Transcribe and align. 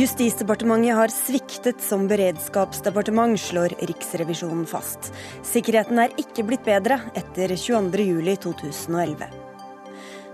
Justisdepartementet 0.00 0.96
har 0.96 1.12
sviktet 1.12 1.82
som 1.84 2.06
beredskapsdepartement, 2.08 3.36
slår 3.40 3.74
Riksrevisjonen 3.84 4.64
fast. 4.64 5.10
Sikkerheten 5.44 6.00
er 6.00 6.14
ikke 6.16 6.46
blitt 6.48 6.64
bedre 6.64 6.96
etter 7.12 7.52
22.07.2011. 7.52 9.28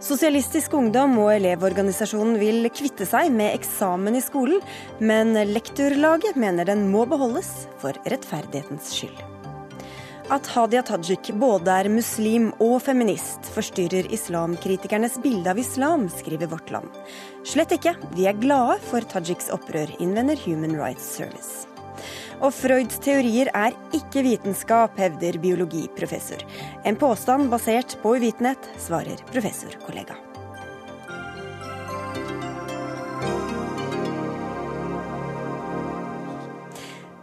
Sosialistisk 0.07 0.77
Ungdom 0.79 1.19
og 1.19 1.33
Elevorganisasjonen 1.35 2.39
vil 2.39 2.71
kvitte 2.71 3.09
seg 3.11 3.33
med 3.35 3.57
eksamen 3.57 4.15
i 4.15 4.23
skolen, 4.23 4.63
men 5.03 5.35
Lektorlaget 5.51 6.39
mener 6.39 6.69
den 6.69 6.87
må 6.93 7.03
beholdes 7.11 7.65
for 7.83 7.99
rettferdighetens 8.07 8.95
skyld. 8.95 9.36
At 10.27 10.49
Hadia 10.51 10.81
Tajik 10.83 11.29
både 11.39 11.71
er 11.71 11.87
muslim 11.87 12.49
og 12.59 12.81
feminist, 12.83 13.47
forstyrrer 13.55 14.09
islamkritikernes 14.11 15.21
bilde 15.23 15.53
av 15.53 15.61
islam, 15.63 16.09
skriver 16.11 16.51
Vårt 16.51 16.73
Land. 16.75 16.91
Slett 17.47 17.77
ikke, 17.77 17.93
vi 18.17 18.27
er 18.27 18.41
glade 18.43 18.81
for 18.89 19.07
Tajiks 19.07 19.53
opprør, 19.55 19.93
innvender 20.03 20.41
Human 20.43 20.75
Rights 20.81 21.07
Service. 21.15 21.71
Og 22.43 22.51
Freuds 22.51 22.99
teorier 23.07 23.53
er 23.55 23.79
ikke 23.95 24.27
vitenskap, 24.27 24.99
hevder 24.99 25.39
biologiprofessor. 25.39 26.43
En 26.83 26.99
påstand 26.99 27.47
basert 27.55 27.95
på 28.03 28.19
uvitenhet, 28.19 28.73
svarer 28.83 29.23
professorkollega. 29.31 30.26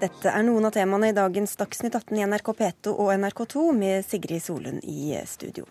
Dette 0.03 0.33
er 0.35 0.43
noen 0.43 0.65
av 0.67 0.73
temaene 0.75 1.13
i 1.13 1.15
dagens 1.15 1.53
Dagsnytt 1.55 1.93
18 1.95 2.17
i 2.17 2.25
NRK 2.27 2.49
P2 2.57 2.91
og 2.91 3.11
NRK2 3.13 3.61
med 3.77 4.03
Sigrid 4.03 4.43
Solund 4.43 4.83
i 4.83 5.13
studio. 5.29 5.63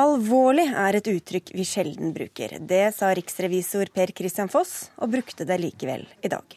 Alvorlig 0.00 0.64
er 0.70 0.96
et 0.96 1.10
uttrykk 1.10 1.50
vi 1.52 1.66
sjelden 1.68 2.14
bruker. 2.16 2.54
Det 2.64 2.86
sa 2.96 3.10
riksrevisor 3.12 3.90
Per 3.92 4.14
Christian 4.16 4.48
Foss, 4.48 4.88
og 4.96 5.12
brukte 5.12 5.44
det 5.44 5.58
likevel 5.60 6.06
i 6.24 6.30
dag. 6.32 6.56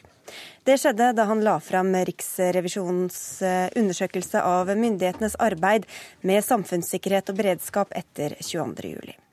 Det 0.64 0.78
skjedde 0.80 1.10
da 1.18 1.26
han 1.28 1.42
la 1.44 1.58
fram 1.60 1.92
Riksrevisjonens 2.08 3.18
eh, 3.44 3.66
undersøkelse 3.76 4.40
av 4.40 4.72
myndighetenes 4.72 5.36
arbeid 5.44 5.84
med 6.24 6.46
samfunnssikkerhet 6.48 7.28
og 7.28 7.42
beredskap 7.42 7.92
etter 7.92 8.38
22.07. 8.40 9.23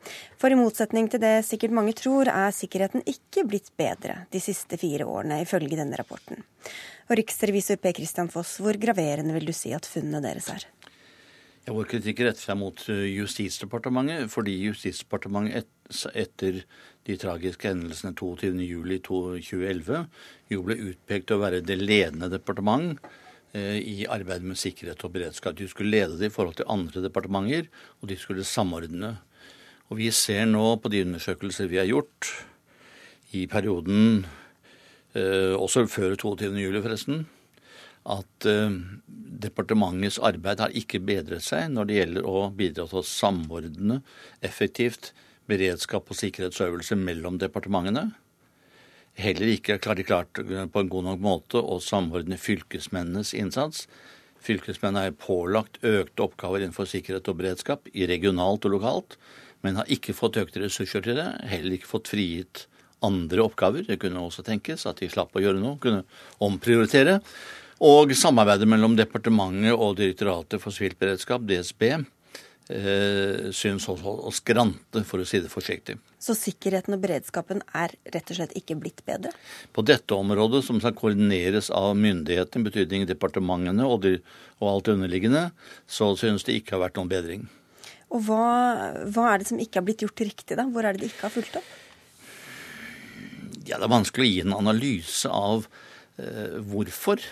For 0.41 0.53
i 0.53 0.57
motsetning 0.59 1.09
til 1.11 1.21
det 1.23 1.45
sikkert 1.47 1.75
mange 1.77 1.95
tror, 1.97 2.31
er 2.31 2.55
sikkerheten 2.55 3.05
ikke 3.09 3.45
blitt 3.47 3.71
bedre 3.79 4.23
de 4.33 4.41
siste 4.43 4.79
fire 4.81 5.07
årene, 5.07 5.41
ifølge 5.45 5.79
denne 5.79 5.99
rapporten. 5.99 6.43
Og 7.09 7.17
Riksrevisor 7.19 7.79
P. 7.81 7.93
Christian 7.97 8.31
Foss, 8.31 8.57
hvor 8.63 8.77
graverende 8.79 9.35
vil 9.35 9.49
du 9.49 9.55
si 9.55 9.73
at 9.75 9.89
funnene 9.89 10.23
deres 10.23 10.49
er? 10.53 10.67
Ja, 11.67 11.75
Vår 11.77 11.85
kritikk 11.91 12.23
retter 12.25 12.41
seg 12.41 12.57
mot 12.57 12.79
eh, 12.89 13.03
Justisdepartementet, 13.13 14.31
fordi 14.33 14.55
Justisdepartementet 14.63 15.61
et, 15.61 16.05
etter 16.17 16.63
de 17.05 17.17
tragiske 17.21 17.69
hendelsene 17.69 18.15
22.07.2011 18.17 19.99
jo 20.53 20.63
ble 20.65 20.77
utpekt 20.89 21.29
til 21.29 21.37
å 21.37 21.43
være 21.43 21.61
det 21.65 21.77
ledende 21.77 22.31
departement 22.33 22.95
eh, 23.53 23.77
i 23.77 24.07
arbeidet 24.09 24.47
med 24.49 24.57
sikkerhet 24.57 25.05
og 25.05 25.13
beredskap. 25.13 25.53
De 25.59 25.69
skulle 25.69 25.93
lede 25.93 26.17
det 26.17 26.31
i 26.31 26.33
forhold 26.33 26.57
til 26.57 26.69
andre 26.71 27.05
departementer, 27.05 27.69
og 28.01 28.09
de 28.09 28.17
skulle 28.17 28.47
samordne. 28.47 29.19
Og 29.91 29.99
vi 29.99 30.07
ser 30.15 30.45
nå 30.47 30.63
på 30.79 30.89
de 30.91 31.03
undersøkelser 31.03 31.67
vi 31.67 31.81
har 31.81 31.89
gjort 31.89 32.29
i 33.35 33.43
perioden, 33.51 34.23
eh, 35.15 35.51
også 35.51 35.83
før 35.91 36.15
22.07. 36.15 36.79
forresten, 36.81 37.25
at 38.07 38.47
eh, 38.47 38.77
departementets 39.43 40.19
arbeid 40.23 40.63
har 40.63 40.71
ikke 40.71 41.03
bedret 41.03 41.43
seg 41.43 41.67
når 41.73 41.89
det 41.89 41.97
gjelder 41.99 42.29
å 42.31 42.45
bidra 42.55 42.87
til 42.87 43.01
å 43.01 43.07
samordne 43.07 43.99
effektivt 44.41 45.11
beredskap 45.51 46.07
og 46.07 46.19
sikkerhetsøvelse 46.21 46.95
mellom 46.95 47.41
departementene. 47.41 48.13
Heller 49.19 49.51
ikke 49.51 49.75
har 49.83 49.99
de 49.99 50.07
klart 50.07 50.39
på 50.39 50.81
en 50.81 50.91
god 50.91 51.07
nok 51.09 51.19
måte 51.19 51.59
å 51.59 51.81
samordne 51.83 52.39
fylkesmennenes 52.39 53.33
innsats. 53.35 53.89
Fylkesmennene 54.41 55.11
er 55.11 55.19
pålagt 55.19 55.81
økte 55.83 56.23
oppgaver 56.23 56.63
innenfor 56.63 56.87
sikkerhet 56.87 57.27
og 57.27 57.41
beredskap 57.41 57.91
i 57.91 58.07
regionalt 58.07 58.63
og 58.65 58.77
lokalt, 58.77 59.17
men 59.61 59.79
har 59.79 59.89
ikke 59.91 60.15
fått 60.17 60.39
økte 60.41 60.63
ressurser 60.63 61.03
til 61.05 61.17
det. 61.19 61.29
Heller 61.51 61.77
ikke 61.77 61.89
fått 61.89 62.11
frigitt 62.11 62.65
andre 63.05 63.45
oppgaver. 63.45 63.85
Det 63.87 63.99
kunne 64.01 64.21
også 64.21 64.45
tenkes 64.45 64.85
at 64.89 65.01
de 65.01 65.09
slapp 65.11 65.35
å 65.35 65.43
gjøre 65.43 65.61
noe, 65.61 65.79
kunne 65.81 66.05
omprioritere. 66.43 67.19
Og 67.81 68.13
samarbeidet 68.13 68.69
mellom 68.69 68.95
departementet 68.97 69.73
og 69.73 69.95
Direktoratet 69.97 70.61
for 70.61 70.73
sivilt 70.73 70.99
beredskap, 71.01 71.41
DSB, 71.49 71.87
eh, 72.69 73.47
syns 73.57 73.87
også 73.89 74.13
å 74.29 74.33
skrante, 74.33 75.01
for 75.07 75.23
å 75.23 75.25
si 75.25 75.39
det 75.41 75.49
forsiktig. 75.49 75.97
Så 76.21 76.35
sikkerheten 76.37 76.93
og 76.93 77.01
beredskapen 77.01 77.63
er 77.73 77.95
rett 78.13 78.29
og 78.29 78.37
slett 78.37 78.53
ikke 78.53 78.77
blitt 78.77 79.01
bedre? 79.07 79.33
På 79.73 79.81
dette 79.81 80.13
området, 80.13 80.61
som 80.63 80.77
skal 80.77 80.93
koordineres 80.93 81.71
av 81.73 81.95
myndighetene, 81.97 82.67
betydning 82.69 83.07
departementene 83.09 83.87
og, 83.87 84.03
de, 84.05 84.19
og 84.61 84.75
alt 84.75 84.93
underliggende, 84.93 85.47
så 85.89 86.13
synes 86.13 86.45
det 86.45 86.61
ikke 86.61 86.77
har 86.77 86.85
vært 86.85 87.01
noen 87.01 87.09
bedring. 87.09 87.49
Og 88.11 88.25
hva, 88.27 88.47
hva, 89.07 89.27
er 89.31 89.41
det 89.41 89.47
som 89.47 89.59
ikke 89.61 89.79
har 89.79 89.85
blitt 89.87 90.03
gjort 90.03 90.23
riktig, 90.25 90.57
da? 90.59 90.65
Hvor 90.67 90.83
er 90.83 90.95
det 90.95 91.05
de 91.05 91.11
ikke 91.11 91.29
har 91.29 91.35
fulgt 91.35 91.55
opp? 91.59 91.69
Ja, 93.63 93.77
Det 93.77 93.85
er 93.85 93.93
vanskelig 93.93 94.25
å 94.25 94.31
gi 94.31 94.41
en 94.43 94.57
analyse 94.57 95.31
av 95.31 95.67
eh, 96.19 96.57
hvorfor. 96.67 97.23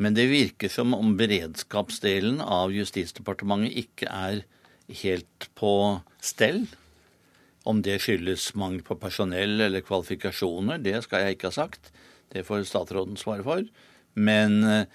Men 0.00 0.16
det 0.16 0.30
virker 0.32 0.72
som 0.72 0.96
om 0.96 1.12
beredskapsdelen 1.18 2.40
av 2.42 2.72
Justisdepartementet 2.74 3.76
ikke 3.84 4.08
er 4.10 4.42
helt 5.04 5.46
på 5.58 5.74
stell. 6.24 6.64
Om 7.68 7.82
det 7.84 8.00
skyldes 8.02 8.54
mangel 8.58 8.82
på 8.86 8.96
personell 8.98 9.60
eller 9.60 9.84
kvalifikasjoner, 9.84 10.80
det 10.82 11.02
skal 11.04 11.26
jeg 11.26 11.36
ikke 11.36 11.52
ha 11.52 11.58
sagt. 11.60 11.92
Det 12.32 12.46
får 12.48 12.64
statsråden 12.66 13.20
svare 13.20 13.44
for. 13.46 13.62
Men 14.18 14.64
eh, 14.64 14.88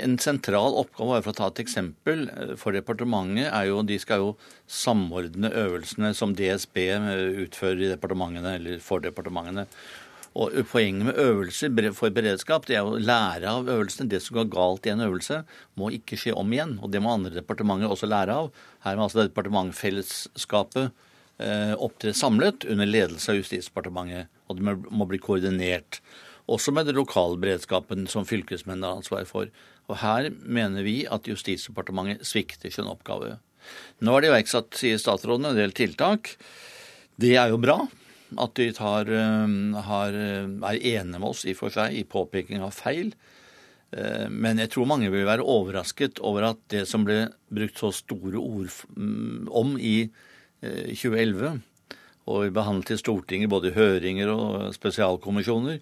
en 0.00 0.14
sentral 0.20 0.76
oppgave, 0.80 1.20
for 1.22 1.32
å 1.32 1.36
ta 1.36 1.48
et 1.50 1.62
eksempel, 1.64 2.28
eh, 2.30 2.54
for 2.56 2.72
departementet 2.72 3.50
er 3.50 3.66
jo 3.68 3.82
de 3.82 3.98
skal 3.98 4.22
jo 4.22 4.30
samordne 4.68 5.50
øvelsene 5.50 6.14
som 6.16 6.34
DSB 6.34 6.78
eh, 6.88 7.10
utfører 7.44 7.82
i 7.82 7.92
departementene 7.92 8.56
eller 8.56 8.80
for 8.80 9.04
departementene. 9.04 9.66
Og 10.32 10.54
Poenget 10.70 11.04
med 11.10 11.18
øvelser 11.20 11.92
for 11.92 12.08
beredskap 12.08 12.64
det 12.64 12.78
er 12.78 12.86
å 12.88 12.96
lære 12.96 13.44
av 13.50 13.68
øvelsene. 13.68 14.08
Det 14.08 14.22
som 14.24 14.38
går 14.38 14.48
galt 14.48 14.86
i 14.88 14.92
en 14.94 15.04
øvelse, 15.04 15.42
må 15.76 15.90
ikke 15.92 16.16
skje 16.16 16.32
om 16.32 16.48
igjen. 16.54 16.78
Og 16.80 16.90
det 16.90 17.02
må 17.04 17.12
andre 17.12 17.34
departementer 17.36 17.92
også 17.92 18.08
lære 18.08 18.32
av. 18.32 18.48
Her 18.80 18.96
må 18.96 19.04
altså 19.04 19.26
departementfellesskapet 19.26 20.88
eh, 21.36 21.74
opptre 21.76 22.14
samlet 22.16 22.64
under 22.64 22.88
ledelse 22.88 23.28
av 23.28 23.42
Justisdepartementet. 23.42 24.32
Og 24.48 24.56
det 24.56 24.78
må 24.88 25.08
bli 25.10 25.20
koordinert. 25.20 26.00
Også 26.50 26.74
med 26.74 26.88
den 26.88 26.98
lokale 26.98 27.38
beredskapen 27.40 28.08
som 28.10 28.26
fylkesmennene 28.26 28.88
har 28.88 29.00
ansvar 29.00 29.26
for. 29.28 29.50
Og 29.90 29.98
her 30.02 30.30
mener 30.42 30.82
vi 30.86 31.02
at 31.06 31.28
Justisdepartementet 31.28 32.26
svikter 32.26 32.72
sin 32.72 32.90
oppgave. 32.90 33.36
Nå 34.02 34.14
er 34.16 34.24
det 34.24 34.32
iverksatt, 34.32 34.74
sier 34.78 34.98
statsråden, 34.98 35.50
en 35.50 35.58
del 35.58 35.74
tiltak. 35.76 36.34
Det 37.20 37.36
er 37.38 37.52
jo 37.52 37.60
bra 37.62 37.78
at 38.40 38.54
de 38.56 38.70
tar, 38.72 39.08
eh, 39.12 39.82
har, 39.82 40.08
eh, 40.08 40.48
er 40.70 40.78
enige 40.80 41.20
med 41.20 41.28
oss 41.28 41.44
i 41.44 41.54
for 41.54 41.70
seg 41.70 41.92
i 41.92 42.04
påpeking 42.04 42.62
av 42.62 42.72
feil. 42.72 43.12
Eh, 43.92 44.28
men 44.28 44.58
jeg 44.58 44.70
tror 44.70 44.86
mange 44.86 45.10
vil 45.10 45.26
være 45.26 45.44
overrasket 45.44 46.18
over 46.20 46.42
at 46.44 46.58
det 46.68 46.88
som 46.88 47.04
ble 47.04 47.32
brukt 47.52 47.76
så 47.76 47.92
store 47.92 48.40
ord 48.40 48.70
mm, 48.96 49.48
om 49.50 49.76
i 49.78 50.10
2011, 50.62 51.60
og 52.30 52.52
behandlet 52.54 52.92
i 52.94 52.96
Stortinget 52.96 53.50
både 53.50 53.72
i 53.72 53.74
høringer 53.74 54.30
og 54.30 54.72
spesialkommisjoner, 54.76 55.80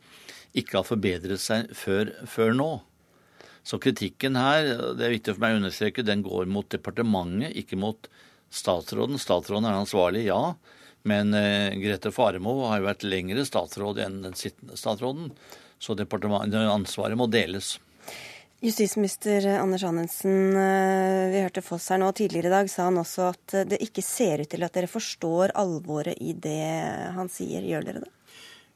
ikke 0.57 0.81
har 0.81 0.87
forbedret 0.87 1.43
seg 1.43 1.71
før, 1.77 2.13
før, 2.29 2.55
nå. 2.57 2.71
Så 3.63 3.79
kritikken 3.83 4.39
her, 4.41 4.67
det 4.97 5.07
er 5.07 5.15
viktig 5.15 5.37
for 5.37 5.45
meg 5.45 5.55
å 5.55 5.61
understreke, 5.61 6.07
den 6.07 6.25
går 6.27 6.49
mot 6.51 6.69
departementet, 6.73 7.55
ikke 7.61 7.79
mot 7.79 8.09
statsråden. 8.51 9.21
Statsråden 9.21 9.69
er 9.69 9.79
ansvarlig, 9.79 10.25
ja. 10.31 10.55
Men 11.09 11.35
eh, 11.37 11.77
Grete 11.81 12.13
Faremo 12.13 12.57
har 12.69 12.81
jo 12.81 12.89
vært 12.89 13.07
lengre 13.07 13.45
statsråd 13.49 14.03
enn 14.05 14.19
den 14.27 14.37
sittende 14.37 14.77
statsråden, 14.77 15.31
så 15.81 15.97
ansvaret 15.97 17.17
må 17.17 17.29
deles. 17.31 17.79
Justisminister 18.61 19.47
Anders 19.57 19.87
Anundsen, 19.89 20.53
eh, 20.53 21.31
vi 21.33 21.41
hørte 21.41 21.63
Foss 21.65 21.89
her 21.89 22.01
nå. 22.03 22.11
Tidligere 22.13 22.51
i 22.51 22.57
dag 22.59 22.69
sa 22.69 22.91
han 22.91 23.01
også 23.01 23.31
at 23.31 23.55
det 23.71 23.81
ikke 23.81 24.05
ser 24.05 24.43
ut 24.43 24.51
til 24.53 24.67
at 24.67 24.77
dere 24.77 24.91
forstår 24.91 25.55
alvoret 25.57 26.21
i 26.21 26.35
det 26.37 26.61
han 27.17 27.33
sier. 27.33 27.65
Gjør 27.65 27.87
dere 27.87 28.03
det? 28.05 28.13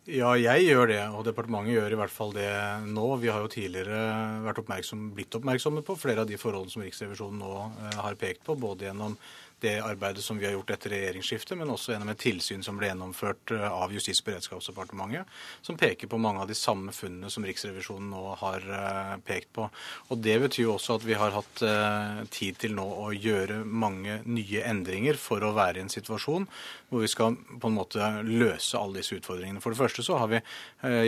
Ja, 0.04 0.34
jeg 0.36 0.66
gjør 0.66 0.90
det, 0.90 0.98
og 1.16 1.22
departementet 1.24 1.78
gjør 1.78 1.94
i 1.94 1.96
hvert 1.96 2.12
fall 2.12 2.34
det 2.36 2.48
nå. 2.92 3.06
Vi 3.22 3.30
har 3.32 3.40
jo 3.40 3.48
tidligere 3.48 4.00
vært 4.44 4.58
oppmerksom, 4.60 5.06
blitt 5.16 5.32
oppmerksomme 5.38 5.80
på 5.86 5.96
flere 5.96 6.26
av 6.26 6.28
de 6.28 6.36
forholdene 6.36 6.74
som 6.74 6.84
Riksrevisjonen 6.84 7.40
nå 7.40 7.52
eh, 7.86 7.96
har 8.04 8.18
pekt 8.20 8.44
på, 8.44 8.52
både 8.60 8.90
gjennom 8.90 9.16
det 9.64 9.74
arbeidet 9.82 10.22
som 10.24 10.38
vi 10.38 10.46
har 10.46 10.54
gjort 10.54 10.74
etter 10.74 10.92
regjeringsskiftet, 10.94 11.56
men 11.58 11.72
også 11.72 11.94
gjennom 11.94 12.10
et 12.12 12.20
tilsyn 12.20 12.62
som 12.64 12.76
ble 12.78 12.90
gjennomført 12.90 13.54
eh, 13.54 13.64
av 13.64 13.92
Justis- 13.94 14.20
og 14.22 14.28
beredskapsdepartementet, 14.28 15.30
som 15.64 15.78
peker 15.80 16.10
på 16.10 16.20
mange 16.20 16.42
av 16.44 16.50
de 16.50 16.56
samme 16.58 16.92
funnene 16.94 17.30
som 17.32 17.46
Riksrevisjonen 17.46 18.10
nå 18.12 18.24
har 18.42 18.66
eh, 18.78 19.14
pekt 19.26 19.52
på. 19.56 19.68
Og 20.12 20.20
Det 20.24 20.36
betyr 20.44 20.66
jo 20.66 20.74
også 20.76 20.98
at 20.98 21.06
vi 21.08 21.16
har 21.18 21.34
hatt 21.34 21.62
tid 22.34 22.58
til 22.60 22.74
nå 22.76 22.84
å 23.04 23.10
gjøre 23.12 23.60
mange 23.64 24.18
nye 24.24 24.62
endringer 24.68 25.18
for 25.20 25.44
å 25.44 25.52
være 25.56 25.80
i 25.80 25.84
en 25.84 25.92
situasjon 25.92 26.46
hvor 26.90 27.02
vi 27.02 27.10
skal 27.10 27.36
på 27.60 27.70
en 27.70 27.76
måte 27.76 28.10
løse 28.26 28.78
alle 28.78 29.00
disse 29.00 29.16
utfordringene. 29.18 29.62
For 29.62 29.74
det 29.74 29.80
første 29.80 30.04
så 30.06 30.18
har 30.20 30.30
vi 30.30 30.40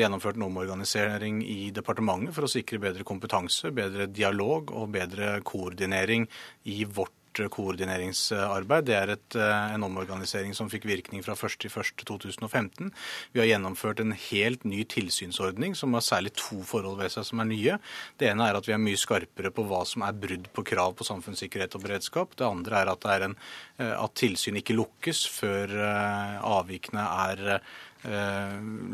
gjennomført 0.00 0.38
en 0.38 0.46
omorganisering 0.48 1.42
i 1.44 1.70
departementet 1.74 2.34
for 2.36 2.46
å 2.46 2.50
sikre 2.50 2.82
bedre 2.82 3.06
kompetanse, 3.06 3.70
bedre 3.74 4.08
dialog 4.10 4.72
og 4.74 4.90
bedre 4.96 5.36
koordinering 5.46 6.26
i 6.72 6.82
vårt 6.84 7.14
koordineringsarbeid. 7.52 8.86
Det 8.88 8.96
er 8.96 9.12
et, 9.14 9.36
eh, 9.36 9.74
en 9.74 9.84
omorganisering 9.86 10.54
som 10.54 10.70
fikk 10.72 10.84
virkning 10.88 11.22
fra 11.24 11.34
1.1.2015. 11.34 12.92
Vi 13.32 13.40
har 13.40 13.46
gjennomført 13.46 14.00
en 14.00 14.12
helt 14.12 14.64
ny 14.64 14.84
tilsynsordning 14.84 15.76
som 15.76 15.92
har 15.94 16.00
særlig 16.00 16.34
to 16.34 16.62
forhold 16.62 16.98
ved 16.98 17.10
seg 17.12 17.24
som 17.24 17.40
er 17.40 17.44
nye. 17.44 17.78
Det 18.18 18.30
ene 18.30 18.48
er 18.48 18.56
at 18.56 18.66
vi 18.66 18.72
er 18.72 18.82
mye 18.82 18.96
skarpere 18.96 19.52
på 19.52 19.66
hva 19.66 19.84
som 19.86 20.02
er 20.02 20.12
brudd 20.12 20.48
på 20.52 20.64
krav 20.64 20.96
på 20.96 21.04
samfunnssikkerhet 21.04 21.74
og 21.74 21.82
beredskap. 21.82 22.36
Det 22.36 22.46
andre 22.46 22.82
er 22.82 22.92
at, 22.92 23.04
er 23.04 23.28
en, 23.28 23.36
eh, 23.78 23.92
at 23.92 24.14
tilsyn 24.14 24.56
ikke 24.56 24.76
lukkes 24.76 25.26
før 25.28 25.70
eh, 25.70 26.40
avvikene 26.42 27.04
er 27.30 27.60
Eh, 27.95 27.95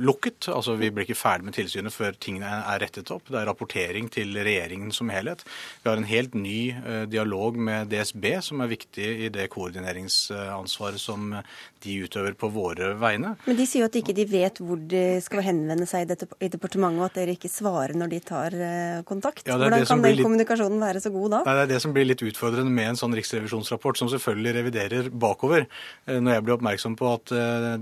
lukket. 0.03 0.49
Altså 0.49 0.76
Vi 0.81 0.91
blir 0.91 1.06
ikke 1.06 1.19
ferdig 1.19 1.49
med 1.49 1.56
tilsynet 1.56 1.94
før 1.94 2.17
tingene 2.17 2.49
er 2.49 2.81
rettet 2.82 3.11
opp. 3.14 3.29
Det 3.29 3.41
er 3.41 3.49
rapportering 3.49 4.09
til 4.12 4.35
regjeringen 4.38 4.93
som 4.94 5.11
helhet. 5.12 5.44
Vi 5.82 5.91
har 5.91 6.00
en 6.00 6.09
helt 6.09 6.35
ny 6.38 6.73
eh, 6.73 7.05
dialog 7.11 7.59
med 7.59 7.93
DSB, 7.93 8.26
som 8.43 8.62
er 8.62 8.73
viktig 8.73 9.09
i 9.26 9.31
det 9.32 9.49
koordineringsansvaret 9.53 11.00
som 11.00 11.35
de 11.82 11.96
utøver 12.06 12.37
på 12.38 12.50
våre 12.52 12.93
vegne. 13.00 13.34
Men 13.46 13.58
de 13.58 13.67
sier 13.69 13.84
jo 13.84 13.90
at 13.90 13.99
ikke 13.99 14.14
de 14.17 14.26
vet 14.31 14.61
hvor 14.62 14.81
de 14.93 15.02
skal 15.25 15.44
henvende 15.46 15.88
seg 15.88 16.06
i 16.06 16.50
departementet, 16.52 17.00
og 17.00 17.08
at 17.08 17.19
dere 17.20 17.37
ikke 17.37 17.50
svarer 17.52 17.96
når 17.99 18.12
de 18.12 18.20
tar 18.26 18.56
eh, 18.56 19.02
kontakt. 19.08 19.44
Ja, 19.49 19.58
Hvordan 19.61 19.87
kan 19.88 20.05
den 20.05 20.17
litt... 20.17 20.26
kommunikasjonen 20.26 20.82
være 20.82 21.02
så 21.05 21.12
god 21.14 21.37
da? 21.37 21.43
Nei, 21.49 21.56
det 21.58 21.67
er 21.67 21.73
det 21.75 21.81
som 21.84 21.96
blir 21.96 22.08
litt 22.08 22.25
utfordrende 22.26 22.73
med 22.73 22.93
en 22.93 23.00
sånn 23.00 23.17
riksrevisjonsrapport, 23.19 24.00
som 24.00 24.11
selvfølgelig 24.12 24.56
reviderer 24.61 25.11
bakover. 25.12 25.67
Når 26.06 26.37
jeg 26.37 26.46
ble 26.46 26.56
oppmerksom 26.56 26.96
på 26.99 27.11
at 27.12 27.32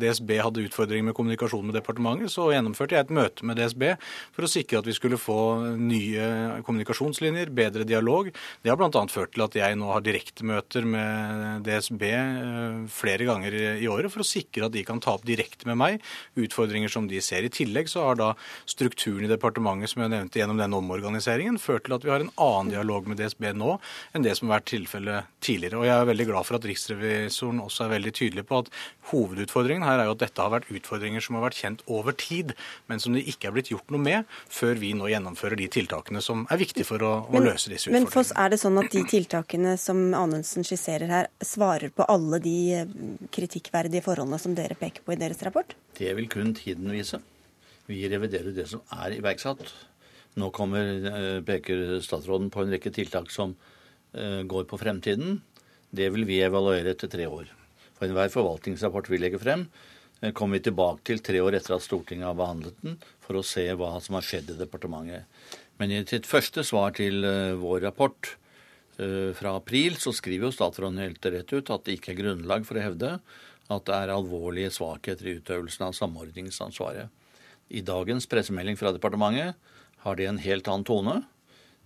DSB 0.00 0.34
hadde 0.40 0.64
utfordringer 0.68 1.10
med 1.10 1.16
kommunikasjon 1.18 1.66
med 1.66 1.76
departementet, 1.78 2.32
så 2.32 2.50
gjennomførte 2.54 2.96
jeg 2.96 3.06
et 3.06 3.14
møte 3.14 3.46
med 3.46 3.60
DSB 3.60 3.86
for 4.34 4.46
å 4.46 4.50
sikre 4.50 4.80
at 4.80 4.88
vi 4.88 4.96
skulle 4.96 5.18
få 5.20 5.38
nye 5.78 6.60
kommunikasjonslinjer, 6.66 7.52
bedre 7.54 7.86
dialog. 7.88 8.30
Det 8.62 8.72
har 8.72 8.78
bl.a. 8.80 9.04
ført 9.10 9.34
til 9.34 9.44
at 9.46 9.56
jeg 9.58 9.78
nå 9.78 9.90
har 9.92 10.04
direktemøter 10.04 10.86
med 10.88 11.66
DSB 11.66 12.04
eh, 12.10 12.80
flere 12.92 13.28
ganger 13.28 13.56
i 13.56 13.89
året 13.94 14.12
for 14.12 14.24
å 14.24 14.28
sikre 14.28 14.66
at 14.66 14.74
de 14.74 14.84
kan 14.86 15.00
ta 15.02 15.16
opp 15.16 15.26
direkte 15.28 15.68
med 15.68 15.78
meg 15.80 16.00
utfordringer 16.40 16.92
som 16.92 17.08
de 17.10 17.20
ser. 17.24 17.46
I 17.46 17.52
tillegg 17.52 17.90
så 17.90 18.04
har 18.08 18.20
da 18.20 18.30
strukturen 18.68 19.26
i 19.26 19.30
departementet 19.30 19.92
som 19.92 20.04
jeg 20.04 20.12
nevnte 20.12 20.40
gjennom 20.40 20.60
denne 20.60 20.78
omorganiseringen, 20.80 21.58
ført 21.60 21.86
til 21.86 21.96
at 21.96 22.06
vi 22.06 22.12
har 22.12 22.24
en 22.24 22.32
annen 22.40 22.72
dialog 22.74 23.08
med 23.10 23.20
DSB 23.20 23.50
nå 23.56 23.76
enn 24.14 24.26
det 24.26 24.36
som 24.38 24.48
har 24.48 24.60
vært 24.60 24.70
tilfellet 24.72 25.30
tidligere. 25.44 25.80
Og 25.80 25.88
jeg 25.88 25.96
er 25.96 26.10
veldig 26.10 26.28
glad 26.30 26.48
for 26.48 26.58
at 26.58 26.68
riksrevisoren 26.68 27.62
også 27.64 27.86
er 27.86 27.94
veldig 27.96 28.14
tydelig 28.16 28.46
på 28.48 28.62
at 28.64 28.70
hovedutfordringen 29.10 29.86
her 29.86 30.02
er 30.02 30.10
jo 30.10 30.16
at 30.16 30.24
dette 30.24 30.44
har 30.44 30.52
vært 30.52 30.70
utfordringer 30.70 31.24
som 31.24 31.38
har 31.38 31.46
vært 31.48 31.60
kjent 31.60 31.84
over 31.90 32.16
tid, 32.16 32.54
men 32.90 33.02
som 33.02 33.16
det 33.16 33.24
ikke 33.30 33.50
er 33.50 33.56
blitt 33.56 33.72
gjort 33.72 33.90
noe 33.94 34.02
med 34.02 34.38
før 34.50 34.80
vi 34.80 34.92
nå 34.96 35.10
gjennomfører 35.10 35.58
de 35.60 35.68
tiltakene 35.72 36.22
som 36.24 36.46
er 36.50 36.60
viktige 36.60 36.88
for 36.88 37.02
å, 37.06 37.12
men, 37.32 37.48
løse 37.48 37.72
disse 37.72 37.88
utfordringene. 37.88 38.06
Men 38.06 38.14
Foss, 38.14 38.32
er 38.36 38.52
det 38.52 38.60
sånn 38.62 38.80
at 38.82 38.90
de 38.94 39.04
tiltakene 39.10 39.76
som 39.80 40.02
Anundsen 40.16 40.66
skisserer 40.66 41.10
her, 41.10 41.30
svarer 41.44 41.92
på 41.94 42.06
alle 42.10 42.40
de 42.42 42.56
eh, 42.80 42.96
kritikkverdige 43.80 44.04
forholdene 44.04 44.38
som 44.38 44.54
dere 44.54 44.76
peker 44.76 45.02
på 45.04 45.14
i 45.14 45.18
deres 45.18 45.40
rapport? 45.42 45.74
Det 45.96 46.14
vil 46.16 46.28
kun 46.28 46.54
tiden 46.54 46.90
vise. 46.90 47.20
Vi 47.86 48.08
reviderer 48.08 48.52
det 48.54 48.68
som 48.68 48.82
er 48.92 49.16
iverksatt. 49.18 49.60
Nå 50.36 50.50
kommer, 50.52 50.80
eh, 50.80 51.40
peker 51.40 52.00
statsråden 52.00 52.50
på 52.50 52.62
en 52.62 52.70
rekke 52.70 52.92
tiltak 52.92 53.30
som 53.30 53.56
eh, 54.14 54.42
går 54.42 54.64
på 54.66 54.78
fremtiden. 54.78 55.40
Det 55.92 56.12
vil 56.12 56.24
vi 56.24 56.40
evaluere 56.40 56.90
etter 56.90 57.08
tre 57.08 57.26
år. 57.26 57.46
For 57.96 58.06
enhver 58.06 58.28
forvaltningsrapport 58.28 59.08
vi 59.08 59.18
legger 59.18 59.38
frem, 59.38 59.68
Eh, 60.22 60.32
kommer 60.32 60.58
vi 60.58 60.64
tilbake 60.68 61.00
til 61.02 61.18
tre 61.18 61.40
år 61.40 61.54
etter 61.56 61.74
at 61.74 61.80
Stortinget 61.82 62.26
har 62.26 62.34
behandlet 62.34 62.76
den, 62.82 62.98
for 63.20 63.36
å 63.36 63.42
se 63.42 63.64
hva 63.72 64.02
som 64.02 64.14
har 64.16 64.20
skjedd 64.20 64.50
i 64.50 64.58
departementet. 64.58 65.24
Men 65.78 65.90
i 65.90 66.04
sitt 66.04 66.26
første 66.26 66.60
svar 66.62 66.92
til 66.92 67.22
vår 67.56 67.80
rapport 67.80 68.36
fra 68.98 69.56
april, 69.56 69.96
så 69.96 70.12
skriver 70.12 70.44
jo 70.44 70.52
statsråden 70.52 71.00
helt 71.00 71.24
rett 71.24 71.52
ut 71.54 71.70
at 71.70 71.84
det 71.84 71.96
ikke 71.96 72.12
er 72.12 72.18
grunnlag 72.20 72.66
for 72.66 72.76
å 72.76 72.84
hevde 72.84 73.20
at 73.70 73.86
det 73.88 73.96
er 73.96 74.12
alvorlige 74.14 74.72
svakheter 74.74 75.28
i 75.28 75.36
utøvelsen 75.40 75.86
av 75.88 75.96
samordningsansvaret. 75.98 77.10
I 77.70 77.82
dagens 77.86 78.26
pressemelding 78.30 78.78
fra 78.78 78.92
departementet 78.94 79.54
har 80.04 80.16
de 80.18 80.26
en 80.26 80.40
helt 80.42 80.68
annen 80.68 80.86
tone. 80.88 81.20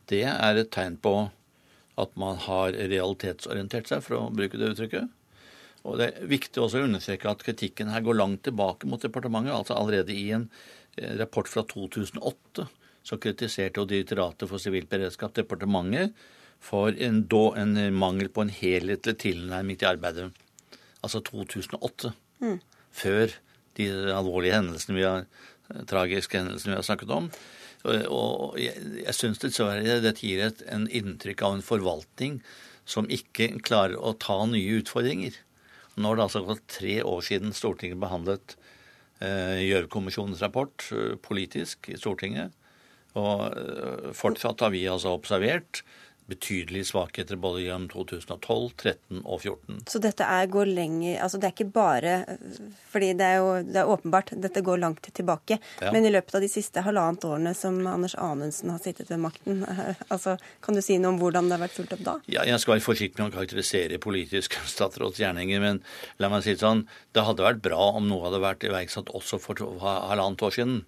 Det 0.09 0.25
er 0.29 0.61
et 0.61 0.73
tegn 0.73 0.97
på 1.03 1.17
at 2.01 2.15
man 2.19 2.39
har 2.47 2.75
realitetsorientert 2.75 3.91
seg, 3.91 4.03
for 4.03 4.19
å 4.19 4.33
bruke 4.35 4.59
det 4.59 4.73
uttrykket. 4.73 5.11
Og 5.85 5.99
Det 6.01 6.07
er 6.09 6.31
viktig 6.31 6.63
også 6.63 6.81
å 6.81 6.87
understreke 6.89 7.29
at 7.29 7.45
kritikken 7.45 7.93
her 7.93 8.05
går 8.05 8.17
langt 8.17 8.47
tilbake 8.49 8.89
mot 8.89 9.03
departementet. 9.03 9.53
altså 9.53 9.77
Allerede 9.77 10.17
i 10.17 10.31
en 10.33 10.49
eh, 10.97 11.13
rapport 11.21 11.49
fra 11.49 11.63
2008 11.69 12.65
så 13.05 13.19
kritiserte 13.21 13.83
jo 13.83 13.89
Direktoratet 13.89 14.49
for 14.49 14.63
sivil 14.63 14.89
beredskap 14.89 15.35
departementet 15.37 16.17
for 16.65 16.97
en, 16.97 17.21
en, 17.29 17.77
mangel 17.93 18.31
på 18.33 18.47
en 18.47 18.53
helhetlig 18.53 19.19
tilnærming 19.21 19.77
til 19.77 19.91
arbeidet. 19.91 20.31
Altså 21.05 21.21
2008. 21.27 22.15
Mm. 22.41 22.59
Før 22.95 23.35
de 23.79 23.89
alvorlige 24.15 24.57
hendelsene 24.57 24.97
vi 24.97 25.07
har, 25.07 25.27
tragiske 25.91 26.41
hendelsene 26.41 26.75
vi 26.75 26.81
har 26.81 26.87
snakket 26.87 27.13
om. 27.15 27.31
Og 27.85 28.57
jeg, 28.57 28.81
jeg 29.03 29.17
syns 29.17 29.43
dessverre 29.43 29.99
dette 30.01 30.25
gir 30.25 30.47
et 30.47 30.63
en 30.73 30.87
inntrykk 30.89 31.43
av 31.45 31.59
en 31.59 31.67
forvaltning 31.67 32.39
som 32.89 33.09
ikke 33.13 33.51
klarer 33.65 33.97
å 34.01 34.15
ta 34.21 34.39
nye 34.49 34.81
utfordringer. 34.81 35.37
Nå 35.95 36.11
har 36.11 36.19
det 36.19 36.27
altså 36.27 36.45
gått 36.47 36.67
tre 36.71 36.99
år 37.07 37.23
siden 37.25 37.55
Stortinget 37.55 38.01
behandlet 38.03 38.57
eh, 39.23 39.61
Gjørv-kommisjonens 39.63 40.43
rapport 40.43 40.87
eh, 40.93 41.15
politisk 41.23 41.91
i 41.93 41.99
Stortinget. 42.01 42.55
Og 43.21 43.45
eh, 43.53 44.11
fortsatt 44.17 44.65
har 44.65 44.75
vi 44.75 44.85
altså 44.91 45.15
observert 45.15 45.85
betydelige 46.27 46.89
svakheter 46.89 47.37
både 47.37 47.63
gjennom 47.67 47.89
2012, 47.93 48.71
13 48.77 49.21
og 49.25 49.41
14. 49.43 49.83
Så 49.91 50.01
dette 50.01 50.25
er, 50.25 50.47
går 50.49 50.71
lenger 50.73 51.19
altså 51.21 51.41
Det 51.41 51.51
er 51.51 51.53
ikke 51.53 51.73
bare 51.75 52.15
fordi 52.93 53.11
det 53.19 53.27
er 53.27 53.41
jo 53.43 53.51
det 53.67 53.81
er 53.83 53.91
åpenbart, 53.91 54.33
dette 54.41 54.63
går 54.65 54.81
langt 54.81 55.09
tilbake. 55.13 55.59
Ja. 55.83 55.93
Men 55.93 56.07
i 56.07 56.13
løpet 56.15 56.39
av 56.39 56.45
de 56.45 56.49
siste 56.49 56.85
halvannet 56.87 57.27
årene 57.29 57.53
som 57.59 57.77
Anders 57.91 58.15
Anundsen 58.17 58.73
har 58.73 58.81
sittet 58.81 59.11
ved 59.13 59.21
makten, 59.25 59.65
altså, 60.15 60.37
kan 60.65 60.79
du 60.79 60.83
si 60.85 60.97
noe 61.03 61.13
om 61.15 61.21
hvordan 61.21 61.51
det 61.51 61.59
har 61.59 61.65
vært 61.67 61.77
fulgt 61.77 61.97
opp 61.99 62.05
da? 62.07 62.17
Ja, 62.31 62.47
Jeg 62.49 62.63
skal 62.63 62.77
være 62.77 62.87
forsiktig 62.87 63.21
med 63.21 63.33
å 63.33 63.37
karakterisere 63.37 64.01
politisk 64.03 64.57
statsråds 64.77 65.21
gjerninger, 65.21 65.61
men 65.61 65.83
la 66.23 66.33
meg 66.33 66.47
si 66.47 66.55
det 66.55 66.65
sånn, 66.65 66.87
det 67.13 67.27
hadde 67.27 67.45
vært 67.47 67.65
bra 67.65 67.91
om 67.99 68.09
noe 68.09 68.25
hadde 68.29 68.43
vært 68.45 68.65
iverksatt 68.69 69.13
også 69.13 69.43
for 69.43 69.61
halvannet 69.61 70.49
år 70.49 70.57
siden. 70.57 70.83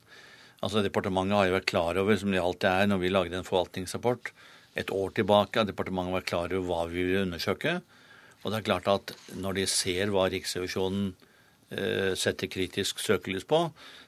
Altså 0.64 0.81
Departementet 0.85 1.37
har 1.37 1.49
jo 1.50 1.57
vært 1.59 1.69
klar 1.69 1.99
over, 2.00 2.16
som 2.16 2.33
det 2.33 2.40
alltid 2.40 2.71
er 2.71 2.88
når 2.90 3.02
vi 3.02 3.12
lagde 3.12 3.37
en 3.38 3.47
forvaltningsrapport, 3.47 4.33
et 4.76 4.90
år 4.92 5.12
tilbake 5.16 5.62
at 5.62 5.71
departementet 5.71 6.16
var 6.18 6.26
klar 6.28 6.56
over 6.56 6.66
hva 6.68 6.80
vi 6.90 7.04
ville 7.04 7.26
undersøke. 7.26 7.78
Og 8.45 8.52
det 8.52 8.61
er 8.61 8.66
klart 8.68 8.90
at 8.90 9.14
når 9.35 9.61
de 9.61 9.68
ser 9.71 10.12
hva 10.14 10.28
Riksrevisjonen 10.30 11.14
eh, 11.75 12.12
setter 12.18 12.50
kritisk 12.52 13.00
søkelys 13.02 13.47
på, 13.49 13.66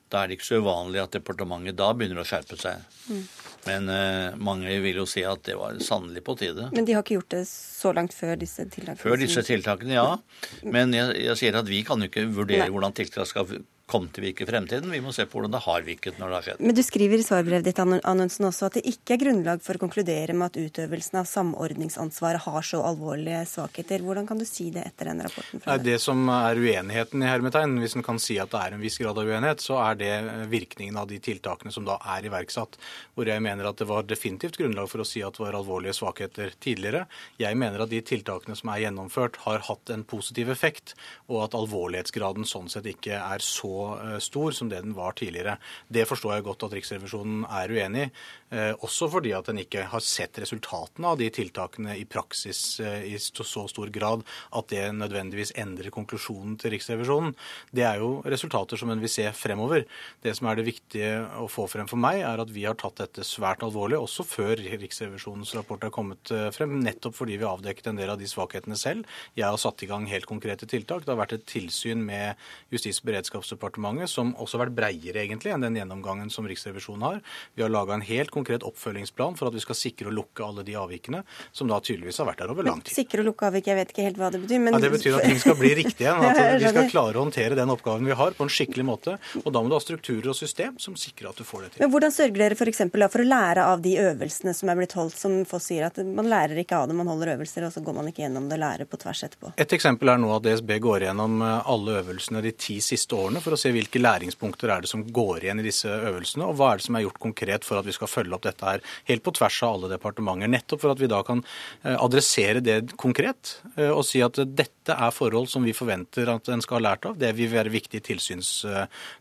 da 0.09 0.23
er 0.23 0.31
det 0.31 0.39
ikke 0.39 0.49
så 0.49 0.61
uvanlig 0.63 1.03
at 1.03 1.17
departementet 1.19 1.77
da 1.77 1.91
begynner 1.97 2.23
å 2.23 2.27
skjerpe 2.29 2.57
seg. 2.61 2.85
Mm. 3.11 3.25
Men 3.67 3.89
eh, 3.93 4.37
mange 4.41 4.77
vil 4.85 5.03
jo 5.03 5.07
si 5.09 5.25
at 5.27 5.43
det 5.49 5.57
var 5.59 5.77
sannelig 5.85 6.23
på 6.25 6.37
tide. 6.41 6.69
Men 6.73 6.89
de 6.89 6.95
har 6.97 7.05
ikke 7.05 7.19
gjort 7.19 7.35
det 7.35 7.43
så 7.51 7.93
langt 7.97 8.17
før 8.17 8.39
disse 8.41 8.65
tiltakene? 8.65 9.01
Før 9.03 9.21
disse 9.21 9.45
tiltakene, 9.45 9.99
ja. 9.99 10.63
Men 10.65 10.95
jeg, 10.97 11.17
jeg 11.27 11.41
sier 11.43 11.59
at 11.61 11.69
vi 11.69 11.83
kan 11.87 12.01
jo 12.01 12.09
ikke 12.09 12.29
vurdere 12.31 12.65
Nei. 12.65 12.73
hvordan 12.73 12.97
tiltak 12.97 13.29
skal 13.29 13.49
kommer 13.89 14.13
til 14.13 14.23
å 14.23 14.27
virke 14.27 14.45
i 14.45 14.49
fremtiden. 14.49 14.93
Vi 14.93 15.01
må 15.03 15.13
se 15.17 15.25
på 15.27 15.39
hvordan 15.39 15.55
det 15.55 15.63
har 15.65 15.85
virket 15.87 16.19
når 16.21 16.29
det 16.29 16.37
har 16.37 16.47
skjedd. 16.47 16.63
Men 16.69 16.77
du 16.77 16.83
skriver 16.85 17.23
i 17.23 17.25
svarbrevet 17.25 17.67
ditt 17.67 17.81
Annonsen, 17.81 18.49
også 18.49 18.69
at 18.69 18.77
det 18.79 18.85
ikke 18.91 19.17
er 19.17 19.23
grunnlag 19.23 19.63
for 19.65 19.79
å 19.79 19.83
konkludere 19.83 20.37
med 20.37 20.51
at 20.51 20.59
utøvelsen 20.61 21.21
av 21.23 21.29
samordningsansvaret 21.31 22.45
har 22.45 22.67
så 22.69 22.83
alvorlige 22.85 23.41
svakheter. 23.49 24.05
Hvordan 24.05 24.29
kan 24.29 24.41
du 24.41 24.45
si 24.49 24.69
det 24.75 24.85
etter 24.91 25.11
den 25.11 25.23
rapporten? 25.25 25.63
Nei, 25.65 25.79
det 25.87 25.97
som 26.05 26.21
er 26.33 26.61
uenigheten 26.61 27.25
i 27.25 27.31
hermetegn, 27.31 27.79
hvis 27.83 27.97
en 27.99 28.07
kan 28.07 28.21
si 28.23 28.37
at 28.43 28.53
det 28.53 28.61
er 28.61 28.77
en 28.77 28.85
viss 28.85 29.01
grad 29.01 29.21
av 29.23 29.33
uenighet, 29.33 29.65
så 29.65 29.81
er 29.87 30.01
det 30.03 30.13
virkningen 30.53 31.01
av 31.01 31.09
de 31.11 31.21
tiltakene 31.25 31.73
som 31.75 31.89
da 31.89 31.97
er 32.17 32.29
iverksatt. 32.29 32.77
Hvor 33.17 33.33
jeg 33.33 33.45
mener 33.45 33.71
at 33.71 33.81
det 33.81 33.89
var 33.89 34.05
definitivt 34.09 34.61
grunnlag 34.61 34.91
for 34.93 35.05
å 35.05 35.09
si 35.09 35.25
at 35.25 35.39
det 35.39 35.45
var 35.47 35.57
alvorlige 35.57 35.97
svakheter 35.97 36.53
tidligere. 36.61 37.07
Jeg 37.41 37.57
mener 37.59 37.87
at 37.87 37.93
de 37.95 38.03
tiltakene 38.05 38.59
som 38.59 38.75
er 38.75 38.85
gjennomført, 38.85 39.41
har 39.47 39.65
hatt 39.71 39.95
en 39.95 40.05
positiv 40.09 40.53
effekt, 40.53 40.95
og 41.31 41.47
at 41.47 41.57
alvorlighetsgraden 41.57 42.47
sånn 42.49 42.69
sett 42.73 42.89
ikke 42.91 43.17
er 43.17 43.45
så 43.45 43.78
stor 44.25 44.57
som 44.57 44.71
det 44.71 44.83
den 44.85 44.97
var 44.97 45.17
tidligere. 45.19 45.59
Det 45.89 46.07
forstår 46.09 46.37
jeg 46.37 46.47
godt 46.49 46.67
at 46.69 46.77
Riksrevisjonen 46.79 47.45
er 47.45 47.75
uenig 47.75 48.09
i. 48.09 48.13
Også 48.49 49.11
fordi 49.13 49.35
at 49.37 49.49
den 49.51 49.61
ikke 49.61 49.85
har 49.91 50.03
sett 50.05 50.39
resultatene 50.41 51.11
av 51.11 51.19
de 51.21 51.29
tiltakene 51.35 51.97
i 52.01 52.07
praksis 52.09 52.81
i 52.81 53.17
så 53.21 53.67
stor 53.69 53.91
grad 53.93 54.23
at 54.57 54.71
det 54.73 54.87
nødvendigvis 54.97 55.53
endrer 55.61 55.93
konklusjonen 55.93 56.57
til 56.61 56.73
Riksrevisjonen. 56.73 57.35
Det 57.75 57.85
er 57.85 58.01
jo 58.01 58.23
resultater 58.25 58.81
som 58.81 58.93
en 58.93 59.03
vil 59.03 59.13
se 59.13 59.27
fremover. 59.37 59.85
Det 60.25 60.33
som 60.39 60.49
er 60.49 60.59
det 60.59 60.67
viktige 60.69 61.11
å 61.43 61.49
få 61.53 61.67
frem 61.69 61.89
for 61.91 62.01
meg, 62.01 62.23
er 62.25 62.41
at 62.41 62.53
vi 62.55 62.65
har 62.65 62.79
tatt 62.81 63.03
dette 63.03 63.27
svært 63.27 63.65
alvorlig, 63.67 63.99
også 64.01 64.25
før 64.25 64.57
Riksrevisjonens 64.57 65.53
rapport 65.59 65.85
er 65.85 65.93
kommet 65.95 66.33
frem, 66.57 66.79
nettopp 66.85 67.19
fordi 67.19 67.37
vi 67.41 67.49
avdekket 67.49 67.93
en 67.93 68.01
del 68.01 68.15
av 68.15 68.21
de 68.21 68.29
svakhetene 68.31 68.79
selv. 68.81 69.05
Jeg 69.37 69.47
har 69.49 69.61
satt 69.61 69.85
i 69.85 69.91
gang 69.91 70.09
helt 70.09 70.29
konkrete 70.31 70.69
tiltak. 70.71 71.05
Det 71.05 71.13
har 71.13 71.21
vært 71.21 71.37
et 71.37 71.47
tilsyn 71.49 72.01
med 72.05 72.39
Justis- 72.73 73.03
og 73.03 73.11
beredskapsdepartementet 73.11 74.11
som 74.11 74.33
også 74.41 74.57
har 74.59 74.67
vært 74.67 74.79
breiere 74.79 75.25
egentlig 75.25 75.53
enn 75.53 75.65
den 75.65 75.79
gjennomgangen 75.79 76.33
som 76.33 76.49
Riksrevisjonen 76.49 77.05
har. 77.05 77.23
Vi 77.57 77.65
har 77.65 77.73
laga 77.73 77.97
en 77.97 78.07
helt 78.09 78.33
konkret 78.39 78.67
oppfølgingsplan 78.67 79.37
for 79.39 79.51
at 79.51 79.57
vi 79.57 79.63
skal 79.65 79.79
sikre 79.79 80.11
og 80.11 80.17
lukke 80.19 80.47
alle 80.47 80.65
de 80.67 80.77
avvikene 80.79 81.23
som 81.53 81.71
da 81.71 81.81
tydeligvis 81.83 82.21
har 82.23 82.29
vært 82.31 82.43
der 82.45 82.53
over 82.55 82.67
lang 82.67 82.83
tid. 82.85 82.95
Sikre 82.97 83.23
og 83.25 83.31
lukke 83.31 83.49
avvik, 83.51 83.71
jeg 83.71 83.79
vet 83.79 83.95
ikke 83.95 84.07
helt 84.07 84.21
hva 84.21 84.31
det 84.35 84.43
betyr. 84.45 84.63
Men... 84.65 84.77
Ja, 84.77 84.83
det 84.85 84.93
betyr 84.95 85.19
at 85.19 85.27
ting 85.29 85.41
skal 85.43 85.59
bli 85.59 85.73
riktig 85.83 86.07
igjen. 86.07 86.25
At 86.29 86.41
vi 86.63 86.73
skal 86.73 86.91
klare 86.93 87.19
å 87.19 87.25
håndtere 87.27 87.59
den 87.59 87.75
oppgaven 87.75 88.09
vi 88.09 88.17
har 88.19 88.37
på 88.39 88.47
en 88.47 88.53
skikkelig 88.53 88.87
måte. 88.89 89.17
Og 89.43 89.51
da 89.55 89.63
må 89.63 89.71
du 89.71 89.77
ha 89.77 89.83
strukturer 89.83 90.31
og 90.33 90.39
system 90.39 90.79
som 90.83 90.97
sikrer 90.99 91.33
at 91.33 91.41
du 91.41 91.47
får 91.49 91.65
det 91.67 91.73
til. 91.75 91.85
Men 91.85 91.95
Hvordan 91.95 92.15
sørger 92.15 92.45
dere 92.45 92.59
f.eks. 92.59 92.85
For, 92.89 93.07
for 93.15 93.25
å 93.25 93.29
lære 93.29 93.67
av 93.73 93.83
de 93.85 93.95
øvelsene 94.03 94.55
som 94.57 94.73
er 94.73 94.81
blitt 94.81 94.97
holdt, 94.99 95.19
som 95.19 95.37
Foss 95.49 95.69
sier 95.71 95.89
at 95.89 95.99
man 96.05 96.29
lærer 96.31 96.61
ikke 96.63 96.79
av 96.79 96.89
det, 96.89 96.97
man 96.99 97.11
holder 97.11 97.35
øvelser, 97.37 97.67
og 97.69 97.75
så 97.75 97.83
går 97.85 97.97
man 97.99 98.11
ikke 98.11 98.25
gjennom 98.25 98.49
det 98.51 98.59
og 98.59 98.65
lærer 98.65 98.89
på 98.91 98.99
tvers 99.01 99.23
etterpå? 99.27 99.53
Et 99.61 99.75
eksempel 99.79 100.13
er 100.13 100.21
nå 100.21 100.31
at 100.35 100.45
DSB 100.45 100.75
går 100.83 101.07
gjennom 101.07 101.43
eh, 101.45 101.71
alle 101.73 101.99
øvelsene 102.03 102.43
de 102.45 102.53
ti 102.59 102.79
siste 102.85 103.17
årene 103.17 103.43
for 103.45 103.55
å 103.55 103.61
se 103.61 103.73
hvilke 103.75 104.03
læringspunkter 104.03 104.73
er 104.75 104.85
det 104.85 104.91
som 104.91 105.05
går 105.05 105.47
igjen 105.47 105.63
i 105.63 105.67
disse 105.67 105.89
øvelsene, 105.89 106.49
og 106.49 106.59
hva 106.59 106.73
er 106.73 106.81
det 106.81 106.89
som 106.89 106.99
er 106.99 107.07
gjort 107.07 107.23
konkret 107.23 107.67
for 107.69 107.81
at 107.81 107.89
vi 107.89 107.95
skal 107.97 108.11
følge 108.11 108.28
opp 108.37 108.47
dette 108.49 108.67
her 108.67 108.85
helt 109.09 109.25
på 109.25 109.35
tvers 109.39 109.63
av 109.67 109.77
alle 109.77 109.93
departementer. 109.95 110.51
Nettopp 110.53 110.83
for 110.85 110.95
at 110.95 111.03
vi 111.03 111.11
da 111.11 111.23
kan 111.27 111.43
eh, 111.85 111.97
adressere 111.97 112.63
det 112.65 112.97
konkret 113.01 113.57
eh, 113.77 113.91
og 113.91 114.05
si 114.07 114.23
at 114.25 114.41
dette 114.47 114.95
er 114.95 115.15
forhold 115.15 115.51
som 115.53 115.65
vi 115.67 115.77
forventer 115.77 116.31
at 116.33 116.49
en 116.53 116.63
skal 116.65 116.81
ha 116.81 116.91
lært 116.91 117.09
av. 117.09 117.19
Det 117.21 117.33
vil 117.37 117.51
være 117.53 117.73
viktig 117.73 118.01
i 118.01 118.05
tilsyns, 118.05 118.51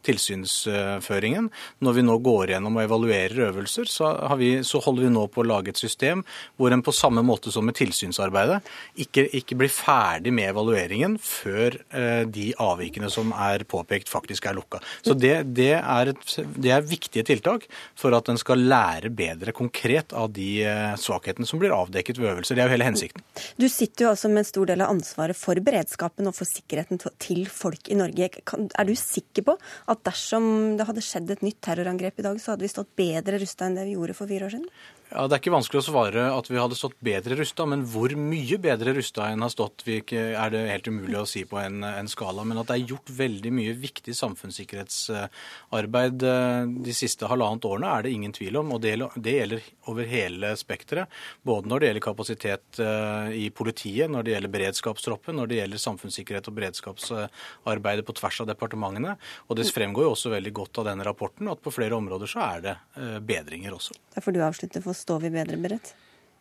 tilsynsføringen. 0.07 1.49
Når 1.83 1.97
vi 1.97 2.05
nå 2.05 2.17
går 2.23 2.53
gjennom 2.53 2.77
og 2.77 2.85
evaluerer 2.85 3.47
øvelser, 3.49 3.89
så, 3.91 4.11
vi, 4.39 4.51
så, 4.67 4.81
holder 4.83 5.07
vi 5.07 5.13
nå 5.13 5.25
på 5.31 5.43
å 5.43 5.47
lage 5.47 5.73
et 5.73 5.81
system 5.81 6.23
hvor 6.57 6.73
en 6.73 6.83
på 6.85 6.93
samme 6.95 7.23
måte 7.25 7.51
som 7.53 7.65
med 7.67 7.77
tilsynsarbeidet 7.77 8.61
ikke, 9.03 9.27
ikke 9.39 9.57
blir 9.59 9.71
ferdig 9.73 10.33
med 10.35 10.51
evalueringen 10.51 11.17
før 11.21 11.77
eh, 11.91 12.23
de 12.29 12.49
avvikene 12.63 13.09
som 13.13 13.33
er 13.35 13.65
påpekt, 13.69 14.09
faktisk 14.11 14.47
er 14.49 14.57
lukka. 14.57 14.81
Så 15.05 15.15
det, 15.17 15.35
det, 15.57 15.73
er 15.79 16.13
et, 16.13 16.37
det, 16.55 16.71
er 16.73 16.87
viktige 16.87 17.25
tiltak 17.27 17.67
for 17.97 18.15
at 18.17 18.29
en 18.31 18.39
skal 18.39 18.63
lære 18.63 18.96
bedre 19.13 19.53
konkret 19.55 20.13
av 20.17 20.31
de 20.35 20.49
eh, 20.65 20.95
svakhetene 20.99 21.47
som 21.47 21.61
blir 21.61 21.75
avdekket 21.75 22.19
ved 22.19 22.31
øvelser. 22.33 22.57
Det 22.57 22.63
er 22.63 22.69
jo 22.69 22.75
hele 22.75 22.87
hensikten. 22.89 23.23
Du 23.59 23.67
sitter 23.69 24.05
jo 24.05 24.11
altså 24.11 24.31
med 24.31 24.43
en 24.43 24.49
stor 24.49 24.69
del 24.71 24.83
av 24.85 24.93
ansvaret 24.93 25.37
for 25.37 25.59
beredskapen 25.63 26.29
og 26.29 26.35
for 26.37 26.49
sikkerheten 26.49 27.01
til 27.23 27.43
folk 27.51 27.91
i 27.91 27.97
Norge. 27.99 28.29
Er 28.29 28.87
du 28.89 28.95
sikker 28.97 29.47
på 29.47 29.57
at 29.93 30.03
dersom 30.07 30.77
det 30.79 30.87
hadde 30.89 31.05
skjedd 31.05 31.33
et 31.33 31.45
nytt 31.45 31.61
terrorangrep 31.65 32.21
i 32.21 32.27
dag, 32.27 32.41
så 32.41 32.53
hadde 32.53 32.67
vi 32.67 32.73
stått 32.73 32.95
bedre 32.99 33.41
rusta 33.41 33.67
enn 33.67 33.77
det 33.77 33.87
vi 33.87 33.97
gjorde 33.97 34.17
for 34.17 34.29
fire 34.29 34.49
år 34.49 34.57
siden? 34.57 34.71
Ja, 35.07 35.23
Det 35.23 35.37
er 35.37 35.39
ikke 35.39 35.53
vanskelig 35.53 35.79
å 35.79 35.87
svare 35.87 36.23
at 36.35 36.49
vi 36.51 36.57
hadde 36.59 36.75
stått 36.75 36.97
bedre 37.03 37.35
rusta, 37.39 37.63
men 37.69 37.85
hvor 37.87 38.11
mye 38.19 38.57
bedre 38.59 38.91
rusta 38.97 39.29
enn 39.31 39.39
har 39.45 39.51
stått, 39.53 39.85
er 39.87 40.49
det 40.51 40.63
helt 40.67 40.89
umulig 40.91 41.15
å 41.21 41.29
si 41.29 41.45
på 41.47 41.55
en, 41.61 41.79
en, 41.87 42.09
skala. 42.11 42.43
Men 42.43 42.59
at 42.59 42.67
det 42.67 42.75
er 42.75 42.89
gjort 42.91 43.09
veldig 43.15 43.51
mye 43.55 43.71
viktig 43.79 44.11
samfunnssikkerhetsarbeid 44.17 46.17
eh, 46.27 46.67
de 46.89 46.93
siste 46.95 47.27
halvannet 47.31 47.63
årene, 47.69 47.87
er 47.87 48.01
det 48.03 48.11
ingen 48.17 48.33
tvil 48.35 48.55
om. 48.59 48.67
Og 48.75 48.79
det, 48.83 48.99
det 49.15 49.35
gjelder 49.37 49.61
over 49.87 50.03
hele 50.11 50.51
spekteret. 50.59 51.07
Både 51.47 51.71
når 51.71 51.77
det 51.79 51.87
gjelder 51.91 52.07
kapasitet 52.09 52.67
eh, 52.83 53.27
i 53.45 53.47
politiet, 53.47 54.11
når 54.11 54.21
det 54.27 54.35
gjelder 54.35 54.55
beredskapstroppen, 54.57 55.39
når 55.39 55.47
det 55.47 55.59
gjelder 55.61 55.79
samfunnssikkerhet 55.85 56.51
og 56.51 56.55
beredskapsarbeidet 56.59 58.03
på 58.07 58.15
tvers 58.19 58.37
av 58.43 58.47
departementene. 58.51 59.15
Og 59.47 59.53
det 59.55 59.71
fremgår 59.71 60.03
jo 60.09 60.11
også 60.17 60.35
veldig 60.35 60.53
godt 60.59 60.83
av 60.83 60.91
denne 60.91 61.07
rapporten 61.07 61.47
at 61.47 61.63
på 61.63 61.71
flere 61.79 61.95
områder 61.95 62.27
så 62.27 62.43
er 62.49 62.59
det 62.67 62.75
eh, 62.99 63.19
bedringer 63.23 63.71
også. 63.79 63.95
Derfor 64.17 64.35
du 64.35 64.43
avslutter 64.43 64.83
for 64.83 64.96
står 64.97 65.23
vi 65.25 65.33
bedre 65.37 65.59
beredt? 65.61 65.93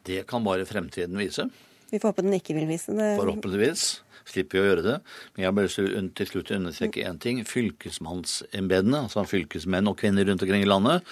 Det 0.07 0.23
kan 0.31 0.45
bare 0.47 0.67
fremtiden 0.69 1.19
vise. 1.19 1.49
Vi 1.91 2.01
får 2.03 2.13
håpe 2.13 2.27
den 2.27 2.37
ikke 2.39 2.57
vil 2.57 2.69
vise 2.71 2.95
det. 2.97 3.15
Forhåpentligvis 3.21 3.87
slipper 4.27 4.59
vi 4.59 4.63
å 4.63 4.69
gjøre 4.71 4.87
det. 4.87 4.95
Men 5.35 5.47
jeg 5.47 5.57
vil 5.57 6.13
til 6.19 6.31
slutt 6.31 6.55
understreke 6.57 7.05
én 7.07 7.19
ting. 7.23 7.43
Fylkesmannsembedene, 7.47 9.05
altså 9.07 9.27
fylkesmenn 9.27 9.91
og 9.91 9.99
-kvinner 10.01 10.27
rundt 10.27 10.43
omkring 10.43 10.63
i 10.63 10.71
landet, 10.71 11.03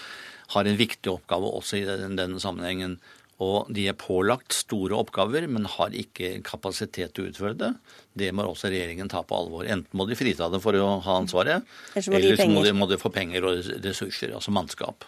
har 0.54 0.64
en 0.64 0.76
viktig 0.76 1.10
oppgave 1.12 1.50
også 1.50 1.78
i 1.78 1.84
denne 1.84 2.40
sammenhengen. 2.40 2.98
Og 3.42 3.66
de 3.74 3.88
er 3.90 3.96
pålagt 3.98 4.54
store 4.54 4.94
oppgaver, 4.94 5.48
men 5.50 5.66
har 5.66 5.90
ikke 5.90 6.38
kapasitet 6.46 7.14
til 7.14 7.24
å 7.24 7.30
utføre 7.32 7.58
det. 7.58 7.72
Det 8.14 8.30
må 8.34 8.46
også 8.46 8.70
regjeringen 8.70 9.10
ta 9.10 9.24
på 9.26 9.34
alvor. 9.34 9.66
Enten 9.66 9.90
må 9.98 10.06
de 10.06 10.14
frita 10.14 10.48
dem 10.52 10.62
for 10.62 10.76
å 10.78 11.00
ha 11.02 11.16
ansvaret, 11.18 11.66
eller 11.96 12.36
så 12.38 12.46
må 12.48 12.62
de, 12.62 12.72
må 12.72 12.86
de 12.86 13.00
få 13.00 13.10
penger 13.10 13.42
og 13.48 13.66
ressurser, 13.82 14.34
altså 14.34 14.54
mannskap. 14.54 15.04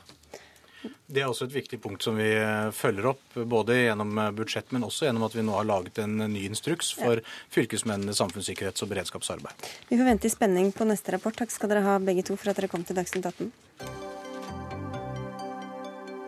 Det 1.06 1.22
er 1.22 1.28
også 1.30 1.46
et 1.46 1.54
viktig 1.54 1.78
punkt 1.82 2.02
som 2.02 2.16
vi 2.18 2.26
eh, 2.34 2.70
følger 2.74 3.12
opp, 3.12 3.36
både 3.46 3.76
gjennom 3.78 4.16
eh, 4.18 4.32
budsjett, 4.34 4.72
men 4.74 4.86
også 4.86 5.06
gjennom 5.06 5.26
at 5.28 5.36
vi 5.36 5.44
nå 5.46 5.54
har 5.54 5.68
laget 5.68 6.00
en 6.02 6.18
ny 6.32 6.42
instruks 6.48 6.90
for 6.98 7.22
fylkesmennenes 7.54 8.18
samfunnssikkerhets- 8.18 8.82
og 8.82 8.90
beredskapsarbeid. 8.90 9.70
Vi 9.86 10.00
får 10.00 10.10
vente 10.10 10.26
i 10.26 10.34
spenning 10.34 10.72
på 10.74 10.88
neste 10.88 11.14
rapport. 11.14 11.36
Takk 11.38 11.54
skal 11.54 11.70
dere 11.70 11.86
ha 11.86 12.00
begge 12.02 12.26
to 12.26 12.34
for 12.34 12.50
at 12.50 12.58
dere 12.58 12.72
kom 12.72 12.82
til 12.86 12.98
Dagsnytt 12.98 13.30
18. 13.30 13.54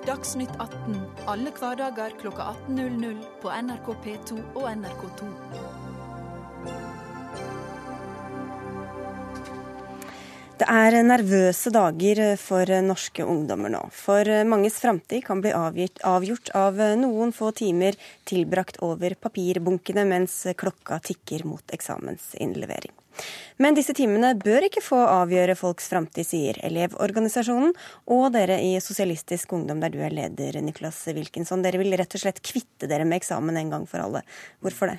Dagsnytt 0.08 0.54
18 0.62 0.94
alle 1.28 1.50
hverdager 1.58 2.14
kl 2.23 2.30
18.00 2.32 3.18
på 3.42 3.52
NRK 3.52 3.92
P2 4.06 4.40
og 4.54 4.70
NRK2. 4.70 5.88
Det 10.58 10.66
er 10.66 10.96
nervøse 11.06 11.70
dager 11.70 12.34
for 12.40 12.66
norske 12.82 13.22
ungdommer 13.22 13.70
nå. 13.70 13.84
For 13.94 14.26
manges 14.48 14.80
framtid 14.82 15.22
kan 15.28 15.38
bli 15.44 15.52
avgjort 15.54 16.50
av 16.58 16.80
noen 16.98 17.30
få 17.36 17.52
timer 17.54 17.94
tilbrakt 18.26 18.80
over 18.82 19.14
papirbunkene 19.14 20.02
mens 20.08 20.40
klokka 20.58 20.98
tikker 21.04 21.46
mot 21.46 21.76
eksamensinnlevering. 21.76 22.90
Men 23.62 23.78
disse 23.78 23.94
timene 23.94 24.32
bør 24.38 24.66
ikke 24.66 24.82
få 24.82 24.98
avgjøre 25.06 25.54
folks 25.58 25.86
framtid, 25.90 26.26
sier 26.26 26.58
Elevorganisasjonen 26.66 27.74
og 28.14 28.28
dere 28.34 28.58
i 28.62 28.74
Sosialistisk 28.82 29.54
Ungdom, 29.54 29.82
der 29.82 29.94
du 29.94 30.02
er 30.02 30.14
leder, 30.14 30.58
Niklas 30.62 31.04
Wilkinson. 31.10 31.62
Dere 31.62 31.78
vil 31.82 31.94
rett 31.98 32.18
og 32.18 32.22
slett 32.22 32.42
kvitte 32.42 32.90
dere 32.90 33.06
med 33.06 33.22
eksamen 33.22 33.62
en 33.62 33.76
gang 33.76 33.86
for 33.90 34.02
alle. 34.02 34.26
Hvorfor 34.62 34.90
det? 34.90 34.98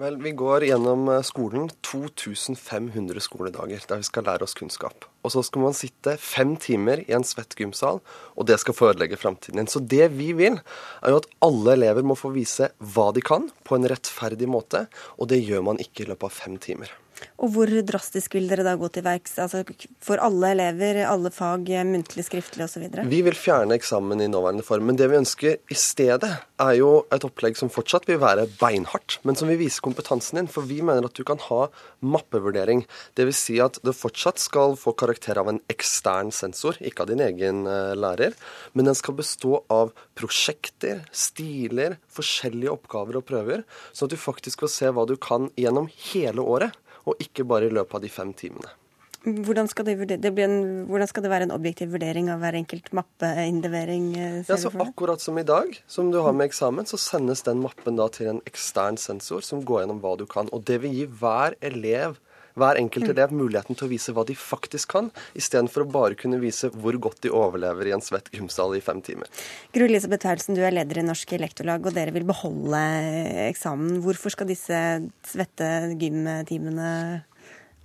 Vel, 0.00 0.14
Vi 0.16 0.30
går 0.32 0.64
gjennom 0.64 1.08
eh, 1.12 1.18
skolen 1.28 1.66
2500 1.84 3.20
skoledager 3.20 3.82
der 3.84 3.98
vi 4.00 4.06
skal 4.06 4.24
lære 4.24 4.46
oss 4.46 4.56
kunnskap. 4.56 5.04
Og 5.20 5.34
så 5.34 5.42
skal 5.44 5.66
man 5.66 5.76
sitte 5.76 6.14
fem 6.16 6.54
timer 6.56 7.02
i 7.04 7.12
en 7.12 7.26
svett 7.28 7.52
gymsal, 7.58 8.00
og 8.32 8.46
det 8.48 8.56
skal 8.62 8.78
forelegge 8.78 9.18
framtiden 9.20 9.60
din. 9.60 9.68
Så 9.68 9.82
det 9.84 10.08
vi 10.14 10.30
vil, 10.38 10.56
er 11.04 11.12
jo 11.12 11.20
at 11.20 11.28
alle 11.44 11.74
elever 11.76 12.08
må 12.08 12.16
få 12.16 12.32
vise 12.32 12.70
hva 12.80 13.10
de 13.12 13.20
kan, 13.20 13.50
på 13.68 13.76
en 13.76 13.84
rettferdig 13.92 14.48
måte. 14.48 14.86
Og 15.20 15.28
det 15.34 15.42
gjør 15.44 15.68
man 15.68 15.84
ikke 15.84 16.06
i 16.06 16.08
løpet 16.08 16.30
av 16.30 16.38
fem 16.38 16.56
timer. 16.56 16.96
Og 17.40 17.52
hvor 17.54 17.70
drastisk 17.86 18.34
vil 18.36 18.48
dere 18.50 18.64
da 18.66 18.74
gå 18.78 18.88
til 18.92 19.04
verks? 19.06 19.38
Altså 19.42 19.62
for 20.04 20.20
alle 20.22 20.52
elever, 20.54 21.02
alle 21.08 21.32
fag, 21.32 21.68
muntlig, 21.88 22.26
skriftlig 22.26 22.66
osv.? 22.66 22.84
Vi 23.08 23.20
vil 23.26 23.36
fjerne 23.36 23.76
eksamen 23.78 24.20
i 24.20 24.28
nåværende 24.30 24.64
form. 24.66 24.88
Men 24.90 24.98
det 25.00 25.08
vi 25.10 25.20
ønsker 25.20 25.56
i 25.72 25.78
stedet, 25.78 26.30
er 26.60 26.74
jo 26.76 26.90
et 27.14 27.24
opplegg 27.24 27.56
som 27.56 27.72
fortsatt 27.72 28.08
vil 28.10 28.20
være 28.20 28.44
beinhardt, 28.60 29.18
men 29.24 29.38
som 29.38 29.48
vil 29.48 29.60
vise 29.62 29.80
kompetansen 29.84 30.40
din. 30.40 30.50
For 30.50 30.68
vi 30.68 30.80
mener 30.84 31.08
at 31.08 31.16
du 31.16 31.24
kan 31.26 31.40
ha 31.48 31.62
mappevurdering. 32.04 32.84
Dvs. 33.18 33.40
Si 33.40 33.56
at 33.62 33.80
du 33.84 33.92
fortsatt 33.96 34.40
skal 34.42 34.76
få 34.80 34.92
karakter 35.00 35.40
av 35.40 35.48
en 35.48 35.62
ekstern 35.72 36.32
sensor, 36.34 36.76
ikke 36.84 37.06
av 37.06 37.12
din 37.12 37.24
egen 37.24 37.64
uh, 37.68 37.96
lærer. 37.96 38.36
Men 38.76 38.90
den 38.90 38.98
skal 38.98 39.16
bestå 39.16 39.62
av 39.72 39.94
prosjekter, 40.18 41.06
stiler, 41.12 41.96
forskjellige 42.12 42.76
oppgaver 42.76 43.20
og 43.20 43.26
prøver. 43.30 43.64
Sånn 43.92 44.10
at 44.10 44.14
du 44.16 44.20
faktisk 44.20 44.66
får 44.66 44.74
se 44.76 44.92
hva 44.92 45.08
du 45.08 45.16
kan 45.20 45.48
gjennom 45.60 45.88
hele 46.10 46.44
året 46.44 46.76
og 47.10 47.22
ikke 47.22 47.46
bare 47.48 47.68
i 47.68 47.74
løpet 47.74 47.98
av 47.98 48.04
de 48.04 48.12
fem 48.12 48.32
timene. 48.36 48.70
Hvordan 49.20 49.66
skal, 49.68 49.84
det, 49.84 50.16
det 50.24 50.30
en, 50.40 50.86
hvordan 50.88 51.08
skal, 51.10 51.22
det, 51.26 51.28
være 51.28 51.44
en 51.44 51.52
objektiv 51.52 51.90
vurdering 51.92 52.30
av 52.32 52.40
hver 52.40 52.56
enkelt 52.56 52.86
mappeinnlevering? 52.96 54.06
Eh, 54.16 54.38
ja, 54.48 54.56
så 54.56 54.72
Akkurat 54.80 55.20
som 55.20 55.36
i 55.36 55.44
dag, 55.44 55.76
som 55.92 56.08
du 56.08 56.22
har 56.24 56.32
med 56.32 56.48
eksamen, 56.48 56.88
så 56.88 56.96
sendes 56.96 57.44
den 57.44 57.60
mappen 57.60 58.00
da 58.00 58.06
til 58.08 58.30
en 58.32 58.40
ekstern 58.48 58.96
sensor 58.96 59.44
som 59.44 59.60
går 59.60 59.82
gjennom 59.82 60.00
hva 60.00 60.14
du 60.16 60.24
kan. 60.24 60.48
Og 60.56 60.64
det 60.64 60.80
vil 60.86 60.96
gi 60.96 61.04
hver 61.20 61.58
elev 61.60 62.16
hver 62.58 62.80
enkelt 62.80 63.06
mm. 63.06 63.12
elev 63.14 63.34
muligheten 63.34 63.78
til 63.78 63.86
å 63.86 63.90
vise 63.90 64.14
hva 64.14 64.24
de 64.26 64.36
faktisk 64.38 64.94
kan, 64.96 65.10
istedenfor 65.38 65.84
å 65.84 65.90
bare 65.92 66.18
kunne 66.18 66.40
vise 66.42 66.70
hvor 66.74 66.96
godt 67.02 67.22
de 67.26 67.32
overlever 67.34 67.90
i 67.90 67.94
en 67.96 68.04
svett 68.04 68.30
gymsal 68.34 68.76
i 68.78 68.82
fem 68.84 69.02
timer. 69.04 69.30
Gro 69.74 69.86
Elisabeth 69.86 70.26
Paulsen, 70.26 70.58
du 70.58 70.64
er 70.66 70.74
leder 70.74 71.02
i 71.02 71.06
Norsk 71.06 71.36
Lektorlag, 71.40 71.86
og 71.86 71.96
dere 71.96 72.14
vil 72.14 72.28
beholde 72.28 72.84
eksamen. 73.48 74.00
Hvorfor 74.04 74.34
skal 74.34 74.50
disse 74.50 74.78
svette 75.26 75.72
gymtimene 76.00 76.92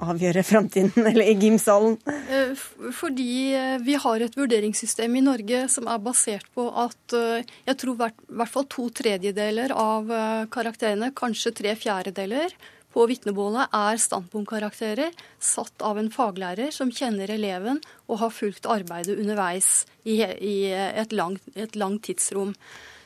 avgjøre 0.03 0.41
framtiden, 0.43 0.91
eller 1.09 1.23
i 1.23 1.37
gymsalen? 1.39 1.95
Eh, 2.09 2.51
fordi 2.97 3.55
eh, 3.55 3.75
vi 3.85 3.95
har 4.01 4.25
et 4.25 4.35
vurderingssystem 4.35 5.13
i 5.15 5.23
Norge 5.23 5.65
som 5.71 5.87
er 5.87 6.01
basert 6.03 6.49
på 6.57 6.67
at 6.67 7.15
jeg 7.15 7.77
tror 7.79 7.99
hvert, 8.01 8.17
hvert 8.27 8.51
fall 8.51 8.67
to 8.71 8.89
tredjedeler 8.97 9.71
av 9.71 10.09
karakterene, 10.51 11.13
kanskje 11.15 11.53
tre 11.55 11.75
fjerdedeler, 11.79 12.51
på 12.95 13.03
vitnebålet 13.11 13.73
er 13.75 13.97
standpunktkarakterer 13.99 15.11
satt 15.43 15.83
av 15.83 15.97
en 15.99 16.07
faglærer 16.11 16.71
som 16.71 16.91
kjenner 16.95 17.27
eleven 17.33 17.81
og 18.07 18.19
har 18.23 18.31
fulgt 18.31 18.65
arbeidet 18.71 19.19
underveis 19.19 19.85
i, 20.07 20.21
et, 20.23 21.11
langt, 21.11 21.43
lang 21.75 21.99
tidsrom. 21.99 22.55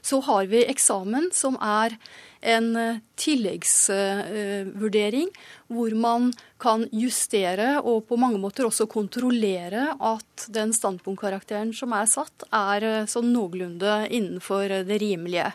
Så 0.05 0.21
har 0.29 0.45
vi 0.51 0.61
eksamen, 0.69 1.31
som 1.35 1.57
er 1.59 1.97
en 2.39 2.75
eh, 2.79 3.01
tilleggsvurdering 3.19 5.27
hvor 5.67 5.91
man 5.99 6.33
kan 6.61 6.87
justere 6.95 7.81
og 7.81 8.07
på 8.07 8.15
mange 8.21 8.39
måter 8.39 8.65
også 8.69 8.87
kontrollere 8.91 9.97
at 9.97 10.47
den 10.53 10.73
standpunktkarakteren 10.75 11.73
som 11.75 11.93
er 11.97 12.05
satt, 12.07 12.43
er 12.53 12.83
eh, 12.87 13.05
sånn 13.11 13.33
noenlunde 13.33 14.07
innenfor 14.07 14.69
det 14.87 14.97
rimelige. 15.03 15.51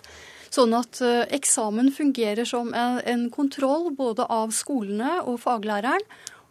Sånn 0.54 0.74
at 0.76 1.00
eh, 1.02 1.24
eksamen 1.34 1.90
fungerer 1.94 2.46
som 2.46 2.70
en 2.74 3.26
kontroll 3.34 3.90
både 3.96 4.26
av 4.30 4.54
skolene 4.54 5.18
og 5.24 5.40
faglæreren, 5.42 6.04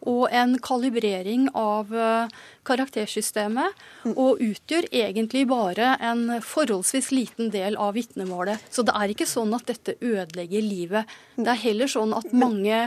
og 0.04 0.28
en 0.36 0.58
kalibrering 0.60 1.46
av 1.56 1.92
eh, 1.96 2.34
karaktersystemet, 2.68 3.80
og 4.12 4.42
utgjør 4.44 4.90
egentlig 4.92 5.46
bare 5.48 5.94
en 6.04 6.42
forholdsvis 6.44 7.10
liten 7.14 7.48
del 7.54 7.78
av 7.80 7.94
vitnemålet. 7.96 8.60
Så 8.68 8.84
det 8.84 8.92
er 8.98 9.14
ikke 9.14 9.28
sånn 9.30 9.56
at 9.56 9.66
dette 9.70 9.96
ødelegger 10.04 10.64
livet. 10.64 11.16
Det 11.38 11.48
er 11.48 11.64
heller 11.64 11.90
sånn 11.90 12.12
at 12.16 12.32
mange 12.36 12.84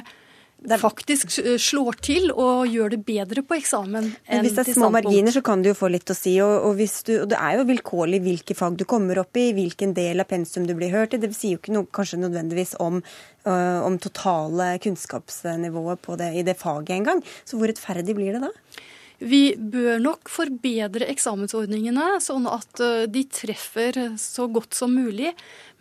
faktisk 0.81 1.31
slår 1.61 1.99
til 2.03 2.31
og 2.33 2.65
gjør 2.67 2.95
det 2.95 2.99
bedre 3.05 3.43
på 3.45 3.55
eksamen 3.59 4.09
Men 4.09 4.41
Hvis 4.41 4.55
det 4.57 4.63
er 4.63 4.73
små 4.73 4.89
marginer, 4.91 5.31
så 5.31 5.43
kan 5.45 5.61
du 5.61 5.69
jo 5.69 5.75
få 5.77 5.89
litt 5.93 6.09
å 6.09 6.15
si. 6.17 6.33
Og, 6.41 6.65
og, 6.71 6.81
du, 6.81 7.13
og, 7.21 7.27
det 7.29 7.37
er 7.37 7.59
jo 7.59 7.67
vilkårlig 7.69 8.21
hvilke 8.25 8.57
fag 8.57 8.79
du 8.79 8.83
kommer 8.89 9.21
opp 9.21 9.37
i, 9.37 9.51
hvilken 9.55 9.93
del 9.97 10.23
av 10.23 10.29
pensum 10.31 10.65
du 10.67 10.73
blir 10.77 10.91
hørt 10.95 11.13
i. 11.13 11.21
Det 11.21 11.31
sier 11.35 11.55
jo 11.55 11.61
ikke 11.61 11.75
noe 11.77 11.87
kanskje 11.93 12.19
nødvendigvis 12.23 12.75
om, 12.83 12.99
øh, 13.45 13.79
om 13.85 13.99
totale 14.01 14.73
kunnskapsnivået 14.83 16.11
det, 16.23 16.33
i 16.41 16.45
det 16.47 16.57
faget 16.59 16.97
engang. 16.97 17.23
Så 17.45 17.59
hvor 17.59 17.69
rettferdig 17.69 18.17
blir 18.17 18.35
det 18.35 18.47
da? 18.49 18.53
Vi 19.17 19.55
bør 19.57 19.97
nok 19.97 20.29
forbedre 20.29 21.07
eksamensordningene, 21.09 22.19
sånn 22.21 22.45
at 22.51 22.81
eh, 22.85 23.07
de 23.09 23.23
treffer 23.33 23.97
så 24.21 24.45
godt 24.45 24.77
som 24.77 24.93
mulig. 24.93 25.31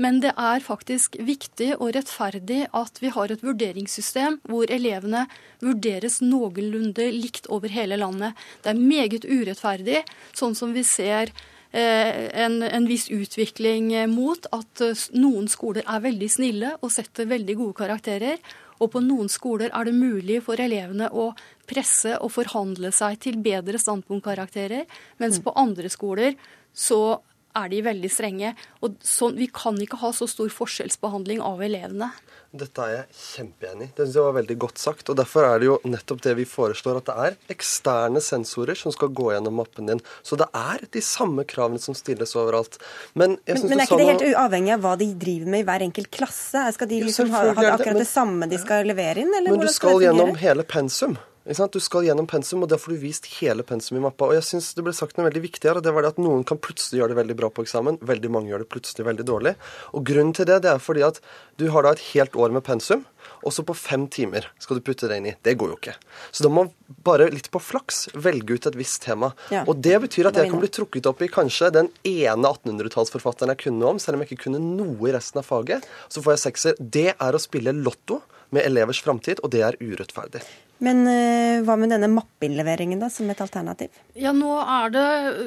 Men 0.00 0.22
det 0.24 0.32
er 0.40 0.64
faktisk 0.64 1.18
viktig 1.20 1.74
og 1.76 1.92
rettferdig 1.98 2.64
at 2.72 3.02
vi 3.02 3.12
har 3.12 3.32
et 3.32 3.44
vurderingssystem 3.44 4.40
hvor 4.48 4.72
elevene 4.72 5.26
vurderes 5.60 6.22
noenlunde 6.24 7.10
likt 7.12 7.50
over 7.52 7.72
hele 7.72 8.00
landet. 8.00 8.32
Det 8.64 8.72
er 8.72 8.80
meget 8.80 9.28
urettferdig, 9.28 10.00
sånn 10.32 10.56
som 10.56 10.72
vi 10.72 10.86
ser 10.88 11.32
eh, 11.76 12.32
en, 12.40 12.62
en, 12.64 12.88
viss 12.88 13.10
utvikling 13.12 13.92
mot 14.16 14.48
at 14.56 14.80
eh, 14.80 15.08
noen 15.12 15.44
skoler 15.52 15.84
er 15.84 16.06
veldig 16.08 16.30
snille 16.32 16.78
og 16.80 16.88
setter 16.94 17.28
veldig 17.28 17.60
gode 17.60 17.76
karakterer. 17.84 18.40
Og 18.80 18.90
på 18.92 19.00
noen 19.04 19.28
skoler 19.32 19.72
er 19.72 19.88
det 19.88 19.96
mulig 19.96 20.42
for 20.44 20.60
elevene 20.60 21.08
å 21.12 21.30
presse 21.68 22.16
og 22.20 22.32
forhandle 22.34 22.92
seg 22.94 23.18
til 23.22 23.40
bedre 23.42 23.80
standpunktkarakterer, 23.82 24.86
mens 25.22 25.40
på 25.42 25.54
andre 25.58 25.90
skoler 25.92 26.38
så 26.76 27.18
er 27.56 27.72
de 27.72 27.82
veldig 27.86 28.12
strenge. 28.12 28.54
Og 28.84 28.96
så, 29.04 29.30
Vi 29.34 29.48
kan 29.52 29.78
ikke 29.80 30.00
ha 30.02 30.12
så 30.14 30.28
stor 30.30 30.50
forskjellsbehandling 30.52 31.42
av 31.44 31.62
elevene. 31.64 32.12
Dette 32.56 32.84
er 32.84 32.92
jeg 32.92 33.18
kjempeenig 33.20 33.88
i. 33.88 33.90
Det 33.92 34.04
synes 34.06 34.16
jeg 34.16 34.24
var 34.24 34.36
veldig 34.38 34.56
godt 34.62 34.80
sagt. 34.80 35.10
og 35.12 35.18
Derfor 35.18 35.44
er 35.44 35.60
det 35.60 35.68
jo 35.68 35.76
nettopp 35.84 36.22
det 36.24 36.34
vi 36.38 36.46
foreslår, 36.48 37.00
at 37.02 37.08
det 37.08 37.16
er 37.26 37.36
eksterne 37.52 38.22
sensorer 38.24 38.78
som 38.78 38.94
skal 38.94 39.12
gå 39.12 39.28
gjennom 39.34 39.58
mappen 39.60 39.90
din. 39.90 40.00
Så 40.24 40.38
det 40.40 40.48
er 40.56 40.86
de 40.92 41.02
samme 41.04 41.44
kravene 41.48 41.82
som 41.82 41.96
stilles 41.98 42.32
overalt. 42.38 42.78
Men, 43.14 43.36
men, 43.44 43.62
men 43.68 43.80
er 43.82 43.84
ikke 43.84 44.00
det 44.00 44.10
helt 44.12 44.26
uavhengig 44.30 44.76
av 44.78 44.84
hva 44.86 44.96
de 45.00 45.10
driver 45.26 45.52
med 45.52 45.64
i 45.64 45.68
hver 45.68 45.86
enkelt 45.90 46.12
klasse? 46.16 46.64
Skal 46.76 46.92
de 46.92 47.02
liksom 47.04 47.32
ha, 47.34 47.44
ha 47.50 47.70
akkurat 47.74 48.00
det, 48.00 48.08
samme 48.08 48.48
de 48.50 48.60
skal 48.62 48.88
levere 48.88 49.26
inn? 49.26 49.34
Eller 49.36 49.52
men 49.52 49.60
du 49.60 49.68
skal, 49.68 49.96
skal 49.98 50.06
gjennom 50.08 50.36
hele 50.40 50.64
pensum. 50.66 51.18
Du 51.46 51.78
skal 51.78 52.02
gjennom 52.08 52.26
pensum, 52.26 52.64
og 52.64 52.70
da 52.72 52.78
får 52.80 52.96
du 52.96 53.02
vist 53.04 53.26
hele 53.36 53.62
pensum 53.62 54.00
i 54.00 54.02
mappa. 54.02 54.26
Og 54.26 54.34
jeg 54.34 54.46
synes 54.48 54.72
det 54.74 54.82
ble 54.82 54.94
sagt 54.96 55.14
noe 55.14 55.28
veldig 55.28 55.44
viktig 55.44 55.70
her, 55.70 55.78
og 55.78 55.84
det 55.86 55.92
var 55.94 56.02
det 56.02 56.16
at 56.16 56.18
noen 56.18 56.42
kan 56.46 56.58
plutselig 56.58 56.98
gjøre 56.98 57.14
det 57.14 57.20
veldig 57.20 57.36
bra 57.38 57.50
på 57.54 57.62
eksamen. 57.62 58.00
Veldig 58.02 58.30
mange 58.34 58.50
gjør 58.50 58.64
det 58.64 58.70
plutselig 58.72 59.06
veldig 59.06 59.26
dårlig. 59.28 59.52
Og 59.94 60.02
grunnen 60.08 60.34
til 60.34 60.48
det, 60.50 60.64
det 60.64 60.72
er 60.72 60.82
fordi 60.82 61.04
at 61.06 61.20
du 61.62 61.68
har 61.70 61.86
da 61.86 61.94
et 61.94 62.02
helt 62.10 62.34
år 62.34 62.50
med 62.56 62.66
pensum, 62.66 63.06
og 63.46 63.54
så 63.54 63.62
på 63.66 63.76
fem 63.78 64.08
timer 64.10 64.48
skal 64.62 64.80
du 64.80 64.82
putte 64.86 65.06
det 65.06 65.20
inn 65.20 65.30
i. 65.30 65.36
Det 65.46 65.54
går 65.60 65.70
jo 65.70 65.78
ikke. 65.78 65.96
Så 66.34 66.42
da 66.42 66.50
må 66.50 66.66
man 66.66 66.98
bare 67.06 67.30
litt 67.30 67.52
på 67.54 67.62
flaks 67.62 68.08
velge 68.18 68.58
ut 68.58 68.66
et 68.66 68.78
visst 68.78 69.04
tema. 69.06 69.30
Ja. 69.54 69.62
Og 69.70 69.78
det 69.86 70.00
betyr 70.02 70.32
at 70.32 70.42
jeg 70.42 70.50
kan 70.50 70.62
bli 70.62 70.72
trukket 70.72 71.06
opp 71.06 71.22
i 71.22 71.30
kanskje 71.30 71.70
den 71.78 71.94
ene 72.02 72.50
1800-tallsforfatteren 72.56 73.54
jeg 73.54 73.68
kunne 73.68 73.94
om, 73.94 74.02
selv 74.02 74.18
om 74.18 74.26
jeg 74.26 74.34
ikke 74.34 74.48
kunne 74.48 74.62
noe 74.66 74.98
i 75.06 75.14
resten 75.14 75.42
av 75.42 75.46
faget. 75.46 75.86
Så 76.10 76.26
får 76.26 76.34
jeg 76.34 76.46
sekser. 76.48 76.80
Det 76.80 77.12
er 77.14 77.38
å 77.38 77.42
spille 77.42 77.74
lotto 77.76 78.24
med 78.50 78.66
elevers 78.66 79.02
framtid, 79.02 79.42
og 79.46 79.54
det 79.54 79.62
er 79.66 79.78
urettferdig. 79.82 80.42
Men 80.84 81.06
uh, 81.08 81.64
hva 81.64 81.76
med 81.80 81.88
denne 81.94 82.10
mappeinnleveringen 82.12 83.00
da, 83.00 83.08
som 83.12 83.30
et 83.32 83.40
alternativ? 83.40 83.94
Ja, 84.18 84.34
Nå 84.36 84.58
er 84.60 84.92
det 84.92 85.06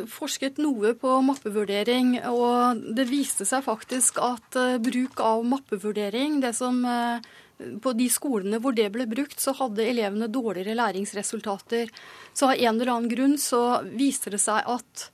forsket 0.10 0.58
noe 0.62 0.96
på 0.98 1.20
mappevurdering, 1.26 2.16
og 2.32 2.82
det 2.98 3.06
viste 3.12 3.46
seg 3.46 3.66
faktisk 3.68 4.18
at 4.26 4.58
uh, 4.58 4.80
bruk 4.82 5.22
av 5.22 5.46
mappevurdering, 5.46 6.40
det 6.42 6.56
som 6.58 6.82
uh, 6.82 7.22
på 7.84 7.94
de 7.98 8.08
skolene 8.12 8.60
hvor 8.64 8.74
det 8.76 8.90
ble 8.94 9.06
brukt, 9.10 9.38
så 9.42 9.54
hadde 9.58 9.86
elevene 9.86 10.32
dårligere 10.32 10.78
læringsresultater. 10.80 11.92
Så 12.34 12.50
av 12.50 12.58
en 12.58 12.76
eller 12.76 12.94
annen 12.96 13.12
grunn 13.12 13.38
så 13.42 13.84
viste 13.86 14.34
det 14.34 14.42
seg 14.42 14.64
at 14.66 15.10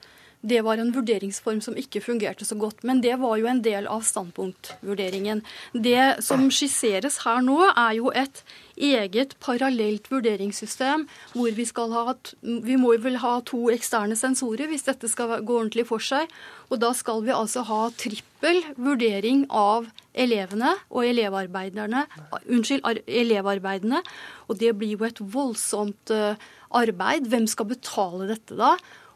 det 0.45 0.62
var 0.65 0.77
en 0.77 0.93
vurderingsform 0.93 1.62
som 1.63 1.77
ikke 1.79 2.03
fungerte 2.05 2.45
så 2.45 2.58
godt. 2.60 2.84
Men 2.86 3.01
det 3.01 3.15
var 3.21 3.39
jo 3.41 3.49
en 3.49 3.63
del 3.65 3.88
av 3.89 4.05
standpunktvurderingen. 4.05 5.41
Det 5.73 6.21
som 6.25 6.45
skisseres 6.53 7.23
her 7.25 7.41
nå, 7.45 7.58
er 7.71 7.97
jo 7.97 8.12
et 8.13 8.43
eget 8.75 9.38
parallelt 9.39 10.10
vurderingssystem 10.12 11.05
hvor 11.31 11.53
vi 11.55 11.63
skal 11.63 11.93
ha 11.95 12.13
Vi 12.41 12.75
må 12.75 12.91
vel 12.99 13.21
ha 13.23 13.38
to 13.47 13.69
eksterne 13.71 14.17
sensorer 14.19 14.67
hvis 14.67 14.84
dette 14.84 15.08
skal 15.08 15.39
gå 15.41 15.60
ordentlig 15.62 15.88
for 15.88 16.03
seg. 16.03 16.29
Og 16.69 16.81
da 16.81 16.91
skal 16.97 17.23
vi 17.25 17.34
altså 17.34 17.63
ha 17.65 17.88
trippel 17.95 18.62
vurdering 18.75 19.45
av 19.49 19.88
elevene 20.13 20.73
og 20.89 21.08
elevarbeiderne. 21.08 22.05
Unnskyld, 22.45 23.01
elevarbeidene. 23.08 24.01
Og 24.49 24.60
det 24.60 24.75
blir 24.77 24.95
jo 24.95 25.08
et 25.08 25.21
voldsomt 25.21 26.13
eh, 26.13 26.38
arbeid. 26.75 27.29
Hvem 27.31 27.47
skal 27.49 27.69
betale 27.71 28.29
dette 28.34 28.58
da? 28.60 28.75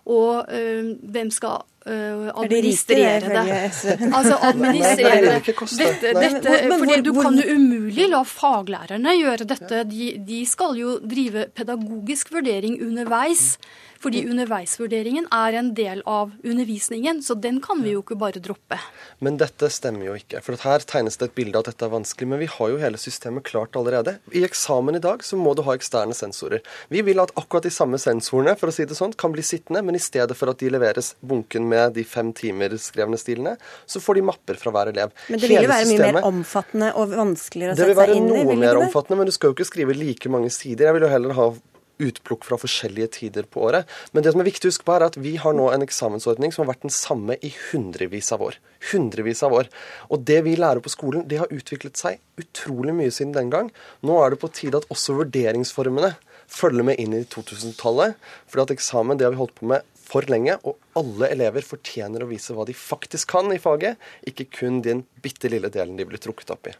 Og 0.10 0.46
øh, 0.52 0.96
hvem 1.04 1.32
skal 1.32 1.62
administrere 1.86 3.30
det? 3.34 3.58
Altså 4.18 4.38
administrere 4.50 5.22
det. 5.26 5.56
Dette, 5.80 6.14
dette, 6.20 6.56
fordi 6.76 7.02
du 7.06 7.12
kan 7.16 7.38
jo 7.40 7.56
umulig 7.56 8.10
la 8.12 8.24
faglærerne 8.28 9.16
gjøre 9.20 9.48
dette. 9.50 9.84
De, 9.90 10.14
de 10.28 10.42
skal 10.50 10.76
jo 10.80 10.98
drive 11.04 11.48
pedagogisk 11.56 12.34
vurdering 12.36 12.80
underveis. 12.84 13.54
Fordi 14.00 14.22
underveisvurderingen 14.32 15.26
er 15.36 15.58
en 15.60 15.74
del 15.76 16.02
av 16.08 16.32
undervisningen, 16.48 17.20
så 17.24 17.36
den 17.36 17.58
kan 17.64 17.82
vi 17.84 17.92
jo 17.98 18.04
ikke 18.04 18.16
bare 18.20 18.40
droppe. 18.40 18.78
Men 19.20 19.36
dette 19.42 19.68
stemmer 19.76 20.08
jo 20.08 20.16
ikke. 20.16 20.40
For 20.46 20.56
her 20.64 20.86
tegnes 20.88 21.20
det 21.20 21.30
et 21.30 21.36
bilde 21.36 21.60
av 21.60 21.66
at 21.66 21.74
dette 21.74 21.88
er 21.88 21.92
vanskelig. 21.92 22.30
Men 22.32 22.40
vi 22.40 22.48
har 22.54 22.72
jo 22.72 22.80
hele 22.80 23.02
systemet 23.02 23.44
klart 23.50 23.76
allerede. 23.80 24.16
I 24.32 24.46
eksamen 24.48 24.96
i 24.96 25.04
dag 25.04 25.26
så 25.28 25.40
må 25.40 25.52
du 25.56 25.66
ha 25.68 25.76
eksterne 25.76 26.16
sensorer. 26.16 26.64
Vi 26.88 27.04
vil 27.04 27.20
at 27.20 27.36
akkurat 27.36 27.68
de 27.68 27.74
samme 27.76 28.00
sensorene 28.00 28.56
for 28.60 28.72
å 28.72 28.76
si 28.76 28.88
det 28.88 28.96
sånn, 28.96 29.18
kan 29.20 29.36
bli 29.36 29.44
sittende, 29.44 29.84
men 29.84 30.00
i 30.00 30.04
stedet 30.04 30.38
for 30.40 30.54
at 30.54 30.64
de 30.64 30.72
leveres 30.72 31.12
bunken 31.20 31.68
med 31.70 31.96
de 31.98 32.06
fem 32.08 32.34
timer 32.36 32.76
skrevne 32.82 33.20
stilene, 33.22 33.56
så 33.90 34.02
får 34.04 34.20
de 34.20 34.26
mapper 34.32 34.60
fra 34.60 34.74
hver 34.76 34.94
elev. 34.94 35.16
Men 35.30 35.42
det 35.42 35.52
vil 35.52 35.66
jo 35.66 35.72
være 35.72 35.90
mye 35.94 36.12
mer 36.20 36.30
omfattende 36.30 36.92
og 37.00 37.16
vanskeligere 37.16 37.76
å 37.76 37.80
sette 37.80 37.98
seg 38.02 38.16
inn 38.16 38.30
i? 38.30 38.30
Det 38.30 38.36
vil 38.36 38.44
være 38.44 38.54
noe 38.54 38.62
mer 38.66 38.84
omfattende, 38.84 39.22
men 39.22 39.30
du 39.30 39.36
skal 39.36 39.52
jo 39.52 39.58
ikke 39.58 39.70
skrive 39.72 39.98
like 39.98 40.32
mange 40.32 40.54
sider. 40.54 40.90
Jeg 40.90 40.98
vil 40.98 41.08
jo 41.08 41.14
heller 41.16 41.38
ha 41.40 41.52
utplukk 42.00 42.46
fra 42.48 42.58
forskjellige 42.60 43.12
tider 43.18 43.48
på 43.52 43.66
året. 43.68 43.90
Men 44.12 44.24
det 44.24 44.34
som 44.34 44.42
er 44.42 44.48
viktig 44.48 44.68
å 44.68 44.72
huske 44.72 44.88
på 44.88 44.96
er 44.96 45.06
at 45.10 45.18
vi 45.20 45.36
har 45.42 45.56
nå 45.56 45.68
en 45.74 45.84
eksamensordning 45.84 46.54
som 46.56 46.64
har 46.64 46.72
vært 46.74 46.88
den 46.88 46.96
samme 46.96 47.36
i 47.44 47.52
hundrevis 47.70 48.32
av 48.36 48.46
år. 48.48 48.60
Hundrevis 48.92 49.44
av 49.46 49.56
år. 49.58 49.70
Og 50.08 50.24
det 50.30 50.40
vi 50.48 50.56
lærer 50.60 50.84
på 50.84 50.94
skolen, 50.94 51.28
det 51.30 51.42
har 51.42 51.52
utviklet 51.54 52.00
seg 52.00 52.22
utrolig 52.40 52.96
mye 52.96 53.14
siden 53.14 53.36
den 53.36 53.52
gang. 53.54 53.72
Nå 54.06 54.20
er 54.24 54.34
det 54.34 54.42
på 54.42 54.52
tide 54.56 54.80
at 54.80 54.90
også 54.94 55.18
vurderingsformene 55.20 56.16
følger 56.50 56.88
med 56.88 57.02
inn 57.02 57.14
i 57.14 57.26
2000-tallet. 57.30 58.16
fordi 58.48 58.66
at 58.66 58.76
eksamen 58.78 59.20
det 59.20 59.28
har 59.28 59.36
vi 59.36 59.44
holdt 59.44 59.58
på 59.60 59.70
med 59.70 59.86
for 60.10 60.26
lenge, 60.32 60.58
og 60.66 60.80
alle 61.00 61.30
elever 61.34 61.66
fortjener 61.66 62.26
å 62.26 62.30
vise 62.32 62.56
hva 62.56 62.66
de 62.68 62.76
faktisk 62.78 63.36
kan 63.36 63.54
i 63.54 63.62
faget, 63.62 64.00
ikke 64.30 64.50
kun 64.60 64.84
den 64.86 65.06
bitte 65.24 65.52
lille 65.52 65.72
delen 65.74 66.00
de 66.00 66.08
blir 66.10 66.22
trukket 66.22 66.54
opp 66.56 66.72
i. 66.72 66.76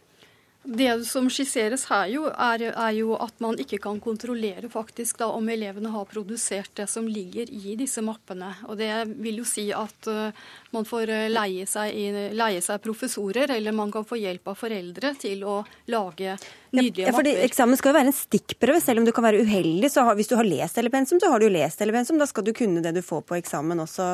Det 0.64 1.06
som 1.08 1.30
skisseres 1.32 1.86
her, 1.88 2.10
jo, 2.12 2.26
er, 2.28 2.66
er, 2.70 2.92
jo 2.98 3.14
at 3.16 3.38
man 3.40 3.56
ikke 3.64 3.78
kan 3.80 4.00
kontrollere 4.04 4.68
faktisk 4.70 5.22
da 5.22 5.30
om 5.32 5.48
elevene 5.50 5.88
har 5.94 6.10
produsert 6.12 6.74
det 6.76 6.90
som 6.92 7.08
ligger 7.08 7.48
i 7.48 7.78
disse 7.80 8.04
mappene. 8.04 8.52
Og 8.68 8.76
Det 8.78 8.92
vil 9.24 9.40
jo 9.40 9.48
si 9.48 9.70
at 9.72 10.10
uh, 10.12 10.36
man 10.76 10.86
får 10.86 11.14
eh, 11.16 11.30
leie 11.32 11.64
seg, 11.64 11.96
i, 11.96 12.28
leie 12.36 12.60
seg, 12.62 12.84
professorer, 12.84 13.56
eller 13.56 13.76
man 13.76 13.92
kan 13.92 14.04
få 14.06 14.20
hjelp 14.20 14.52
av 14.52 14.60
foreldre 14.60 15.16
til 15.22 15.48
å 15.48 15.62
lage 15.96 16.36
nydelige 16.76 17.08
ja, 17.08 17.16
mapper. 17.16 17.44
Eksamen 17.48 17.80
skal 17.80 17.94
jo 17.94 18.00
være 18.02 18.12
en 18.12 18.20
stikkprøve, 18.20 18.84
selv 18.84 19.00
om 19.00 19.08
du 19.08 19.16
kan 19.16 19.26
være 19.26 19.48
uheldig. 19.48 19.94
så 19.96 20.10
har, 20.10 20.20
Hvis 20.20 20.28
du 20.28 20.36
har 20.36 20.48
lest 20.48 20.76
hele 20.76 20.92
pensum, 20.92 21.24
så 21.24 21.32
har 21.32 21.40
du 21.40 21.48
lest 21.48 21.80
hele 21.80 21.96
pensum. 21.96 22.20
Da 22.20 22.28
skal 22.28 22.44
du 22.44 22.52
kunne 22.52 22.84
det 22.84 22.98
du 23.00 23.02
får 23.06 23.24
på 23.32 23.40
eksamen 23.40 23.88
også. 23.88 24.10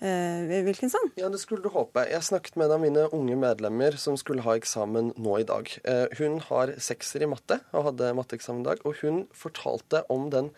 Wilkinson? 0.00 1.08
Ja, 1.18 1.26
det 1.32 1.40
skulle 1.42 1.64
du 1.64 1.72
håpe. 1.74 2.04
Jeg 2.06 2.22
snakket 2.22 2.58
med 2.58 2.68
en 2.68 2.76
av 2.76 2.82
mine 2.84 3.06
unge 3.16 3.38
medlemmer 3.40 3.96
som 3.98 4.18
skulle 4.20 4.44
ha 4.46 4.54
eksamen 4.58 5.12
nå 5.18 5.38
i 5.40 5.46
dag. 5.48 5.70
Uh, 5.82 6.06
hun 6.20 6.38
har 6.46 6.76
sekser 6.82 7.24
i 7.26 7.30
matte 7.30 7.58
og 7.72 7.88
hadde 7.90 8.12
matteeksamen 8.18 8.62
i 8.62 8.68
dag, 8.70 8.84
og 8.86 9.00
hun 9.02 9.24
fortalte 9.34 10.04
om 10.12 10.28
den 10.34 10.52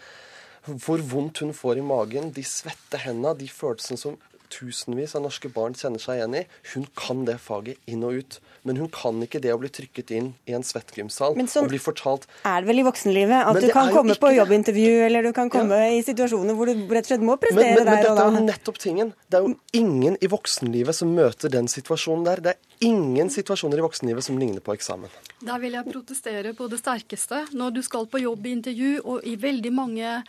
hvor 0.68 1.00
vondt 1.00 1.40
hun 1.40 1.54
får 1.56 1.80
i 1.80 1.84
magen, 1.84 2.34
de 2.36 2.44
svette 2.44 3.00
hendene, 3.00 3.32
de 3.38 3.48
følelsene 3.48 3.96
som 4.00 4.18
tusenvis 4.52 5.16
av 5.16 5.24
norske 5.24 5.50
barn 5.52 5.76
kjenner 5.78 6.02
seg 6.02 6.20
igjen 6.20 6.38
i. 6.42 6.44
Hun 6.74 6.86
kan 6.98 7.24
det 7.28 7.38
faget 7.42 7.80
inn 7.90 8.04
og 8.06 8.20
ut. 8.20 8.40
Men 8.66 8.76
hun 8.76 8.90
kan 8.92 9.16
ikke 9.24 9.40
det 9.40 9.54
å 9.54 9.58
bli 9.60 9.70
trykket 9.72 10.10
inn 10.12 10.26
i 10.44 10.52
en 10.56 10.64
svettgymsal 10.66 11.36
sånn 11.48 11.64
og 11.64 11.70
bli 11.72 11.78
fortalt 11.80 12.26
Er 12.44 12.60
det 12.60 12.68
vel 12.68 12.82
i 12.82 12.84
voksenlivet 12.84 13.48
at 13.48 13.56
du 13.56 13.70
kan 13.72 13.88
komme 13.94 14.16
på 14.20 14.32
jobbintervju 14.36 14.98
eller 15.06 15.24
du 15.24 15.30
kan 15.36 15.48
komme 15.52 15.78
ja. 15.80 15.94
i 15.96 16.02
situasjoner 16.04 16.58
hvor 16.58 16.68
du 16.68 16.74
rett 16.92 17.06
og 17.06 17.12
slett 17.14 17.24
må 17.24 17.38
prestere 17.40 17.78
men, 17.78 17.86
men, 17.86 17.88
men 17.88 18.04
der 18.04 18.10
og 18.10 18.20
da. 18.20 18.26
Men 18.28 18.36
dette 18.36 18.36
er 18.36 18.42
jo 18.42 18.48
nettopp 18.50 18.82
tingen. 18.82 19.14
Det 19.32 19.40
er 19.40 19.46
jo 19.46 19.54
ingen 19.80 20.18
i 20.20 20.30
voksenlivet 20.30 20.98
som 21.00 21.14
møter 21.16 21.52
den 21.56 21.70
situasjonen 21.72 22.26
der. 22.28 22.44
Det 22.44 22.52
er 22.52 22.86
ingen 22.90 23.32
situasjoner 23.32 23.80
i 23.80 23.86
voksenlivet 23.86 24.28
som 24.28 24.36
ligner 24.40 24.64
på 24.64 24.76
eksamen. 24.76 25.16
Der 25.40 25.64
vil 25.64 25.78
jeg 25.78 25.88
protestere 25.88 26.52
på 26.56 26.68
det 26.68 26.82
sterkeste. 26.82 27.46
Når 27.56 27.78
du 27.78 27.82
skal 27.86 28.08
på 28.12 28.20
jobbintervju, 28.20 29.00
og 29.08 29.24
i 29.24 29.38
veldig 29.40 29.72
mange 29.72 30.20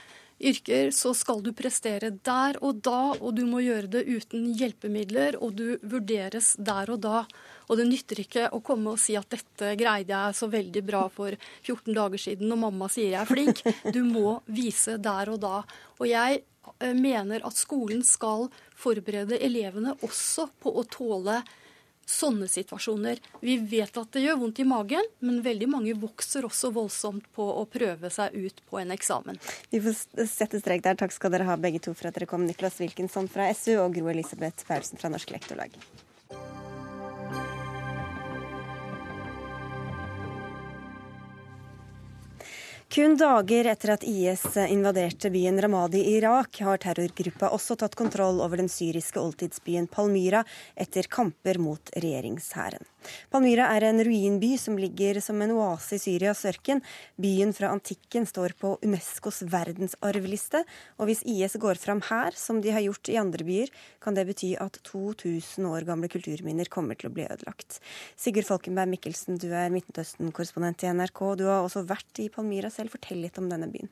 yrker, 0.44 0.92
så 0.96 1.14
skal 1.18 1.42
du 1.46 1.52
prestere 1.56 2.12
der 2.26 2.58
og 2.66 2.82
da, 2.86 3.14
og 3.18 3.36
du 3.38 3.44
må 3.50 3.62
gjøre 3.64 3.90
det 3.96 4.04
uten 4.10 4.52
hjelpemidler, 4.58 5.38
og 5.42 5.56
du 5.60 5.78
vurderes 5.82 6.56
der 6.60 6.92
og 6.94 7.02
da. 7.06 7.24
Og 7.70 7.80
det 7.80 7.88
nytter 7.88 8.22
ikke 8.24 8.50
å 8.52 8.62
komme 8.66 8.96
og 8.96 9.02
si 9.02 9.16
at 9.20 9.30
dette 9.32 9.76
greide 9.80 10.12
jeg 10.12 10.38
så 10.38 10.50
veldig 10.52 10.84
bra 10.88 11.06
for 11.14 11.38
14 11.64 11.94
dager 11.96 12.24
siden, 12.26 12.52
og 12.52 12.64
mamma 12.66 12.90
sier 12.92 13.14
jeg 13.14 13.22
er 13.22 13.32
flink. 13.32 13.64
Du 13.96 14.04
må 14.08 14.40
vise 14.52 14.98
der 15.02 15.32
og 15.32 15.42
da. 15.44 15.62
Og 16.02 16.10
jeg 16.10 16.42
eh, 16.42 16.94
mener 16.98 17.46
at 17.48 17.58
skolen 17.58 18.04
skal 18.08 18.50
forberede 18.78 19.40
elevene 19.40 19.96
også 20.02 20.50
på 20.62 20.74
å 20.76 20.88
tåle 20.90 21.42
sånne 22.08 22.48
situasjoner. 22.52 23.22
Vi 23.42 23.58
vet 23.72 23.98
at 23.98 24.12
det 24.16 24.26
gjør 24.26 24.42
vondt 24.44 24.62
i 24.62 24.68
magen, 24.68 25.08
men 25.20 25.42
veldig 25.46 25.70
mange 25.72 25.96
vokser 26.02 26.46
også 26.48 26.74
voldsomt 26.76 27.28
på 27.36 27.48
å 27.62 27.66
prøve 27.70 28.12
seg 28.14 28.36
ut 28.36 28.62
på 28.70 28.82
en 28.82 28.94
eksamen. 28.96 29.40
Vi 29.72 29.82
får 29.84 30.28
sette 30.30 30.62
strek 30.62 30.86
der. 30.86 31.00
Takk 31.00 31.16
skal 31.16 31.34
dere 31.34 31.50
ha 31.50 31.58
begge 31.58 31.82
to 31.84 31.96
for 31.98 32.12
at 32.12 32.18
dere 32.18 32.30
kom. 32.30 32.46
Niklas 32.48 32.80
Wilkinson 32.84 33.30
fra 33.32 33.50
SU 33.56 33.78
og 33.80 33.98
Gro 33.98 34.12
Elisabeth 34.14 34.68
Paulsen 34.68 35.02
fra 35.02 35.14
Norsk 35.14 35.34
Lektorlag. 35.34 35.78
Kun 42.92 43.14
dager 43.16 43.70
etter 43.72 43.94
at 43.94 44.02
IS 44.04 44.42
invaderte 44.68 45.30
byen 45.32 45.62
Ramadi 45.64 46.02
i 46.02 46.18
Irak, 46.18 46.58
har 46.60 46.82
terrorgruppa 46.84 47.48
også 47.56 47.78
tatt 47.80 47.96
kontroll 47.96 48.42
over 48.44 48.60
den 48.60 48.68
syriske 48.68 49.22
oldtidsbyen 49.22 49.88
Palmyra 49.88 50.42
etter 50.76 51.08
kamper 51.08 51.56
mot 51.64 51.94
regjeringshæren. 51.96 52.84
Palmyra 53.32 53.70
er 53.74 53.86
en 53.88 54.04
ruinby 54.04 54.52
som 54.60 54.76
ligger 54.78 55.22
som 55.24 55.40
en 55.42 55.54
oase 55.56 55.96
i 55.96 56.02
Syrias 56.04 56.44
ørken. 56.46 56.84
Byen 57.16 57.54
fra 57.56 57.72
antikken 57.74 58.28
står 58.30 58.54
på 58.60 58.74
Unescos 58.84 59.40
verdensarvliste, 59.50 60.66
og 61.00 61.10
hvis 61.10 61.24
IS 61.24 61.56
går 61.64 61.80
fram 61.82 62.04
her, 62.10 62.36
som 62.36 62.60
de 62.62 62.76
har 62.76 62.84
gjort 62.86 63.10
i 63.10 63.18
andre 63.22 63.48
byer, 63.48 63.72
kan 64.04 64.18
det 64.18 64.28
bety 64.30 64.52
at 64.60 64.82
2000 64.92 65.66
år 65.72 65.88
gamle 65.88 66.12
kulturminner 66.12 66.70
kommer 66.70 67.00
til 67.00 67.10
å 67.10 67.16
bli 67.16 67.26
ødelagt. 67.30 67.80
Sigurd 68.20 68.50
Falkenberg 68.50 68.92
Mikkelsen, 68.94 69.40
du 69.42 69.48
er 69.50 69.72
Midtøsten-korrespondent 69.74 70.84
i 70.84 70.94
NRK. 70.94 71.24
Du 71.40 71.48
har 71.48 71.64
også 71.64 71.86
vært 71.88 72.22
i 72.22 72.30
Palmyra 72.34 72.70
selv. 72.70 72.81
Fortell 72.90 73.22
litt 73.22 73.38
om 73.38 73.50
denne 73.52 73.70
byen. 73.70 73.92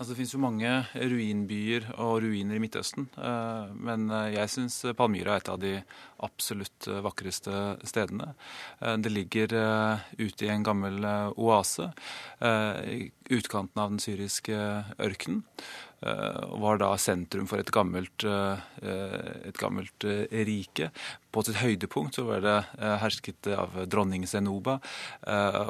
Altså, 0.00 0.14
det 0.14 0.20
finnes 0.20 0.32
jo 0.32 0.38
mange 0.40 0.68
ruinbyer 0.96 1.90
og 2.00 2.22
ruiner 2.24 2.56
i 2.56 2.60
Midtøsten. 2.62 3.04
Eh, 3.20 3.72
men 3.84 4.06
eh, 4.08 4.30
jeg 4.36 4.52
syns 4.54 4.78
Palmyra 4.96 5.34
er 5.34 5.42
et 5.42 5.50
av 5.52 5.58
de 5.60 5.72
absolutt 6.24 6.86
eh, 6.88 7.02
vakreste 7.04 7.52
stedene. 7.84 8.30
Det 8.80 9.12
ligger 9.12 9.52
ute 10.16 10.46
i 10.46 10.50
en 10.52 10.64
gammel 10.64 11.04
oase 11.36 11.90
i 12.40 13.10
utkanten 13.28 13.82
av 13.82 13.92
den 13.92 14.00
syriske 14.00 14.56
ørkenen. 14.96 15.42
Var 16.00 16.80
da 16.80 16.94
sentrum 16.96 17.48
for 17.50 17.60
et 17.60 17.72
gammelt, 17.74 18.24
et 18.24 19.60
gammelt 19.60 20.06
rike. 20.48 20.88
På 21.28 21.44
sitt 21.44 21.60
høydepunkt 21.60 22.16
så 22.16 22.24
var 22.28 22.44
det 22.44 22.56
hersket 23.02 23.50
av 23.52 23.76
dronning 23.92 24.24
Zenoba. 24.30 24.78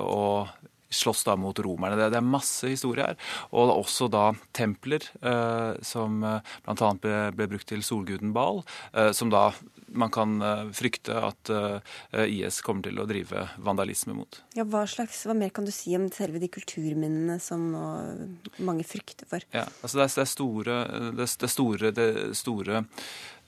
Og 0.07 0.70
slåss 0.91 1.25
da 1.25 1.37
mot 1.39 1.59
romerne. 1.59 1.97
Det, 1.99 2.11
det, 2.15 2.21
er 2.21 2.27
masse 2.27 2.71
historie 2.71 3.07
her. 3.07 3.19
Og 3.51 3.69
det 3.69 3.75
er 3.75 3.83
også 3.85 4.09
da 4.13 4.25
templer, 4.57 5.07
eh, 5.23 5.75
som 5.87 6.23
eh, 6.27 6.55
bl.a. 6.67 6.95
Ble, 7.01 7.19
ble 7.37 7.51
brukt 7.55 7.69
til 7.71 7.85
solguden 7.87 8.35
Baal, 8.37 8.65
eh, 8.93 9.13
som 9.17 9.33
da 9.33 9.51
man 9.91 10.11
kan 10.15 10.37
eh, 10.43 10.67
frykte 10.77 11.17
at 11.19 11.51
eh, 11.51 12.27
IS 12.27 12.61
kommer 12.67 12.87
til 12.87 13.01
å 13.01 13.07
drive 13.11 13.47
vandalisme 13.63 14.15
mot. 14.15 14.41
Ja, 14.59 14.67
hva, 14.69 14.85
slags, 14.91 15.25
hva 15.27 15.35
mer 15.39 15.51
kan 15.55 15.67
du 15.67 15.73
si 15.75 15.97
om 15.99 16.09
selve 16.15 16.43
de 16.43 16.51
kulturminnene 16.53 17.41
som 17.43 17.71
mange 18.59 18.87
frykter 18.87 19.29
for? 19.31 19.45
Ja, 19.55 19.67
altså 19.81 20.01
det, 20.01 20.07
er, 20.07 20.15
det 20.15 20.25
er 20.25 20.31
store, 20.35 20.79
det 21.19 21.27
er 21.27 21.55
store, 21.57 21.93
det 21.97 22.09
store 22.39 22.85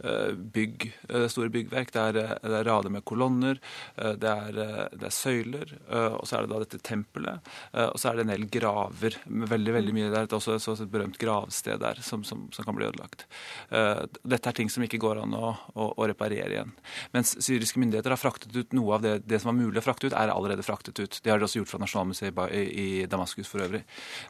bygg, 0.03 0.87
eh, 1.09 1.27
store 1.29 1.51
byggverk. 1.53 1.93
Det 1.93 2.01
er, 2.03 2.19
eh, 2.21 2.35
det 2.43 2.59
er 2.59 2.69
rader 2.69 2.91
med 2.91 3.05
kolonner, 3.05 3.59
det 3.97 4.29
er, 4.29 4.53
det 4.93 5.07
er, 5.07 5.13
søyler, 5.13 5.75
og 5.93 6.25
så 6.27 6.39
er 6.39 6.47
det 6.47 6.51
da 6.53 6.59
dette 6.63 6.79
tempelet. 6.83 7.51
Og 7.75 7.99
så 8.01 8.11
er 8.11 8.17
det 8.17 8.25
en 8.25 8.33
del 8.33 8.47
graver. 8.51 9.17
Veldig 9.27 9.75
veldig 9.77 9.95
mye. 9.95 10.11
Det 10.13 10.21
er 10.21 10.37
også, 10.37 10.57
også 10.59 10.87
et 10.87 10.93
berømt 10.93 11.19
gravsted 11.21 11.81
der 11.83 12.01
som, 12.03 12.25
som, 12.25 12.47
som, 12.53 12.65
kan 12.65 12.77
bli 12.77 12.87
ødelagt. 12.89 13.27
Dette 13.71 14.49
er 14.49 14.57
ting 14.57 14.71
som 14.73 14.85
ikke 14.85 15.01
går 15.03 15.23
an 15.23 15.37
å, 15.37 15.53
å, 15.75 15.89
å, 15.97 16.09
reparere 16.09 16.51
igjen. 16.57 16.73
Mens 17.15 17.35
syriske 17.45 17.81
myndigheter 17.83 18.15
har 18.15 18.21
fraktet 18.21 18.55
ut 18.57 18.77
noe 18.77 18.97
av 18.97 19.05
det, 19.05 19.15
det 19.29 19.43
som 19.43 19.53
var 19.53 19.59
mulig 19.61 19.83
å 19.83 19.85
frakte 19.85 20.09
ut, 20.09 20.17
er 20.17 20.33
allerede 20.33 20.67
fraktet 20.67 20.99
ut. 21.03 21.21
Det 21.23 21.33
har 21.33 21.41
de 21.41 21.49
også 21.49 21.63
gjort 21.63 21.73
fra 21.75 21.83
Nasjonalmuseet 21.85 22.43
i, 22.57 22.65
i 22.85 22.89
Damaskus 23.11 23.51
for 23.51 23.65
øvrig. 23.65 23.83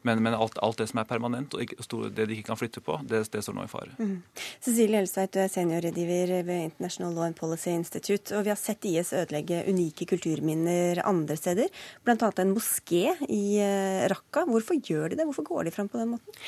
Men, 0.03 0.23
men 0.25 0.37
alt, 0.37 0.59
alt, 0.63 0.81
det 0.83 0.91
som 0.91 1.03
er 1.03 1.09
permanent, 1.09 1.55
og 1.55 2.09
det 2.13 2.27
de 2.29 2.39
ikke 2.39 2.51
kan 2.51 2.61
flytte 2.61 2.83
på, 2.85 2.99
det, 3.09 3.25
det 3.33 3.45
står 3.45 3.57
nå 3.57 3.67
i 3.67 3.73
fare. 3.73 3.95
Mm. 3.99 4.17
Cecilie 4.61 5.03
Helstveit, 5.03 5.33
du 5.35 5.43
er 5.43 5.51
seniorrådgiver 5.63 6.43
ved 6.47 6.65
International 6.67 7.15
Law 7.15 7.27
and 7.27 7.37
Policy 7.37 7.71
Institute. 7.71 8.35
Og 8.37 8.45
vi 8.47 8.53
har 8.53 8.59
sett 8.59 8.85
IS 8.89 9.13
ødelegge 9.17 9.63
unike 9.71 10.07
kulturminner 10.11 11.03
andre 11.07 11.37
steder, 11.39 11.71
bl.a. 12.05 12.31
en 12.43 12.55
moské 12.55 13.15
i 13.29 13.59
eh, 13.63 14.05
Raqqa. 14.11 14.45
Hvorfor 14.51 14.79
gjør 14.83 15.13
de 15.13 15.21
det? 15.21 15.27
Hvorfor 15.29 15.47
går 15.47 15.69
de 15.69 15.75
fram 15.75 15.91
på 15.93 16.01
den 16.01 16.15
måten? 16.15 16.41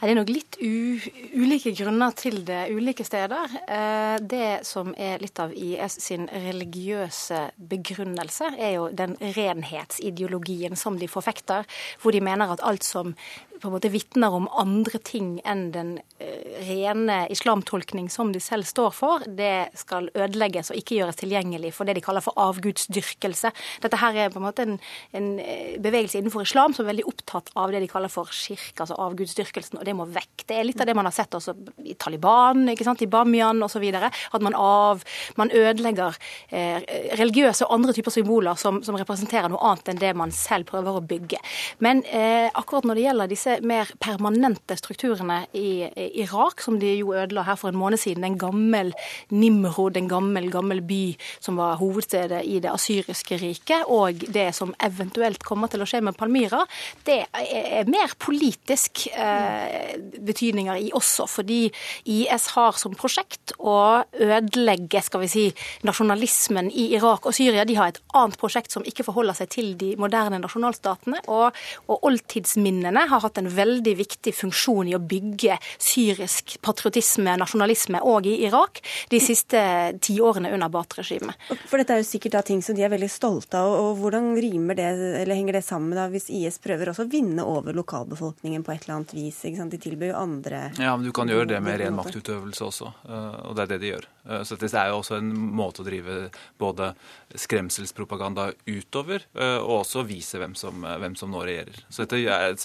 Det 0.00 0.10
er 0.10 0.18
nok 0.18 0.32
litt 0.32 0.58
ulike 0.60 1.72
grunner 1.78 2.14
til 2.18 2.42
det 2.46 2.66
ulike 2.74 3.06
steder. 3.06 3.56
Eh, 3.66 4.16
det 4.20 4.50
som 4.68 4.92
er 4.98 5.22
litt 5.22 5.38
av 5.42 5.54
IS 5.54 6.00
sin 6.02 6.26
religiøse 6.30 7.46
begrunnelse, 7.56 8.52
er 8.58 8.76
jo 8.78 8.88
den 8.92 9.16
renhetsideologien 9.20 10.76
som 10.78 10.98
de 10.98 11.08
forfekter, 11.10 11.66
hvor 12.02 12.14
de 12.14 12.24
mener 12.24 12.52
at 12.52 12.64
alt 12.66 12.86
som 12.86 13.14
på 13.60 13.68
en 13.68 13.74
måte 13.76 13.90
vitner 13.92 14.34
om 14.36 14.48
andre 14.56 15.00
ting 15.04 15.36
enn 15.48 15.68
den 15.74 15.92
uh, 16.20 16.46
rene 16.66 17.18
islamtolkning 17.32 18.08
som 18.12 18.32
de 18.34 18.40
selv 18.42 18.68
står 18.68 18.92
for, 18.96 19.24
det 19.26 19.70
skal 19.78 20.10
ødelegges 20.14 20.72
og 20.72 20.80
ikke 20.80 20.98
gjøres 21.00 21.20
tilgjengelig 21.20 21.72
for 21.76 21.88
det 21.88 21.96
de 21.98 22.04
kaller 22.04 22.24
for 22.24 22.36
avgudsdyrkelse. 22.40 23.52
Dette 23.84 24.00
her 24.00 24.20
er 24.26 24.32
på 24.32 24.40
en 24.40 24.46
måte 24.46 24.66
en, 24.66 24.76
en 25.16 25.28
eh, 25.42 25.76
bevegelse 25.82 26.20
innenfor 26.20 26.46
islam 26.46 26.74
som 26.76 26.84
er 26.84 26.92
veldig 26.92 27.06
opptatt 27.10 27.50
av 27.56 27.72
det 27.72 27.82
de 27.84 27.90
kaller 27.90 28.12
for 28.12 28.30
kirke, 28.32 28.82
altså 28.84 28.98
avgudsdyrkelsen, 29.06 29.80
og 29.80 29.86
det 29.88 29.96
må 29.96 30.06
vekk. 30.10 30.46
Det 30.46 30.58
er 30.58 30.66
litt 30.68 30.80
av 30.82 30.88
det 30.88 30.96
man 30.96 31.08
har 31.08 31.14
sett 31.16 31.34
også 31.36 31.54
i 31.84 31.96
Taliban, 32.00 32.66
ikke 32.72 32.86
sant, 32.86 33.02
i 33.04 33.10
Bamiyan 33.10 33.62
osv. 33.66 33.84
At 33.96 34.44
man, 34.44 34.56
av, 34.58 35.04
man 35.40 35.52
ødelegger 35.54 36.16
eh, 36.50 36.82
religiøse 37.18 37.66
og 37.66 37.76
andre 37.78 37.96
typer 37.96 38.14
symboler 38.14 38.58
som, 38.60 38.82
som, 38.86 38.96
representerer 38.96 39.50
noe 39.52 39.62
annet 39.70 39.92
enn 39.92 40.00
det 40.00 40.12
man 40.16 40.32
selv 40.34 40.68
prøver 40.70 40.98
å 40.98 41.04
bygge. 41.04 41.40
Men 41.84 42.02
eh, 42.08 42.48
akkurat 42.56 42.86
når 42.88 42.98
det 42.98 43.06
gjelder 43.06 43.30
disse 43.30 43.45
disse 43.46 43.62
mer 43.66 43.90
permanente 44.02 44.76
strukturene 44.76 45.46
i, 45.52 45.86
Irak, 46.22 46.60
som 46.60 46.78
de 46.80 46.96
jo 46.98 47.14
ødela 47.14 47.44
her 47.46 47.56
for 47.56 47.70
en 47.70 47.78
måned 47.78 47.98
siden. 47.98 48.24
En 48.24 48.38
gammel 48.38 48.92
Nimrod, 49.30 49.96
en 49.96 50.08
gammel, 50.08 50.50
gammel 50.50 50.82
by 50.82 51.16
som 51.40 51.56
var 51.56 51.78
hovedstedet 51.80 52.42
i 52.44 52.58
det 52.60 52.70
asyriske 52.72 53.38
riket, 53.40 53.86
og 53.86 54.26
det 54.32 54.54
som 54.54 54.74
eventuelt 54.82 55.42
kommer 55.44 55.70
til 55.70 55.82
å 55.82 55.88
skje 55.88 56.02
med 56.04 56.16
Palmyra, 56.18 56.64
det 57.06 57.24
er 57.32 57.88
mer 57.90 58.14
politisk 58.18 59.06
eh, 59.12 59.96
betydninger 60.26 60.80
i 60.88 60.90
også, 60.96 61.26
fordi 61.30 61.66
IS 62.04 62.50
har 62.56 62.76
som 62.78 62.96
prosjekt 62.96 63.54
å 63.58 64.02
ødelegge 64.12 65.02
skal 65.04 65.22
vi 65.22 65.30
si, 65.30 65.46
nasjonalismen 65.86 66.70
i 66.72 66.90
Irak 66.96 67.26
og 67.26 67.36
Syria. 67.36 67.66
De 67.66 67.76
har 67.78 67.92
et 67.92 68.02
annet 68.16 68.38
prosjekt 68.40 68.74
som 68.74 68.84
ikke 68.86 69.06
forholder 69.06 69.36
seg 69.38 69.52
til 69.52 69.72
de 69.78 69.94
moderne 70.00 70.40
nasjonalstatene. 70.42 71.22
Og, 71.32 71.56
og 71.90 72.06
oldtidsminnene 72.08 73.06
har 73.10 73.22
hatt 73.22 73.35
en 73.40 73.50
veldig 73.52 73.94
viktig 73.98 74.34
funksjon 74.34 74.90
i 74.90 74.96
å 74.96 75.02
bygge 75.02 75.58
syrisk 75.78 76.56
patriotisme, 76.64 77.36
nasjonalisme, 77.40 78.00
òg 78.00 78.28
i 78.30 78.36
Irak 78.46 78.82
de 79.10 79.20
siste 79.22 79.60
ti 80.02 80.18
årene 80.20 80.52
under 80.54 80.70
Baath-regimet. 80.72 81.36
For 81.66 81.80
dette 81.80 81.96
er 81.96 82.02
jo 82.02 82.08
sikkert 82.08 82.38
da 82.38 82.44
ting 82.46 82.62
som 82.64 82.76
de 82.76 82.84
er 82.86 82.92
veldig 82.92 83.10
stolte 83.10 83.60
av. 83.60 83.72
og 83.80 84.00
Hvordan 84.00 84.32
rimer 84.40 84.78
det, 84.78 84.88
eller 85.22 85.38
henger 85.38 85.58
det 85.58 85.64
sammen 85.66 85.96
da, 85.96 86.08
hvis 86.12 86.28
IS 86.32 86.60
prøver 86.62 86.92
også 86.92 87.06
å 87.06 87.12
vinne 87.12 87.44
over 87.46 87.76
lokalbefolkningen 87.76 88.64
på 88.66 88.74
et 88.74 88.86
eller 88.86 88.98
annet 88.98 89.16
vis? 89.16 89.42
ikke 89.44 89.60
sant? 89.60 89.74
De 89.76 89.82
tilbyr 89.82 90.12
jo 90.12 90.18
andre 90.20 90.62
Ja, 90.78 90.94
men 90.96 91.06
du 91.06 91.12
kan 91.16 91.30
gjøre 91.30 91.48
det 91.54 91.62
med 91.64 91.80
ren 91.80 91.96
maktutøvelse 91.98 92.66
også, 92.66 92.92
eh, 93.08 93.40
og 93.48 93.56
det 93.56 93.66
er 93.66 93.72
det 93.74 93.80
de 93.82 93.92
gjør. 93.92 94.08
Eh, 94.28 94.42
så 94.46 94.58
det 94.60 94.72
er 94.72 94.90
jo 94.90 95.00
også 95.00 95.18
en 95.20 95.32
måte 95.56 95.82
å 95.82 95.86
drive 95.86 96.18
både 96.60 96.92
skremselspropaganda 97.36 98.50
utover, 98.66 99.26
eh, 99.36 99.58
og 99.58 99.82
også 99.82 100.06
vise 100.08 100.40
hvem 100.40 100.56
som, 100.58 100.86
hvem 100.86 101.16
som 101.18 101.32
nå 101.32 101.44
regjerer. 101.46 101.84
Så 101.90 102.04
dette 102.04 102.22
er 102.22 102.56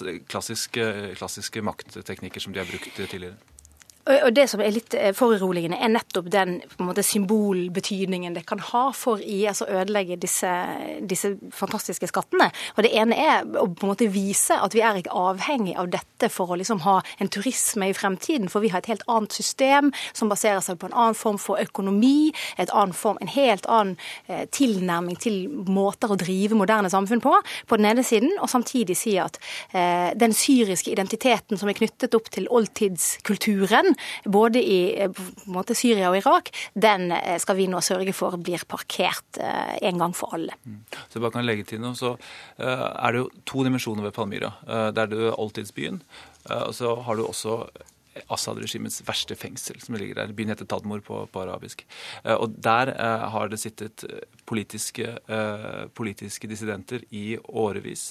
klassiske, 0.70 1.14
klassiske 1.16 1.62
maktteknikker 1.62 2.40
som 2.40 2.52
de 2.52 2.60
har 2.60 2.66
brukt 2.66 2.94
tidligere. 2.94 3.36
Og 4.02 4.32
Det 4.34 4.48
som 4.50 4.58
er 4.58 4.72
litt 4.74 4.94
eh, 4.98 5.12
foruroligende, 5.14 5.76
er 5.78 5.90
nettopp 5.94 6.26
den 6.32 6.56
måte, 6.82 7.04
symbolbetydningen 7.06 8.34
det 8.34 8.42
kan 8.50 8.58
ha 8.72 8.88
for 8.96 9.22
IS 9.22 9.60
å 9.62 9.68
ødelegge 9.70 10.16
disse, 10.18 10.50
disse, 11.06 11.36
fantastiske 11.54 12.08
skattene. 12.10 12.48
Og 12.74 12.82
Det 12.82 12.90
ene 12.98 13.14
er 13.14 13.46
å 13.46 13.68
på 13.70 13.86
en 13.86 13.92
måte 13.92 14.08
vise 14.10 14.56
at 14.58 14.74
vi 14.74 14.82
er 14.82 14.98
ikke 14.98 15.14
avhengig 15.14 15.76
av 15.78 15.92
dette 15.92 16.30
for 16.34 16.50
å 16.50 16.58
liksom 16.58 16.82
ha 16.82 16.96
en 17.22 17.30
turisme 17.30 17.92
i 17.92 17.94
fremtiden. 17.94 18.50
For 18.50 18.64
vi 18.64 18.72
har 18.74 18.82
et 18.82 18.90
helt 18.90 19.06
annet 19.06 19.36
system 19.38 19.92
som 20.10 20.32
baserer 20.32 20.64
seg 20.66 20.80
på 20.82 20.90
en 20.90 20.98
annen 20.98 21.18
form 21.18 21.38
for 21.38 21.62
økonomi, 21.62 22.32
form, 22.98 23.22
en 23.22 23.30
helt 23.36 23.70
annen 23.70 23.94
eh, 24.26 24.48
tilnærming 24.50 25.20
til 25.22 25.46
måter 25.70 26.10
å 26.10 26.18
drive 26.18 26.58
moderne 26.58 26.90
samfunn 26.90 27.22
på, 27.22 27.36
på 27.70 27.78
den 27.78 27.86
ene 27.92 28.02
siden, 28.06 28.34
og 28.42 28.50
samtidig 28.50 28.98
si 28.98 29.14
at 29.22 29.38
eh, 29.70 30.10
den 30.18 30.34
syriske 30.34 30.90
identiteten 30.90 31.60
som 31.60 31.70
er 31.70 31.78
knyttet 31.78 32.18
opp 32.18 32.32
til 32.34 32.50
oldtidskulturen, 32.50 33.91
både 34.24 34.62
i 34.62 34.80
eh, 35.04 35.22
måte, 35.52 35.76
Syria 35.78 36.10
og 36.10 36.18
Irak, 36.20 36.50
den 36.74 37.10
eh, 37.16 37.38
skal 37.42 37.58
vi 37.58 37.68
nå 37.70 37.82
sørge 37.84 38.14
for 38.16 38.38
blir 38.40 38.64
parkert 38.68 39.40
eh, 39.40 39.76
en 39.88 40.02
gang 40.02 40.16
for 40.16 40.34
alle. 40.36 40.56
Mm. 40.64 40.82
Så 41.08 41.18
jeg 41.18 41.24
bare 41.24 41.36
kan 41.38 41.46
legge 41.46 41.66
til 41.68 41.82
noe, 41.82 41.96
så 41.98 42.14
er 42.58 43.14
det 43.14 43.22
jo 43.22 43.30
to 43.48 43.64
dimensjoner 43.66 44.04
ved 44.06 44.14
Palmyra. 44.16 44.50
Det 44.94 45.02
er 45.02 45.10
det 45.10 45.30
oldtidsbyen. 45.32 46.00
Og 46.66 46.74
så 46.76 46.94
har 47.06 47.18
du 47.18 47.24
også 47.24 47.56
Assad-regimets 48.32 49.02
verste 49.06 49.36
fengsel, 49.38 49.80
som 49.80 49.96
ligger 49.96 50.18
der. 50.20 50.32
Byen 50.36 50.52
heter 50.52 50.68
Tadmor 50.68 51.00
på, 51.04 51.22
på 51.32 51.42
arabisk. 51.42 51.84
Eh, 52.24 52.34
og 52.34 52.56
Der 52.62 52.92
eh, 52.92 53.24
har 53.34 53.48
det 53.48 53.60
sittet 53.62 54.04
eh, 54.08 54.24
politiske, 54.46 55.06
politiske, 55.94 56.48
dissidenter 56.50 57.04
i 57.14 57.38
årevis. 57.48 58.02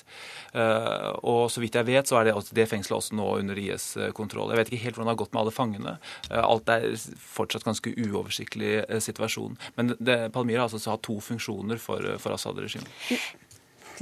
Og 1.22 1.52
så 1.52 1.62
vidt 1.62 1.76
jeg 1.78 1.86
vet, 1.86 2.08
så 2.08 2.18
er 2.18 2.30
det, 2.30 2.34
det 2.56 2.66
fengselet 2.72 2.98
også 2.98 3.18
nå 3.20 3.28
under 3.44 3.60
IS 3.60 3.86
kontroll. 4.18 4.50
Jeg 4.50 4.62
vet 4.62 4.72
ikke 4.72 4.84
helt 4.86 4.98
hvordan 4.98 5.10
det 5.10 5.14
har 5.14 5.20
gått 5.22 5.36
med 5.36 5.42
alle 5.44 5.54
fangene. 5.54 5.94
Alt 6.40 6.72
er 6.74 6.88
fortsatt 7.36 7.68
ganske 7.68 7.94
uoversiktlig 7.94 8.80
situasjon. 9.04 9.60
Men 9.78 9.94
det, 10.00 10.18
Palmyra 10.34 10.66
har 10.66 10.72
altså 10.72 10.96
hatt 10.96 11.06
to 11.06 11.20
funksjoner 11.22 11.82
for, 11.84 12.10
for 12.24 12.34
Assad-regimet. 12.38 12.90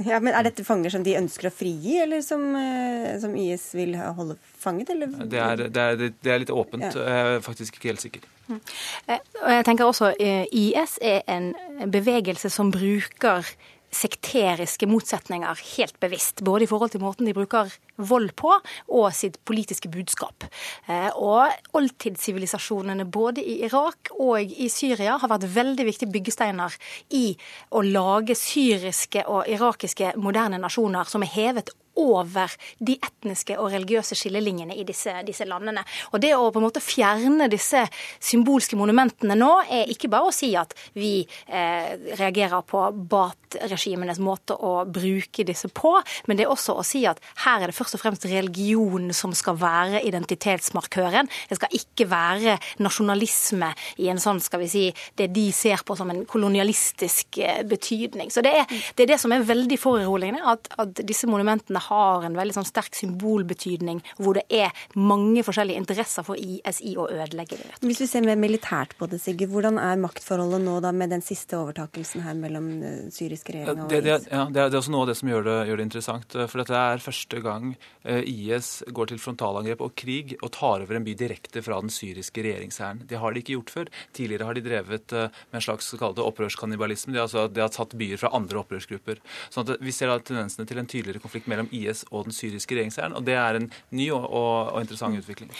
Ja, 0.06 0.20
men 0.20 0.34
Er 0.34 0.46
dette 0.46 0.64
fanger 0.64 0.92
som 0.94 1.04
de 1.04 1.16
ønsker 1.18 1.50
å 1.50 1.52
frigi, 1.52 1.98
eller 2.00 2.22
som, 2.24 2.44
eh, 2.56 3.18
som 3.20 3.34
IS 3.36 3.70
vil 3.76 3.96
holde 3.98 4.36
fanget? 4.60 4.94
Eller? 4.94 5.12
Det, 5.20 5.40
er, 5.40 5.64
det, 5.68 5.82
er, 5.82 6.14
det 6.22 6.32
er 6.32 6.40
litt 6.44 6.52
åpent. 6.54 6.86
Ja. 6.88 7.04
Jeg 7.04 7.34
er 7.34 7.44
faktisk 7.44 7.76
ikke 7.76 7.92
helt 7.92 8.04
sikker. 8.04 8.24
Mm. 8.48 8.60
Eh, 9.06 9.20
og 9.42 9.50
jeg 9.56 9.66
tenker 9.68 9.90
også 9.90 10.12
eh, 10.16 10.46
IS 10.52 10.96
er 11.04 11.20
en 11.30 11.52
bevegelse 11.92 12.50
som 12.52 12.72
bruker 12.74 13.46
sekteriske 13.90 14.86
motsetninger 14.90 15.62
helt 15.76 15.98
bevisst. 16.00 16.44
Både 16.46 16.64
i 16.64 16.70
forhold 16.70 16.94
til 16.94 17.02
måten 17.02 17.28
de 17.28 17.34
bruker 17.36 17.70
vold 18.00 18.32
på, 18.38 18.52
og 18.88 19.06
sitt 19.14 19.38
politiske 19.44 19.90
budskap. 19.92 20.46
Eh, 20.86 21.10
og 21.16 21.50
oldtidssivilisasjonene 21.76 23.06
både 23.10 23.44
i 23.44 23.60
Irak 23.66 24.12
og 24.18 24.40
i 24.40 24.70
Syria 24.72 25.18
har 25.20 25.32
vært 25.32 25.48
veldig 25.54 25.86
viktige 25.88 26.12
byggesteiner 26.14 26.76
i 27.16 27.26
å 27.74 27.84
lage 27.86 28.38
syriske 28.38 29.26
og 29.28 29.48
irakiske 29.50 30.14
moderne 30.20 30.60
nasjoner 30.62 31.08
som 31.10 31.26
er 31.26 31.34
hevet 31.34 31.74
over 32.00 32.52
de 32.78 32.96
etniske 32.96 33.56
og 33.60 33.70
religiøse 33.74 34.16
skillelinjene 34.18 34.76
i 34.78 34.84
disse, 34.88 35.14
disse, 35.26 35.46
landene. 35.48 35.84
Og 36.12 36.20
Det 36.22 36.32
å 36.36 36.50
på 36.52 36.60
en 36.60 36.66
måte 36.66 36.82
fjerne 36.84 37.48
disse 37.50 37.84
symbolske 38.18 38.78
monumentene 38.78 39.36
nå, 39.38 39.50
er 39.70 39.90
ikke 39.92 40.10
bare 40.12 40.30
å 40.30 40.34
si 40.34 40.52
at 40.58 40.74
vi 40.96 41.20
eh, 41.46 41.92
reagerer 42.18 42.64
på 42.68 42.82
Bat-regimenes 43.10 44.20
måte 44.22 44.56
å 44.56 44.84
bruke 44.86 45.44
disse 45.46 45.70
på, 45.72 45.94
men 46.28 46.38
det 46.38 46.46
er 46.46 46.52
også 46.52 46.76
å 46.78 46.86
si 46.86 47.04
at 47.08 47.20
her 47.44 47.64
er 47.64 47.70
det 47.70 47.76
først 47.76 47.98
og 47.98 48.04
fremst 48.04 48.26
religion 48.30 49.10
som 49.16 49.34
skal 49.36 49.58
være 49.60 50.02
identitetsmarkøren. 50.08 51.28
Det 51.50 51.58
skal 51.58 51.78
ikke 51.80 52.08
være 52.10 52.56
nasjonalisme 52.82 53.72
i 54.00 54.10
en 54.12 54.20
sånn, 54.22 54.40
skal 54.42 54.62
vi 54.64 54.70
si, 54.70 54.84
det 55.18 55.30
de 55.34 55.48
ser 55.54 55.84
på 55.86 55.96
som 55.98 56.10
en 56.12 56.24
kolonialistisk 56.28 57.40
eh, 57.42 57.62
betydning. 57.68 58.30
Så 58.32 58.44
det 58.44 58.54
er, 58.62 58.80
det 58.96 59.04
er 59.04 59.12
det, 59.14 59.20
som 59.22 59.32
er 59.34 59.46
veldig 59.46 59.78
foruroligende, 59.80 60.44
at, 60.46 60.70
at 60.80 61.02
disse 61.06 61.28
monumentene 61.30 61.82
har 61.90 62.26
en 62.26 62.38
veldig 62.38 62.56
sånn 62.56 62.68
sterk 62.68 62.96
symbolbetydning, 62.98 64.02
hvor 64.20 64.38
det 64.38 64.46
er 64.50 64.74
mange 64.98 65.44
forskjellige 65.46 65.80
interesser 65.82 66.26
for 66.26 66.38
ISI 66.38 66.94
å 67.00 67.08
ødelegge 67.10 67.58
det. 67.60 67.70
Hvis 67.84 68.02
du 68.02 68.06
ser 68.08 68.24
mer 68.26 68.38
militært 68.40 68.96
på 68.98 69.08
det, 69.10 69.20
Sigurd, 69.20 69.52
hvordan 69.52 69.78
er 69.82 70.00
maktforholdet 70.00 70.62
nå 70.64 70.78
da 70.84 70.92
med 70.96 71.12
den 71.12 71.24
siste 71.24 71.58
overtakelsen 71.58 72.24
her 72.24 72.38
mellom 72.38 72.70
syrisk 73.12 73.50
regjering 73.52 73.84
og 73.84 73.90
det, 73.90 74.00
det, 74.06 74.16
ja, 74.30 74.44
det, 74.50 74.62
er, 74.62 74.76
også 74.78 74.92
noe 74.94 75.04
av 75.04 75.10
det 75.10 75.16
som 75.20 75.30
gjør 75.30 75.46
det, 75.46 75.56
gjør 75.68 75.80
det 75.80 75.86
interessant. 75.86 76.36
Eh, 76.36 76.48
for 76.50 76.62
dette 76.62 76.82
er 76.90 77.04
første 77.04 77.40
gang 77.44 77.72
eh, 78.04 78.22
IS 78.26 78.70
går 78.94 79.12
til 79.12 79.20
frontalangrep 79.22 79.84
og 79.84 79.94
krig 79.98 80.36
og 80.40 80.52
tar 80.56 80.84
over 80.84 80.98
en 80.98 81.06
by 81.06 81.14
direkte 81.18 81.62
fra 81.64 81.80
den 81.82 81.92
syriske 81.92 82.44
regjeringshæren. 82.46 83.04
Det 83.10 83.20
har 83.20 83.34
de 83.34 83.42
ikke 83.42 83.56
gjort 83.58 83.74
før. 83.74 83.92
Tidligere 84.16 84.48
har 84.48 84.58
de 84.58 84.64
drevet 84.64 85.16
med 85.16 85.58
en 85.58 85.64
slags 85.64 85.92
opprørskannibalisme. 86.00 87.14
De, 87.14 87.22
altså, 87.22 87.46
de 87.50 87.62
har 87.64 87.72
tatt 87.74 87.96
byer 87.98 88.20
fra 88.20 88.32
andre 88.36 88.62
opprørsgrupper. 88.62 89.20
Sånn 89.52 89.66
at 89.66 89.82
Vi 89.84 89.94
ser 89.94 90.10
da 90.10 90.18
tendensene 90.22 90.68
til 90.68 90.80
en 90.80 90.88
tydeligere 90.90 91.22
konflikt 91.22 91.48
mellom 91.50 91.69
IS 91.70 92.04
og 92.10 92.24
den 92.24 92.32
syriske 92.32 92.74
regjeringshæren. 92.74 93.12
Og 93.12 93.26
det 93.26 93.34
er 93.34 93.50
en 93.50 93.72
ny 93.90 94.10
og, 94.12 94.32
og, 94.32 94.72
og 94.72 94.80
interessant 94.80 95.18
utvikling. 95.18 95.52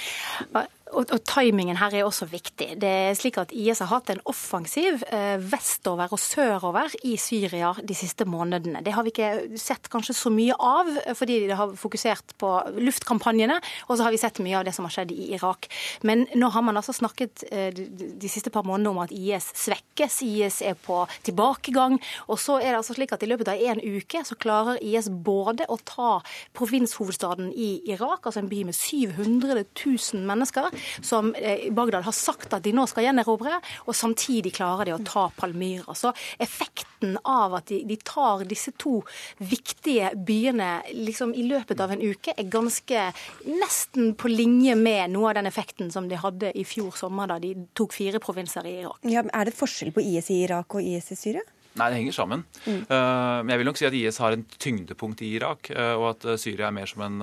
Og, 0.91 1.07
og, 1.15 1.21
timingen 1.29 1.79
her 1.79 1.95
er 1.95 2.07
også 2.07 2.27
viktig. 2.31 2.75
Det 2.81 2.91
er 2.91 3.17
slik 3.19 3.39
at 3.41 3.53
IS 3.55 3.83
har 3.85 3.91
hatt 3.93 4.11
en 4.13 4.23
offensiv 4.31 5.05
eh, 5.15 5.37
vestover 5.39 6.11
og 6.11 6.21
sørover 6.21 6.95
i 7.07 7.17
Syria 7.21 7.73
de 7.79 7.97
siste 7.97 8.27
månedene. 8.29 8.83
Det 8.85 8.95
har 8.97 9.07
vi 9.07 9.13
ikke 9.15 9.59
sett 9.61 9.91
kanskje 9.93 10.17
så 10.19 10.33
mye 10.35 10.57
av, 10.57 10.91
fordi 11.19 11.41
de 11.47 11.57
har 11.57 11.75
fokusert 11.79 12.35
på 12.41 12.53
luftkampanjene. 12.81 13.61
Og 13.89 13.97
så 13.97 14.07
har 14.07 14.15
vi 14.15 14.21
sett 14.23 14.43
mye 14.43 14.59
av 14.59 14.67
det 14.67 14.75
som 14.77 14.89
har 14.89 14.95
skjedd 14.97 15.15
i 15.15 15.31
Irak. 15.37 15.71
Men 16.07 16.27
nå 16.35 16.51
har 16.55 16.67
man 16.67 16.81
altså 16.81 16.95
snakket 16.97 17.45
eh, 17.51 17.71
de, 17.77 17.87
de 18.21 18.33
siste 18.33 18.53
par 18.53 18.67
månedene 18.67 18.95
om 18.95 19.03
at 19.05 19.15
IS 19.15 19.51
svekkes. 19.65 20.21
IS 20.27 20.61
er 20.67 20.79
på 20.79 21.03
tilbakegang. 21.27 22.01
Og 22.29 22.41
så 22.43 22.59
er 22.59 22.73
det 22.73 22.81
altså 22.81 22.99
slik 22.99 23.15
at 23.15 23.23
i 23.25 23.31
løpet 23.31 23.53
av 23.53 23.63
en 23.71 23.83
uke 23.85 24.25
så 24.27 24.39
klarer 24.41 24.83
IS 24.83 25.11
både 25.11 25.69
å 25.71 25.79
ta 25.87 26.19
provinshovedstaden 26.57 27.53
i 27.55 27.71
Irak, 27.91 28.27
altså 28.27 28.43
en 28.43 28.51
by 28.51 28.65
med 28.69 28.77
700 28.77 29.65
000 29.85 30.27
mennesker, 30.27 30.71
som 31.03 31.33
eh, 31.35 31.69
Bagdad 31.75 32.07
har 32.07 32.17
sagt 32.17 32.55
at 32.57 32.65
de 32.65 32.73
nå 32.77 32.87
skal 32.91 33.09
gjenerobre, 33.09 33.61
og 33.87 33.97
samtidig 33.97 34.55
klarer 34.57 34.91
de 34.91 34.97
å 34.97 35.03
ta 35.07 35.29
Palmyra. 35.37 35.95
Så 35.97 36.13
effekten 36.39 37.17
av 37.25 37.59
at 37.61 37.71
de, 37.71 37.83
de 37.89 37.99
tar 38.05 38.45
disse 38.49 38.75
to 38.81 39.01
viktige 39.39 40.13
byene 40.17 40.71
liksom 40.97 41.35
i 41.35 41.47
løpet 41.49 41.81
av 41.81 41.95
en 41.95 42.03
uke, 42.03 42.35
er 42.37 42.51
ganske 42.51 43.07
nesten 43.47 44.15
på 44.19 44.31
linje 44.33 44.77
med 44.79 45.15
noe 45.15 45.31
av 45.31 45.41
den 45.41 45.51
effekten 45.51 45.91
som 45.93 46.09
de 46.11 46.19
hadde 46.21 46.53
i 46.57 46.67
fjor 46.69 46.93
sommer, 46.97 47.31
da 47.31 47.41
de 47.43 47.55
tok 47.77 47.95
fire 47.97 48.21
provinser 48.23 48.67
i 48.69 48.81
Irak. 48.83 49.01
Ja, 49.09 49.25
er 49.25 49.49
det 49.49 49.57
forskjell 49.57 49.95
på 49.97 50.05
IS 50.05 50.31
i 50.33 50.43
Irak 50.45 50.77
og 50.77 50.85
IS 50.85 51.13
i 51.15 51.19
Syria? 51.19 51.47
Nei, 51.79 51.87
det 51.93 52.01
henger 52.01 52.15
sammen. 52.17 52.43
Mm. 52.65 52.81
Uh, 52.91 53.41
men 53.45 53.53
jeg 53.53 53.61
vil 53.61 53.69
nok 53.69 53.79
si 53.79 53.87
at 53.87 53.95
IS 53.95 54.19
har 54.19 54.35
en 54.35 54.43
tyngdepunkt 54.59 55.21
i 55.23 55.29
Irak, 55.37 55.71
uh, 55.71 55.95
og 56.01 56.07
at 56.09 56.27
uh, 56.27 56.35
Syria 56.41 56.67
er 56.67 56.75
mer 56.75 56.91
som 56.91 57.05
en 57.07 57.21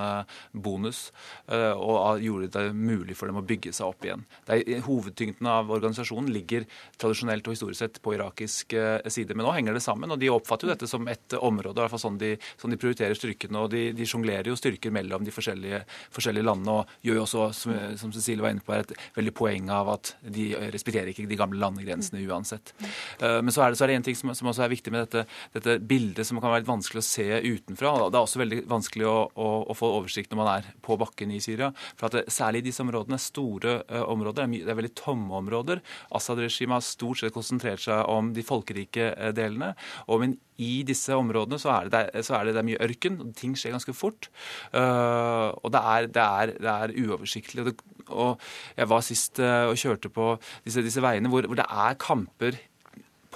bonus. 0.53 1.07
Og 1.47 2.21
gjorde 2.21 2.49
det 2.51 2.63
mulig 2.75 3.15
for 3.17 3.29
dem 3.29 3.39
å 3.39 3.43
bygge 3.45 3.71
seg 3.75 3.87
opp 3.87 4.05
igjen. 4.05 4.23
Er, 4.51 4.63
hovedtyngden 4.85 5.47
av 5.49 5.69
organisasjonen 5.73 6.29
ligger 6.33 6.65
tradisjonelt 6.99 7.47
og 7.47 7.55
historisk 7.55 7.79
sett 7.81 7.99
på 8.03 8.13
irakisk 8.15 8.75
side, 9.13 9.35
men 9.35 9.45
nå 9.47 9.53
henger 9.55 9.77
det 9.77 9.83
sammen. 9.83 10.11
Og 10.13 10.19
de 10.21 10.29
oppfatter 10.33 10.67
jo 10.67 10.73
dette 10.73 10.89
som 10.89 11.07
et 11.09 11.35
område, 11.37 11.75
i 11.77 11.83
hvert 11.83 11.93
fall 11.93 12.03
sånn 12.03 12.19
de, 12.21 12.33
sånn 12.59 12.73
de 12.73 12.79
prioriterer 12.81 13.17
styrkene. 13.17 13.63
Og 13.63 13.71
de, 13.73 13.83
de 13.97 14.07
sjonglerer 14.09 14.51
jo 14.51 14.57
styrker 14.59 14.93
mellom 14.93 15.25
de 15.27 15.33
forskjellige, 15.33 15.81
forskjellige 16.15 16.47
landene, 16.47 16.77
og 16.81 17.07
gjør 17.07 17.21
jo 17.21 17.25
også, 17.25 17.47
som, 17.57 17.77
som, 18.03 18.15
Cecilie 18.15 18.43
var 18.43 18.55
inne 18.55 18.65
på, 18.65 18.75
et 18.77 18.93
veldig 19.17 19.35
poeng 19.37 19.71
av 19.73 19.93
at 19.95 20.13
de 20.23 20.49
respekterer 20.73 21.13
ikke 21.13 21.27
de 21.29 21.39
gamle 21.39 21.61
landegrensene 21.63 22.23
uansett. 22.27 22.73
Men 23.21 23.53
så 23.53 23.65
er 23.65 23.73
det, 23.73 23.79
så 23.79 23.87
er 23.87 23.93
det 23.93 23.99
en 24.01 24.09
ting 24.09 24.19
som 24.19 24.36
som 24.37 24.49
også 24.51 24.65
er 24.65 24.73
viktig 24.73 24.93
med 24.93 25.05
dette, 25.05 25.25
dette, 25.55 25.77
bildet 25.87 26.27
som 26.27 26.39
kan 26.41 26.53
være 26.53 26.63
litt 26.63 26.71
vanskelig 26.71 27.03
å 27.03 27.07
se 27.07 27.27
utenfra. 27.43 27.93
Det 28.07 28.19
er 28.19 28.23
også 28.23 28.41
veldig 28.43 28.61
vanskelig 28.69 29.07
å, 29.09 29.17
å, 29.33 29.49
å 29.67 29.77
få 29.77 29.91
oversikt 29.99 30.33
når 30.33 30.41
man 30.41 30.51
er 30.55 30.71
på 30.85 30.97
bakken 31.01 31.33
i 31.35 31.41
Syria. 31.43 31.71
For 31.95 32.09
at 32.09 32.19
det, 32.19 32.25
Særlig 32.37 32.61
i 32.61 32.67
disse 32.67 32.83
områdene, 32.83 33.17
store 33.21 33.79
uh, 33.89 34.03
områder, 34.11 34.45
det 34.45 34.61
er, 34.61 34.65
det 34.67 34.73
er, 34.73 34.77
veldig 34.77 34.95
tomme 34.99 35.39
områder. 35.39 35.81
Assad-regimet 36.15 36.77
har 36.77 36.85
stort 36.85 37.21
sett 37.21 37.33
konsentrert 37.33 37.81
seg 37.81 38.03
om 38.11 38.33
de 38.35 38.45
folkerike 38.45 39.09
uh, 39.15 39.31
delene. 39.35 39.73
og 40.05 40.21
men 40.21 40.37
i 40.57 40.81
disse 40.85 41.13
områdene 41.13 41.59
så 41.61 41.71
er 41.75 41.91
det, 41.93 42.03
så 42.25 42.37
er 42.37 42.47
det, 42.47 42.55
det 42.55 42.61
er 42.63 42.67
mye 42.71 42.81
ørken, 42.87 43.19
og 43.21 43.33
ting 43.37 43.53
skjer 43.57 43.75
ganske 43.75 43.93
fort. 43.93 44.29
Uh, 44.73 45.53
og 45.61 45.71
det 45.73 45.83
er, 45.93 46.09
det 46.13 46.23
er, 46.23 46.53
det 46.57 46.73
er 46.73 46.95
uoversiktlig. 47.03 47.65
Og, 47.65 47.83
og, 48.07 48.47
jeg 48.77 48.89
var 48.89 49.05
sist 49.05 49.41
uh, 49.43 49.67
og 49.69 49.77
kjørte 49.77 50.11
på 50.13 50.31
disse, 50.65 50.81
disse 50.85 51.03
veiene 51.03 51.29
hvor, 51.31 51.45
hvor, 51.45 51.59
det 51.59 51.67
er 51.69 51.99
kamper 52.01 52.57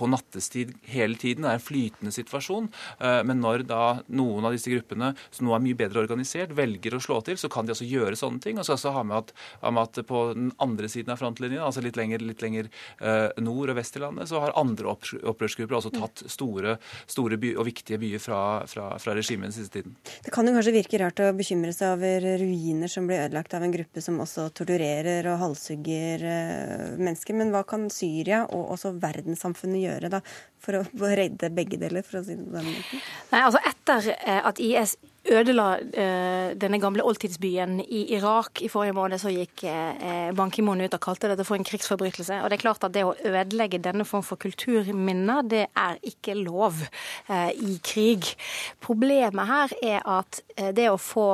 på 0.02 0.10
nattestid 0.10 0.74
hele 0.90 1.18
tiden. 1.20 1.46
Det 1.46 1.52
er 1.52 1.60
en 1.60 1.64
flytende 1.64 2.14
situasjon. 2.16 2.70
Eh, 3.00 3.22
men 3.28 3.42
når 3.44 3.66
da 3.70 3.84
noen 4.10 4.48
av 4.48 4.56
disse 4.56 4.72
gruppene 4.74 5.14
som 5.30 5.48
nå 5.48 5.56
er 5.56 5.64
mye 5.64 5.78
bedre 5.78 6.02
organisert, 6.04 6.56
velger 6.58 6.98
å 6.98 7.02
slå 7.04 7.20
til, 7.28 7.38
så 7.38 7.52
kan 7.52 7.68
de 7.68 7.76
altså 7.76 7.88
gjøre 7.88 8.18
sånne 8.18 8.42
ting. 8.44 8.60
Og 8.60 8.68
så 8.68 8.76
også 8.78 8.96
ha 8.96 9.04
med 9.08 9.20
at, 9.20 9.34
at 9.70 10.02
på 10.08 10.24
den 10.34 10.52
andre 10.64 10.90
siden 10.92 11.14
av 11.14 11.22
frontlinjen, 11.22 11.62
altså 11.64 11.84
litt 11.86 12.00
lenger, 12.00 12.24
litt 12.26 12.42
lenger 12.44 12.70
uh, 13.04 13.30
nord 13.44 13.74
og 13.74 13.78
vest 13.78 13.98
i 13.98 14.02
landet, 14.04 14.30
så 14.32 14.42
har 14.44 14.56
andre 14.60 14.96
opprørsgrupper 14.96 15.78
også 15.78 15.94
tatt 15.94 16.24
store, 16.32 16.78
store 17.10 17.38
by, 17.42 17.54
og 17.60 17.68
viktige 17.68 18.00
byer 18.02 18.24
fra, 18.24 18.42
fra, 18.72 18.88
fra 19.02 19.16
regimet 19.18 19.52
den 19.52 19.56
siste 19.56 19.80
tiden. 19.80 19.96
Det 20.26 20.34
kan 20.34 20.48
jo 20.48 20.56
kanskje 20.56 20.76
virke 20.76 21.02
rart 21.02 21.22
å 21.24 21.32
bekymre 21.38 21.74
seg 21.76 21.96
over 21.98 22.28
ruiner 22.42 22.92
som 22.92 23.10
blir 23.10 23.26
ødelagt 23.28 23.56
av 23.58 23.66
en 23.66 23.76
gruppe 23.76 24.04
som 24.04 24.20
også 24.24 24.50
torturerer 24.58 25.30
og 25.32 25.40
halshugger 25.46 26.26
uh, 26.26 26.88
mennesker, 26.98 27.38
men 27.38 27.54
hva 27.54 27.64
kan 27.68 27.88
Syria 27.94 28.44
og 28.50 28.74
også 28.78 28.96
verdenssamfunnet 29.02 29.86
gjøre? 29.86 29.91
Gjøre 29.92 30.12
da, 30.14 30.22
for 30.62 30.82
å 30.82 31.12
redde 31.12 31.52
begge 31.54 31.80
deler, 31.82 32.06
for 32.06 32.22
å 32.22 32.26
si 32.26 32.38
det 32.38 32.48
på 32.48 32.66
måten? 32.66 33.06
Nei, 33.32 33.42
altså 33.46 33.62
Etter 33.72 34.12
eh, 34.18 34.42
at 34.48 34.62
IS 34.62 34.98
ødela 35.30 35.76
eh, 35.78 36.54
denne 36.58 36.80
gamle 36.82 37.04
oldtidsbyen 37.06 37.80
i 37.84 38.02
Irak 38.16 38.62
i 38.66 38.70
forrige 38.72 38.96
måned, 38.98 39.22
så 39.22 39.30
gikk 39.34 39.66
eh, 39.70 40.32
Ban 40.38 40.52
Ki-moon 40.54 40.82
ut 40.82 40.98
og 40.98 41.04
kalte 41.04 41.30
dette 41.30 41.46
for 41.46 41.60
en 41.60 41.68
krigsforbrytelse. 41.68 42.42
Og 42.42 42.50
det 42.50 42.58
er 42.58 42.64
klart 42.64 42.86
at 42.88 42.96
det 42.96 43.06
å 43.06 43.14
ødelegge 43.14 43.82
denne 43.84 44.06
form 44.08 44.26
for 44.26 44.42
kulturminner, 44.42 45.46
det 45.46 45.68
er 45.78 46.02
ikke 46.02 46.38
lov 46.40 46.82
eh, 47.30 47.52
i 47.54 47.78
krig. 47.86 48.34
Problemet 48.82 49.50
her 49.52 49.78
er 49.82 50.06
at 50.20 50.42
det 50.74 50.90
å 50.90 51.00
få 51.02 51.30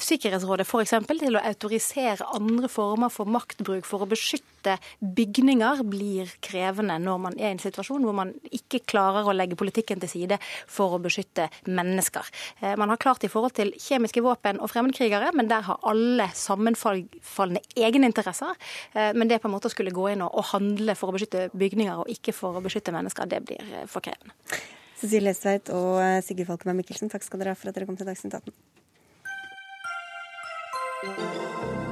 Sikkerhetsrådet 0.00 0.66
f.eks. 0.66 0.94
til 1.06 1.36
å 1.38 1.42
autorisere 1.44 2.26
andre 2.34 2.68
former 2.72 3.12
for 3.12 3.28
maktbruk 3.30 3.86
for 3.86 4.04
å 4.04 4.08
beskytte 4.10 4.76
bygninger, 4.98 5.82
blir 5.88 6.30
krevende 6.44 6.96
når 7.02 7.20
man 7.20 7.36
er 7.38 7.50
i 7.50 7.54
en 7.54 7.62
situasjon 7.62 8.04
hvor 8.06 8.16
man 8.16 8.32
ikke 8.54 8.82
klarer 8.90 9.28
å 9.28 9.34
legge 9.36 9.58
politikken 9.60 10.02
til 10.02 10.10
side 10.10 10.38
for 10.42 10.96
å 10.96 11.00
beskytte 11.02 11.48
mennesker. 11.68 12.30
Eh, 12.60 12.74
man 12.80 12.92
har 12.92 13.00
klart 13.00 13.26
i 13.26 13.30
forhold 13.30 13.56
til 13.58 13.74
kjemiske 13.78 14.22
våpen 14.24 14.60
og 14.60 14.72
fremmedkrigere, 14.72 15.32
men 15.36 15.50
der 15.50 15.66
har 15.68 15.82
alle 15.86 16.30
sammenfallende 16.34 17.62
egeninteresser. 17.76 18.54
Eh, 18.94 19.12
men 19.14 19.30
det 19.30 19.40
på 19.42 19.50
en 19.50 19.56
måte 19.56 19.70
å 19.70 19.74
skulle 19.74 19.94
gå 19.94 20.10
inn 20.12 20.24
og 20.26 20.48
handle 20.54 20.96
for 20.98 21.12
å 21.12 21.16
beskytte 21.16 21.50
bygninger 21.54 22.04
og 22.04 22.10
ikke 22.10 22.34
for 22.36 22.58
å 22.58 22.64
beskytte 22.64 22.94
mennesker, 22.94 23.28
det 23.30 23.44
blir 23.46 23.74
eh, 23.74 23.88
for 23.90 24.04
krevende. 24.04 24.34
Cecilie 24.94 25.34
Estveit 25.34 25.68
og 25.74 26.00
Sigurd 26.24 26.48
Falkenberg 26.48 26.80
Mikkelsen, 26.80 27.10
takk 27.12 27.26
skal 27.26 27.42
dere 27.42 27.52
ha 27.52 27.58
for 27.58 27.68
at 27.68 27.76
dere 27.76 27.88
kom 27.88 27.98
til 27.98 28.08
Dagsnytt 28.08 28.38
18. 28.40 28.83
Música 31.04 31.83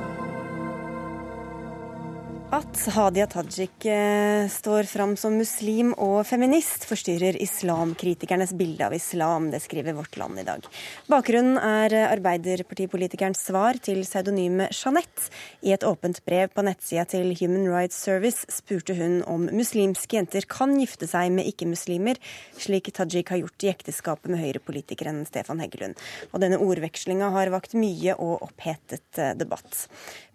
At 2.53 2.83
Hadia 2.93 3.25
Tajik 3.33 3.87
eh, 3.89 4.45
står 4.53 4.85
fram 4.85 5.15
som 5.17 5.39
muslim 5.41 5.95
og 5.97 6.19
feminist, 6.29 6.83
forstyrrer 6.85 7.39
islamkritikernes 7.41 8.51
bilde 8.59 8.85
av 8.85 8.93
islam. 8.93 9.47
Det 9.49 9.63
skriver 9.65 9.97
Vårt 9.97 10.19
Land 10.21 10.43
i 10.43 10.45
dag. 10.45 10.67
Bakgrunnen 11.09 11.57
er 11.57 11.95
Arbeiderpartipolitikerens 12.11 13.41
svar 13.49 13.81
til 13.81 14.03
pseudonyme 14.05 14.67
Jeanette. 14.69 15.31
I 15.65 15.73
et 15.73 15.87
åpent 15.89 16.21
brev 16.29 16.53
på 16.53 16.65
nettsida 16.67 17.07
til 17.09 17.33
Human 17.41 17.71
Rights 17.73 17.97
Service 17.97 18.45
spurte 18.53 18.99
hun 19.01 19.23
om 19.25 19.49
muslimske 19.49 20.21
jenter 20.21 20.45
kan 20.45 20.77
gifte 20.77 21.09
seg 21.09 21.33
med 21.33 21.49
ikke-muslimer, 21.55 22.21
slik 22.61 22.93
Tajik 22.93 23.33
har 23.33 23.41
gjort 23.47 23.65
i 23.65 23.73
ekteskapet 23.73 24.29
med 24.29 24.43
høyrepolitikeren 24.45 25.25
Stefan 25.31 25.65
Heggelund. 25.65 25.97
Og 26.35 26.45
denne 26.45 26.61
ordvekslinga 26.61 27.33
har 27.33 27.55
vakt 27.57 27.73
mye 27.81 28.13
og 28.21 28.45
opphetet 28.51 29.09
eh, 29.17 29.33
debatt. 29.41 29.87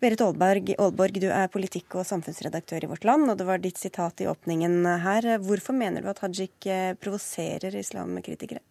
Berit 0.01 0.25
Aalborg, 0.25 1.21
du 1.21 1.29
er 1.29 1.53
politikk- 1.53 1.93
og 1.97 2.06
samfunnsredaktør 2.09 2.85
i 2.85 2.89
Vårt 2.91 3.05
Land, 3.07 3.29
og 3.31 3.37
det 3.39 3.47
var 3.47 3.61
ditt 3.63 3.79
sitat 3.81 4.23
i 4.23 4.29
åpningen 4.29 4.85
her. 5.03 5.27
Hvorfor 5.43 5.75
mener 5.77 6.03
du 6.03 6.09
at 6.11 6.23
Hajik 6.23 6.67
eh, 6.71 6.93
provoserer 6.99 7.75
islamkritikere? 7.77 8.63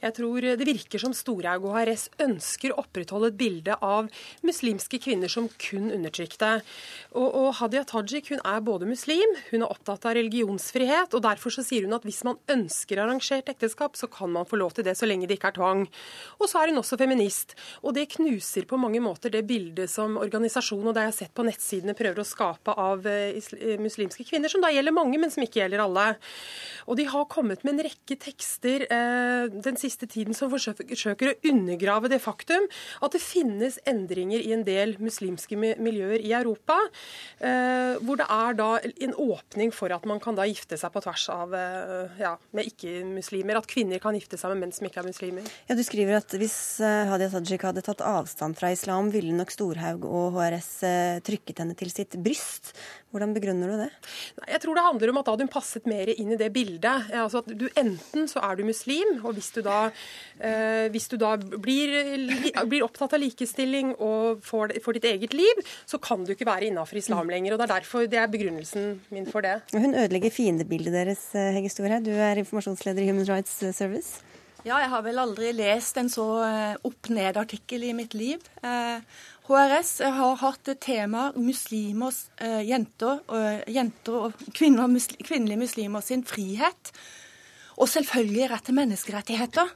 Jeg 0.00 0.14
tror 0.16 0.44
det 0.44 0.66
virker 0.66 1.02
som 1.02 1.14
Storhaug 1.16 1.66
og 1.68 1.76
HRS 1.76 2.06
ønsker 2.24 2.72
å 2.72 2.80
opprettholde 2.84 3.30
et 3.32 3.38
bilde 3.40 3.76
av 3.84 4.08
muslimske 4.46 5.00
kvinner 5.02 5.30
som 5.32 5.48
kun 5.60 5.90
undertrykte. 5.92 6.52
Og, 7.12 7.26
og 7.26 7.48
Hadia 7.60 7.84
Tajik 7.88 8.30
hun 8.32 8.42
er 8.46 8.62
både 8.64 8.88
muslim, 8.88 9.36
hun 9.50 9.64
er 9.64 9.68
opptatt 9.70 10.06
av 10.08 10.16
religionsfrihet, 10.18 11.14
og 11.16 11.24
derfor 11.26 11.54
så 11.54 11.64
sier 11.66 11.86
hun 11.86 11.96
at 11.96 12.06
hvis 12.08 12.22
man 12.26 12.38
ønsker 12.52 13.02
arrangert 13.02 13.50
ekteskap, 13.52 13.98
så 13.98 14.08
kan 14.10 14.32
man 14.32 14.48
få 14.48 14.60
lov 14.60 14.76
til 14.76 14.86
det 14.86 14.96
så 14.98 15.08
lenge 15.08 15.28
det 15.28 15.38
ikke 15.38 15.52
er 15.52 15.58
tvang. 15.58 15.84
Og 16.40 16.50
så 16.50 16.62
er 16.62 16.72
hun 16.72 16.80
også 16.80 16.98
feminist. 17.00 17.56
Og 17.84 17.94
det 17.96 18.08
knuser 18.16 18.68
på 18.68 18.78
mange 18.80 19.02
måter 19.02 19.32
det 19.32 19.44
bildet 19.48 19.90
som 19.92 20.18
organisasjonen 20.20 20.90
og 20.90 20.96
det 20.96 21.06
jeg 21.06 21.12
har 21.12 21.18
sett 21.18 21.34
på 21.36 21.46
nettsidene 21.46 21.96
prøver 21.98 22.22
å 22.22 22.28
skape 22.28 22.74
av 22.80 23.06
eh, 23.08 23.36
eh, 23.58 23.76
muslimske 23.80 24.26
kvinner, 24.28 24.52
som 24.52 24.62
da 24.64 24.72
gjelder 24.72 24.96
mange, 24.96 25.18
men 25.20 25.32
som 25.32 25.44
ikke 25.44 25.62
gjelder 25.62 25.84
alle. 25.84 26.06
Og 26.88 26.98
de 26.98 27.06
har 27.10 27.28
kommet 27.30 27.64
med 27.66 27.76
en 27.76 27.84
rekke 27.88 28.18
tekster. 28.20 28.86
Eh, 28.90 29.39
den 29.48 29.78
siste 29.80 30.08
tiden 30.10 30.36
som 30.36 30.50
forsøker 30.52 31.32
å 31.32 31.36
undergrave 31.50 32.10
det 32.12 32.20
faktum 32.22 32.66
at 33.00 33.14
det 33.14 33.22
finnes 33.22 33.78
endringer 33.88 34.42
i 34.42 34.52
en 34.54 34.64
del 34.66 34.96
muslimske 35.02 35.58
miljøer 35.58 36.20
i 36.22 36.32
Europa, 36.36 36.76
eh, 37.38 37.96
hvor 38.04 38.20
det 38.20 38.26
er 38.30 38.56
da 38.58 38.70
en 38.80 39.14
åpning 39.14 39.72
for 39.74 39.92
at 39.94 40.06
man 40.08 40.20
kan 40.22 40.38
da 40.38 40.46
gifte 40.48 40.78
seg 40.80 40.92
på 40.94 41.02
tvers 41.04 41.26
av 41.32 41.54
eh, 41.56 42.20
ja, 42.20 42.34
med 42.56 42.70
ikke-muslimer. 42.70 43.60
At 43.60 43.70
kvinner 43.70 44.02
kan 44.02 44.16
gifte 44.16 44.38
seg 44.40 44.54
med 44.54 44.64
menn 44.64 44.76
som 44.76 44.88
ikke 44.88 45.02
er 45.02 45.10
muslimer. 45.10 45.50
Ja, 45.68 45.76
Du 45.78 45.84
skriver 45.86 46.20
at 46.20 46.34
hvis 46.40 46.58
eh, 46.84 47.10
Hadia 47.10 47.30
Tajik 47.32 47.66
hadde 47.68 47.84
tatt 47.86 48.04
avstand 48.04 48.58
fra 48.60 48.72
islam, 48.74 49.12
ville 49.14 49.34
nok 49.36 49.54
Storhaug 49.54 50.06
og 50.08 50.38
HRS 50.38 50.72
trykket 51.26 51.64
henne 51.64 51.76
til 51.78 51.92
sitt 51.92 52.16
bryst. 52.20 52.74
Hvordan 53.10 53.32
begrunner 53.34 53.72
du 53.72 53.80
det? 53.80 53.88
Jeg 54.46 54.60
tror 54.62 54.78
det 54.78 54.84
handler 54.86 55.10
om 55.10 55.18
at 55.18 55.26
da 55.26 55.34
hun 55.40 55.50
passet 55.50 55.86
mer 55.90 56.12
inn 56.14 56.30
i 56.30 56.38
det 56.38 56.50
bildet. 56.54 57.10
Altså 57.10 57.42
at 57.42 57.50
du 57.50 57.66
Enten 57.80 58.28
så 58.30 58.42
er 58.44 58.58
du 58.58 58.64
muslim, 58.66 59.16
og 59.24 59.34
hvis 59.34 59.50
du 59.54 59.60
da, 59.66 59.90
eh, 60.38 60.86
hvis 60.92 61.08
du 61.10 61.16
da 61.18 61.32
blir, 61.40 61.94
blir, 62.70 62.84
opptatt 62.86 63.16
av 63.16 63.22
likestilling 63.22 63.94
og 63.96 64.44
får, 64.46 64.76
får, 64.84 64.98
ditt 64.98 65.08
eget 65.10 65.34
liv, 65.34 65.62
så 65.88 65.98
kan 66.02 66.22
du 66.26 66.34
ikke 66.34 66.48
være 66.48 66.68
innafor 66.68 67.00
islam 67.00 67.30
lenger. 67.32 67.54
og 67.54 67.62
Det 67.62 67.66
er 67.66 67.74
derfor 67.74 68.06
det 68.10 68.20
er 68.20 68.30
begrunnelsen 68.30 69.00
min 69.10 69.26
for 69.30 69.46
det. 69.46 69.58
Hun 69.74 69.94
ødelegger 69.94 70.34
fiendebildet 70.34 70.94
deres, 70.94 71.30
Hege 71.34 71.60
Hegge 71.60 71.74
Storhaug. 71.74 72.06
Du 72.06 72.14
er 72.14 72.42
informasjonsleder 72.42 73.02
i 73.02 73.10
Human 73.10 73.28
Rights 73.28 73.58
Service. 73.76 74.20
Ja, 74.60 74.76
jeg 74.82 74.90
har 74.92 75.02
vel 75.06 75.18
aldri 75.22 75.54
lest 75.56 75.96
en 75.96 76.10
så 76.12 76.26
eh, 76.44 76.74
opp-ned-artikkel 76.84 77.86
i 77.88 77.94
mitt 77.96 78.14
liv. 78.14 78.42
HRS 79.50 79.98
har 80.14 80.36
hatt 80.38 80.68
tema 80.80 81.32
muslimer, 81.34 82.14
eh, 82.38 82.60
jenter, 82.68 83.18
jenter 83.66 84.28
og 84.28 84.44
kvinner, 84.54 84.86
muslim, 84.86 85.18
kvinnelige 85.26 85.58
muslimer 85.58 86.04
sin 86.06 86.22
frihet. 86.22 86.92
Og 87.80 87.88
selvfølgelig 87.88 88.50
rett 88.50 88.64
til 88.68 88.76
menneskerettigheter, 88.76 89.72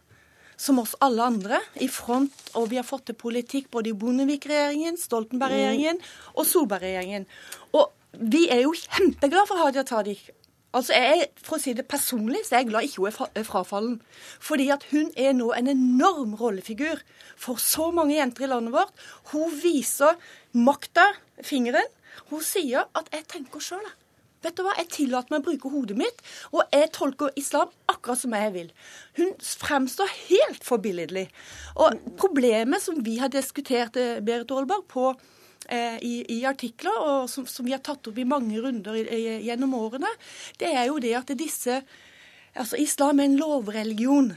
som 0.56 0.78
oss 0.78 0.94
alle 1.02 1.24
andre, 1.24 1.60
i 1.80 1.88
front. 1.88 2.32
Og 2.54 2.70
vi 2.70 2.76
har 2.76 2.86
fått 2.86 3.06
til 3.06 3.18
politikk 3.18 3.70
både 3.70 3.90
i 3.90 3.98
Bondevik-regjeringen, 3.98 4.96
Stoltenberg-regjeringen 5.00 6.00
og 6.36 6.46
Solberg-regjeringen. 6.46 7.26
Og 7.74 7.90
vi 8.20 8.46
er 8.52 8.62
jo 8.62 8.76
kjempeglade 8.78 9.48
for 9.50 9.58
Hadia 9.58 9.82
Tajik 9.82 10.30
Altså, 10.74 10.94
jeg, 10.98 11.28
For 11.38 11.56
å 11.56 11.62
si 11.62 11.74
det 11.76 11.86
personlig, 11.90 12.42
så 12.44 12.56
er 12.56 12.64
jeg 12.64 12.70
glad 12.72 12.86
ikke 12.88 13.04
hun 13.04 13.34
er 13.38 13.46
frafallen. 13.46 13.98
Fordi 14.42 14.68
at 14.74 14.86
hun 14.90 15.12
er 15.16 15.34
nå 15.36 15.52
en 15.54 15.70
enorm 15.70 16.34
rollefigur 16.40 17.02
for 17.40 17.62
så 17.62 17.90
mange 17.94 18.16
jenter 18.16 18.48
i 18.48 18.50
landet 18.50 18.74
vårt. 18.74 19.04
Hun 19.32 19.54
viser 19.62 20.18
makta, 20.52 21.12
fingeren. 21.42 21.86
Hun 22.30 22.42
sier 22.42 22.86
at 22.94 23.08
'jeg 23.12 23.26
tenker 23.28 23.60
sjøl'. 23.60 23.92
Vet 24.44 24.56
du 24.56 24.62
hva, 24.62 24.74
Jeg 24.76 24.90
tillater 24.92 25.32
meg 25.32 25.40
å 25.40 25.44
bruke 25.48 25.70
hodet 25.72 25.96
mitt, 25.96 26.20
og 26.52 26.62
jeg 26.72 26.92
tolker 26.92 27.32
islam 27.34 27.70
akkurat 27.88 28.18
som 28.18 28.34
jeg 28.36 28.52
vil. 28.52 28.72
Hun 29.16 29.32
fremstår 29.40 30.10
helt 30.28 30.64
forbilledlig. 30.64 31.28
Og 31.76 31.96
problemet 32.20 32.82
som 32.84 33.00
vi 33.02 33.16
har 33.22 33.28
diskutert, 33.28 33.96
eh, 33.96 34.20
Berit 34.20 34.50
Aalberg, 34.50 34.84
på 34.88 35.14
i, 35.70 36.14
i, 36.28 36.40
artikler, 36.48 36.96
og 37.00 37.28
som, 37.30 37.46
som, 37.50 37.66
vi 37.66 37.74
har 37.74 37.82
tatt 37.84 38.10
opp 38.10 38.18
i 38.18 38.26
mange 38.28 38.60
runder 38.60 38.98
i, 39.00 39.04
i, 39.06 39.36
gjennom 39.46 39.76
årene, 39.78 40.10
det 40.60 40.72
er 40.74 40.88
jo 40.90 40.98
det 41.02 41.14
at 41.20 41.32
disse 41.38 41.82
Altså, 42.54 42.76
Islam 42.78 43.18
er 43.18 43.24
en 43.26 43.36
lovreligion. 43.36 44.28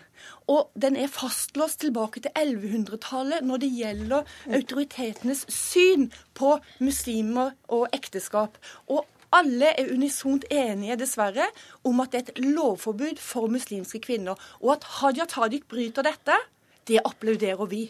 Og 0.49 0.71
den 0.81 0.95
er 0.97 1.11
fastlåst 1.11 1.83
tilbake 1.83 2.23
til 2.25 2.31
1100-tallet 2.33 3.45
når 3.45 3.61
det 3.61 3.69
gjelder 3.77 4.31
autoritetenes 4.57 5.43
syn 5.53 6.07
på 6.33 6.55
muslimer 6.81 7.53
og 7.67 7.85
ekteskap. 7.93 8.57
Og 8.89 9.05
alle 9.31 9.69
er 9.75 9.93
unisont 9.93 10.47
enige, 10.49 10.97
dessverre, 10.97 11.49
om 11.83 11.99
at 11.99 12.11
det 12.11 12.21
er 12.21 12.31
et 12.31 12.43
lovforbud 12.55 13.21
for 13.21 13.51
muslimske 13.53 14.01
kvinner. 14.01 14.39
Og 14.63 14.77
at 14.77 14.89
Hadia 14.97 15.27
Tajik 15.29 15.67
bryter 15.67 16.07
dette, 16.07 16.41
det 16.87 17.03
applauderer 17.05 17.69
vi. 17.69 17.83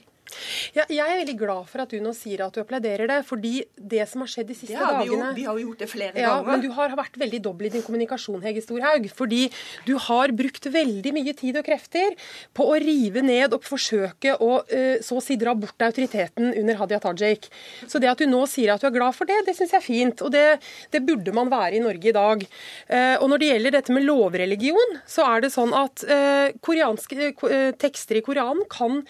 Ja, 0.75 0.85
jeg 0.89 1.03
er 1.03 1.21
veldig 1.21 1.37
glad 1.39 1.69
for 1.71 1.83
at 1.83 1.93
du 1.93 2.01
nå 2.03 2.13
sier 2.15 2.43
at 2.45 2.55
du 2.55 2.61
applauderer 2.61 3.09
det. 3.09 3.19
fordi 3.27 3.63
det 3.77 4.05
som 4.09 4.23
har 4.23 4.31
skjedd 4.31 4.49
de 4.51 4.57
siste 4.57 4.77
dagene 4.77 5.03
vi, 5.03 5.09
jo, 5.09 5.19
vi 5.37 5.45
har 5.47 5.59
jo 5.59 5.65
gjort 5.69 5.83
det 5.83 5.89
flere 5.91 6.13
ja, 6.19 6.33
ganger. 6.35 6.49
Men 6.51 6.63
du 6.63 6.69
har 6.77 6.95
vært 6.97 7.19
veldig 7.19 7.41
dobbel 7.45 7.69
i 7.69 7.73
din 7.77 7.85
kommunikasjon, 7.85 8.41
Hege 8.43 8.63
Storhaug. 8.63 9.07
Fordi 9.17 9.43
du 9.87 9.95
har 10.07 10.33
brukt 10.37 10.69
veldig 10.73 11.13
mye 11.15 11.35
tid 11.37 11.59
og 11.59 11.67
krefter 11.67 12.15
på 12.57 12.67
å 12.67 12.77
rive 12.81 13.23
ned 13.25 13.55
og 13.55 13.65
forsøke 13.67 14.35
å 14.43 14.51
uh, 14.61 14.97
så 15.03 15.19
å 15.19 15.23
si 15.23 15.37
dra 15.39 15.53
bort 15.57 15.81
autoriteten 15.83 16.51
under 16.53 16.79
Hadia 16.81 16.99
Tajik. 17.03 17.49
Så 17.87 18.01
det 18.01 18.11
at 18.11 18.21
du 18.21 18.27
nå 18.29 18.43
sier 18.49 18.73
at 18.73 18.83
du 18.83 18.89
er 18.89 18.95
glad 18.95 19.15
for 19.17 19.29
det, 19.29 19.39
det 19.47 19.55
syns 19.57 19.75
jeg 19.75 19.81
er 19.81 19.85
fint. 19.85 20.23
Og 20.25 20.33
det, 20.33 20.45
det, 20.93 21.03
burde 21.07 21.33
man 21.35 21.51
være 21.51 21.77
i 21.77 21.83
Norge 21.83 22.11
i 22.11 22.15
dag. 22.15 22.43
Uh, 22.89 23.15
og 23.21 23.29
når 23.31 23.43
det 23.43 23.51
gjelder 23.51 23.77
dette 23.77 23.95
med 23.95 24.07
lovreligion, 24.07 24.97
så 25.09 25.27
er 25.31 25.45
det 25.45 25.53
sånn 25.53 25.73
at 25.77 26.03
uh, 26.09 26.49
koreanske 26.65 27.33
tekster 27.79 28.19
i 28.19 28.23
Koranen 28.25 28.65
kan 28.71 29.01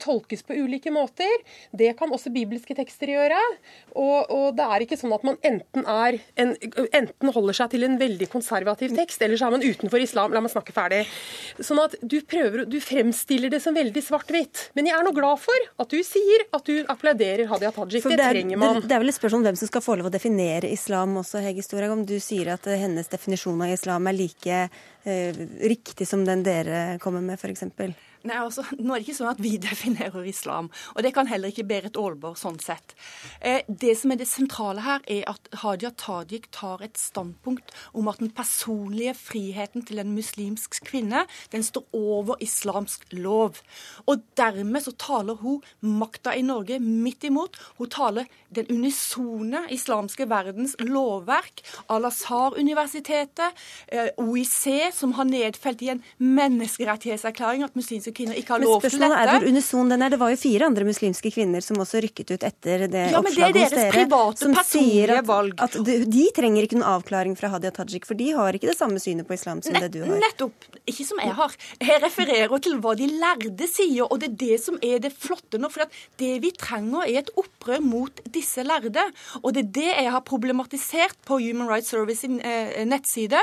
tolkes 0.00 0.42
på 0.46 0.53
ulike 0.56 0.92
måter. 0.94 1.32
Det 1.72 1.92
kan 1.98 2.12
også 2.14 2.32
bibelske 2.34 2.76
tekster 2.76 3.12
gjøre. 3.12 3.38
Og, 3.94 4.30
og 4.30 4.46
det 4.58 4.66
er 4.66 4.84
ikke 4.84 4.98
sånn 4.98 5.14
at 5.16 5.24
man 5.26 5.38
enten, 5.46 5.84
en, 5.84 6.54
enten, 6.90 7.32
holder 7.34 7.58
seg 7.58 7.74
til 7.74 7.86
en 7.86 7.98
veldig 8.00 8.28
konservativ 8.32 8.94
tekst, 8.96 9.22
eller 9.24 9.40
så 9.40 9.48
er 9.48 9.56
man 9.56 9.64
utenfor 9.64 10.02
islam. 10.02 10.34
La 10.34 10.42
meg 10.44 10.52
snakke 10.54 10.74
ferdig. 10.76 11.02
Sånn 11.60 11.82
at 11.82 11.96
du 12.02 12.18
prøver, 12.26 12.64
du 12.70 12.78
fremstiller 12.82 13.52
det 13.52 13.62
som 13.64 13.76
veldig 13.76 14.02
svart-hvitt. 14.04 14.68
Men 14.78 14.90
jeg 14.90 14.98
er 14.98 15.06
nå 15.06 15.14
glad 15.16 15.42
for 15.42 15.68
at 15.84 15.92
du 15.92 16.00
sier 16.06 16.46
at 16.54 16.66
du 16.68 16.84
applauderer 16.90 17.48
Hadia 17.50 17.72
Tajik. 17.74 18.04
Det, 18.04 18.16
det, 18.16 18.20
er, 18.20 18.38
trenger 18.38 18.60
man. 18.60 18.80
Det, 18.80 18.88
det, 18.88 18.96
er 18.96 19.04
vel 19.04 19.12
et 19.12 19.18
spørsmål 19.18 19.42
om 19.42 19.48
hvem 19.50 19.60
som 19.60 19.70
skal 19.70 19.84
få 19.84 19.98
lov 20.00 20.10
å 20.10 20.14
definere 20.14 20.70
islam 20.72 21.18
også, 21.20 21.42
Hege 21.44 21.64
Storhaug. 21.64 21.98
Om 21.98 22.06
du 22.08 22.16
sier 22.22 22.54
at 22.54 22.66
hennes 22.68 23.10
definisjon 23.10 23.62
av 23.64 23.74
islam 23.74 24.10
er 24.10 24.18
like 24.18 24.64
eh, 25.04 25.44
riktig 25.74 26.08
som 26.08 26.24
den 26.26 26.44
dere 26.46 26.84
kommer 27.02 27.24
med, 27.24 27.40
f.eks.? 27.40 27.64
Nei, 28.24 28.38
altså, 28.40 28.62
Nå 28.78 28.94
er 28.94 29.02
det 29.02 29.04
ikke 29.04 29.16
sånn 29.18 29.32
at 29.34 29.40
vi 29.44 29.56
definerer 29.60 30.24
islam, 30.28 30.70
og 30.94 31.04
det 31.04 31.12
kan 31.16 31.28
heller 31.28 31.52
ikke 31.52 31.66
Berit 31.68 31.98
Aalborg 32.00 32.38
sånn 32.40 32.56
sett. 32.62 32.94
Eh, 33.44 33.66
det 33.68 33.92
som 34.00 34.14
er 34.14 34.20
det 34.20 34.28
sentrale 34.30 34.84
her, 34.84 35.04
er 35.12 35.26
at 35.28 35.50
Hadia 35.60 35.90
Tajik 36.00 36.48
tar 36.54 36.80
et 36.84 36.96
standpunkt 37.00 37.74
om 37.92 38.08
at 38.08 38.22
den 38.22 38.32
personlige 38.32 39.12
friheten 39.18 39.84
til 39.84 40.00
en 40.00 40.14
muslimsk 40.16 40.80
kvinne 40.88 41.26
den 41.52 41.66
står 41.66 41.84
over 41.92 42.40
islamsk 42.44 43.04
lov. 43.18 43.60
Og 44.08 44.24
dermed 44.40 44.86
så 44.86 44.94
taler 44.96 45.36
hun 45.42 45.60
makta 45.84 46.32
i 46.32 46.44
Norge 46.46 46.80
midt 46.80 47.28
imot. 47.28 47.58
Hun 47.76 47.92
taler 47.92 48.30
den 48.54 48.70
unisone 48.72 49.66
islamske 49.74 50.28
verdens 50.30 50.76
lovverk. 50.80 51.60
Al-Azhar-universitetet, 51.92 53.52
eh, 53.92 54.08
OIC, 54.16 54.92
som 54.96 55.12
har 55.18 55.28
nedfelt 55.28 55.82
i 55.82 55.92
en 55.92 56.02
menneskerettighetserklæring 56.18 57.64
at 57.66 57.76
muslimske 57.76 58.13
kvinner 58.16 58.38
ikke 58.40 58.56
har 58.56 58.64
lov 58.64 58.80
til 58.82 58.90
dette. 58.90 58.98
Men 58.98 59.12
spørsmålet 59.12 59.22
er 59.22 59.32
hvor 59.32 59.54
unison 59.54 59.92
den 59.92 60.04
er. 60.04 60.14
Det 60.14 60.20
var 60.22 60.32
jo 60.32 60.40
fire 60.40 60.68
andre 60.70 60.88
muslimske 60.88 61.32
kvinner 61.34 61.64
som 61.64 61.78
også 61.84 62.02
rykket 62.04 62.32
ut 62.34 62.46
etter 62.48 62.86
det 62.90 63.04
ja, 63.12 63.20
oppslaget 63.20 63.60
hos 63.60 63.76
dere. 63.76 63.92
Private, 63.94 64.42
som 64.42 64.56
sier 64.66 65.14
at, 65.18 65.28
valg. 65.28 65.54
at 65.62 65.78
de, 65.86 65.98
de, 66.08 66.24
trenger 66.34 66.66
ikke 66.66 66.80
noen 66.80 66.88
avklaring 66.96 67.36
fra 67.38 67.52
Hadia 67.52 67.70
Tajik, 67.74 68.08
for 68.08 68.18
de 68.18 68.32
har 68.34 68.58
ikke 68.58 68.70
det 68.72 68.76
samme 68.78 69.02
synet 69.02 69.28
på 69.28 69.36
islam 69.36 69.62
som 69.64 69.76
Nett, 69.76 69.86
det 69.86 70.00
du 70.00 70.08
har. 70.08 70.18
Nettopp. 70.24 70.68
Ikke 70.90 71.06
som 71.06 71.22
jeg 71.22 71.36
har. 71.38 71.54
Jeg 71.80 72.02
refererer 72.02 72.64
til 72.64 72.78
hva 72.82 72.96
de 72.98 73.08
lærde 73.12 73.70
sier, 73.70 74.08
og 74.08 74.18
det 74.22 74.32
er 74.32 74.36
det 74.44 74.60
som 74.64 74.80
er 74.82 74.98
det 75.04 75.12
flotte 75.14 75.60
nå. 75.60 75.70
For 75.74 75.86
det 76.20 76.32
vi 76.42 76.50
trenger, 76.56 77.06
er 77.06 77.22
et 77.22 77.32
opprør 77.38 77.82
mot 77.84 78.24
disse 78.34 78.64
lærde. 78.66 79.06
Og 79.42 79.54
det 79.54 79.66
er 79.66 79.72
det 79.78 79.90
jeg 79.92 80.12
har 80.14 80.24
problematisert 80.26 81.18
på 81.28 81.38
Human 81.42 81.70
Rights 81.70 81.92
Service 81.94 82.24
sin 82.24 82.40
eh, 82.40 82.82
nettside. 82.88 83.40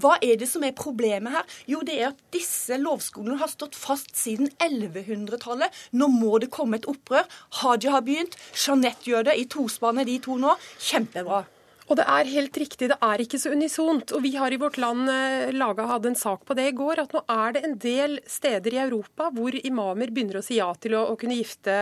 Hva 0.00 0.16
er 0.22 0.38
det 0.40 0.48
som 0.50 0.64
er 0.66 0.74
problemet 0.76 1.34
her? 1.34 1.56
Jo, 1.70 1.82
det 1.86 1.98
er 2.00 2.10
at 2.12 2.22
disse 2.34 2.78
lovskolene 2.80 3.38
har 3.40 3.52
stått 3.52 3.78
fast 3.78 4.13
siden 4.16 4.50
1100-tallet. 4.62 5.82
Nå 5.98 6.10
må 6.12 6.38
det 6.42 6.52
komme 6.54 6.80
et 6.80 6.88
opprør. 6.90 7.26
Hadia 7.60 7.96
har 7.96 8.06
begynt. 8.06 8.38
Jeanette 8.54 9.10
gjør 9.10 9.30
det 9.30 9.38
i 9.40 9.48
tospannet, 9.50 10.08
de 10.10 10.20
to 10.24 10.38
nå. 10.40 10.56
Kjempebra. 10.78 11.44
Og 11.90 11.98
det 11.98 12.04
er 12.08 12.30
helt 12.32 12.56
riktig, 12.56 12.88
det 12.88 12.96
er 13.04 13.20
ikke 13.20 13.38
så 13.40 13.52
unisont. 13.52 14.14
Og 14.16 14.22
vi 14.24 14.32
har 14.38 14.52
i 14.54 14.60
vårt 14.60 14.78
land 14.80 15.08
eh, 15.10 15.52
laga 15.52 15.84
hadde 15.90 16.12
en 16.12 16.18
sak 16.18 16.44
på 16.48 16.56
det 16.56 16.70
i 16.70 16.76
går, 16.76 17.02
at 17.02 17.12
nå 17.12 17.20
er 17.28 17.56
det 17.56 17.64
en 17.66 17.76
del 17.80 18.16
steder 18.30 18.76
i 18.76 18.80
Europa 18.86 19.28
hvor 19.34 19.56
imamer 19.58 20.12
begynner 20.14 20.40
å 20.40 20.44
si 20.44 20.56
ja 20.56 20.70
til 20.80 20.96
å, 20.96 21.02
å 21.12 21.18
kunne 21.20 21.36
gifte 21.36 21.74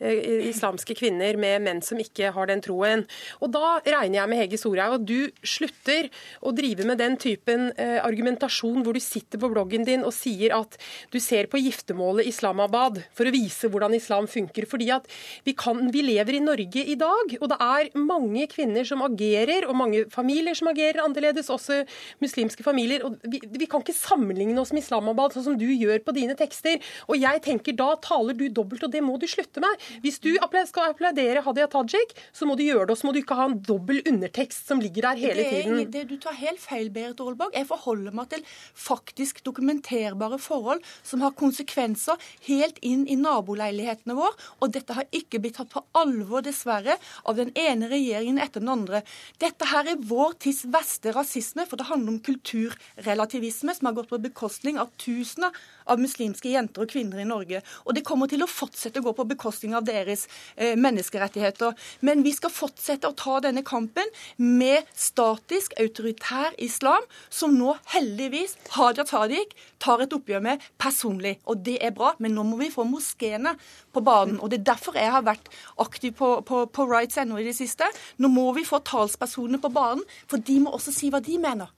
eh, 0.00 0.48
islamske 0.50 0.96
kvinner 0.98 1.38
med 1.38 1.62
menn 1.62 1.82
som 1.86 2.00
ikke 2.02 2.32
har 2.34 2.50
den 2.50 2.62
troen. 2.64 3.04
Og 3.38 3.52
da 3.54 3.76
regner 3.84 4.18
jeg 4.18 4.32
med 4.32 4.42
Hege 4.42 4.60
Storhaug 4.60 4.96
at 4.98 5.06
du 5.06 5.30
slutter 5.46 6.10
å 6.42 6.54
drive 6.56 6.88
med 6.88 6.98
den 7.02 7.14
typen 7.20 7.70
eh, 7.78 8.00
argumentasjon 8.02 8.82
hvor 8.82 8.98
du 8.98 9.02
sitter 9.04 9.42
på 9.42 9.52
bloggen 9.54 9.86
din 9.86 10.02
og 10.06 10.14
sier 10.16 10.56
at 10.58 10.74
du 11.14 11.20
ser 11.22 11.46
på 11.52 11.62
giftermålet 11.62 12.26
Islamabad 12.26 12.98
for 13.14 13.28
å 13.28 13.34
vise 13.34 13.70
hvordan 13.70 13.94
islam 13.94 14.26
funker. 14.30 14.66
Fordi 14.66 14.90
at 14.96 15.06
vi, 15.46 15.54
kan, 15.54 15.86
vi 15.94 16.02
lever 16.02 16.40
i 16.40 16.42
Norge 16.42 16.82
i 16.82 16.98
dag, 16.98 17.38
og 17.38 17.48
det 17.52 17.62
er 17.62 17.94
mange 17.94 18.50
kvinner 18.50 18.86
som 18.88 19.06
agerer 19.06 19.35
agerer, 19.36 19.66
og 19.68 19.76
mange 19.76 20.04
familier 20.12 20.56
som 20.56 20.70
agerer 20.70 21.02
annerledes, 21.04 21.50
også 21.52 21.82
muslimske 22.22 22.64
familier. 22.64 23.04
og 23.04 23.16
vi, 23.24 23.40
vi, 23.42 23.66
kan 23.66 23.82
ikke 23.82 23.96
sammenligne 23.96 24.58
oss 24.60 24.72
med 24.72 24.84
Islamabad 24.84 25.34
sånn 25.34 25.44
som 25.44 25.58
du 25.58 25.66
gjør 25.66 26.00
på 26.04 26.14
dine 26.16 26.36
tekster. 26.38 26.80
Og 27.08 27.18
jeg 27.20 27.42
tenker 27.44 27.76
Da 27.76 27.94
taler 28.00 28.34
du 28.34 28.48
dobbelt, 28.48 28.84
og 28.86 28.92
det 28.92 29.02
må 29.04 29.16
du 29.20 29.26
slutte 29.28 29.60
med. 29.60 29.82
Hvis 30.02 30.18
du 30.22 30.32
skal 30.66 30.90
applaudere 30.90 31.42
Hadia 31.44 31.66
Tajik, 31.68 32.14
så 32.32 32.46
må 32.46 32.56
du 32.56 32.64
gjøre 32.64 32.86
det, 32.86 32.96
og 32.96 33.00
så 33.00 33.08
må 33.08 33.12
du 33.12 33.20
ikke 33.20 33.36
ha 33.38 33.48
en 33.50 33.58
dobbel 33.60 34.00
undertekst 34.06 34.68
som 34.70 34.80
ligger 34.80 35.10
der 35.10 35.20
hele 35.20 35.44
tiden. 35.44 35.76
Det, 35.78 35.90
det, 35.92 36.04
du 36.08 36.16
tar 36.22 36.36
helt 36.38 36.60
feil, 36.62 36.90
Berit 36.90 37.20
Aalborg. 37.20 37.54
Jeg 37.56 37.68
forholder 37.68 38.14
meg 38.16 38.30
til 38.32 38.44
faktisk 38.86 39.42
dokumenterbare 39.46 40.38
forhold 40.42 40.82
som 41.02 41.24
har 41.24 41.36
konsekvenser 41.36 42.20
helt 42.48 42.80
inn 42.86 43.04
i 43.10 43.18
naboleilighetene 43.20 44.16
våre. 44.16 44.34
Og 44.60 44.72
dette 44.74 44.96
har 44.96 45.08
ikke 45.14 45.42
blitt 45.42 45.58
tatt 45.60 45.72
på 45.74 45.84
alvor, 45.98 46.44
dessverre, 46.46 46.96
av 47.26 47.38
den 47.38 47.52
ene 47.58 47.90
regjeringen 47.90 48.40
etter 48.42 48.62
den 48.62 48.72
andre. 48.72 49.02
Dette 49.42 49.68
her 49.70 49.92
er 49.92 50.02
vår 50.10 50.36
tids 50.46 50.64
verste 50.72 51.12
rasisme, 51.16 51.66
for 51.68 51.80
det 51.80 51.88
handler 51.90 52.16
om 52.16 52.20
kulturrelativisme 52.26 53.74
som 53.76 53.90
har 53.90 53.96
gått 53.98 54.12
på 54.12 54.22
bekostning 54.22 54.80
av 54.82 54.92
tusener 55.00 55.54
av 55.86 56.00
muslimske 56.02 56.50
jenter 56.50 56.84
og 56.84 56.90
kvinner 56.90 57.22
i 57.22 57.28
Norge. 57.28 57.62
Og 57.86 57.96
det 57.96 58.04
kommer 58.06 58.30
til 58.30 58.42
å 58.44 58.50
fortsette 58.50 59.00
å 59.00 59.06
gå 59.06 59.14
på 59.16 59.26
bekostning 59.30 59.76
av 59.78 59.86
deres 59.86 60.26
eh, 60.56 60.74
menneskerettigheter. 60.78 61.76
Men 62.06 62.24
vi 62.26 62.34
skal 62.36 62.52
fortsette 62.54 63.08
å 63.08 63.16
ta 63.16 63.38
denne 63.44 63.64
kampen 63.66 64.10
med 64.36 64.86
statisk, 64.96 65.76
autoritær 65.80 66.56
islam, 66.62 67.04
som 67.30 67.54
nå 67.56 67.76
heldigvis 67.94 68.56
Hadia 68.76 69.06
Tadiq 69.06 69.54
tar 69.82 70.02
et 70.02 70.14
oppgjør 70.16 70.42
med 70.44 70.64
personlig. 70.80 71.36
Og 71.46 71.62
det 71.66 71.78
er 71.84 71.94
bra, 71.96 72.14
men 72.22 72.34
nå 72.36 72.46
må 72.46 72.58
vi 72.60 72.72
få 72.72 72.86
moskeene 72.88 73.54
på 73.94 74.02
banen. 74.04 74.40
Og 74.40 74.50
det 74.50 74.60
er 74.60 74.70
derfor 74.72 74.98
jeg 74.98 75.12
har 75.12 75.24
vært 75.26 75.50
aktiv 75.82 76.16
på, 76.18 76.32
på, 76.46 76.64
på 76.72 76.88
Rights.no 76.90 77.38
i 77.40 77.46
det 77.46 77.56
siste. 77.58 77.88
Nå 78.22 78.30
må 78.32 78.48
vi 78.56 78.66
få 78.66 78.82
talspersonene 79.16 79.60
på 79.60 79.68
banen, 79.68 80.04
for 80.28 80.36
de 80.36 80.60
må 80.60 80.70
også 80.70 80.92
si 80.92 81.10
hva 81.10 81.20
de 81.20 81.38
mener. 81.38 81.72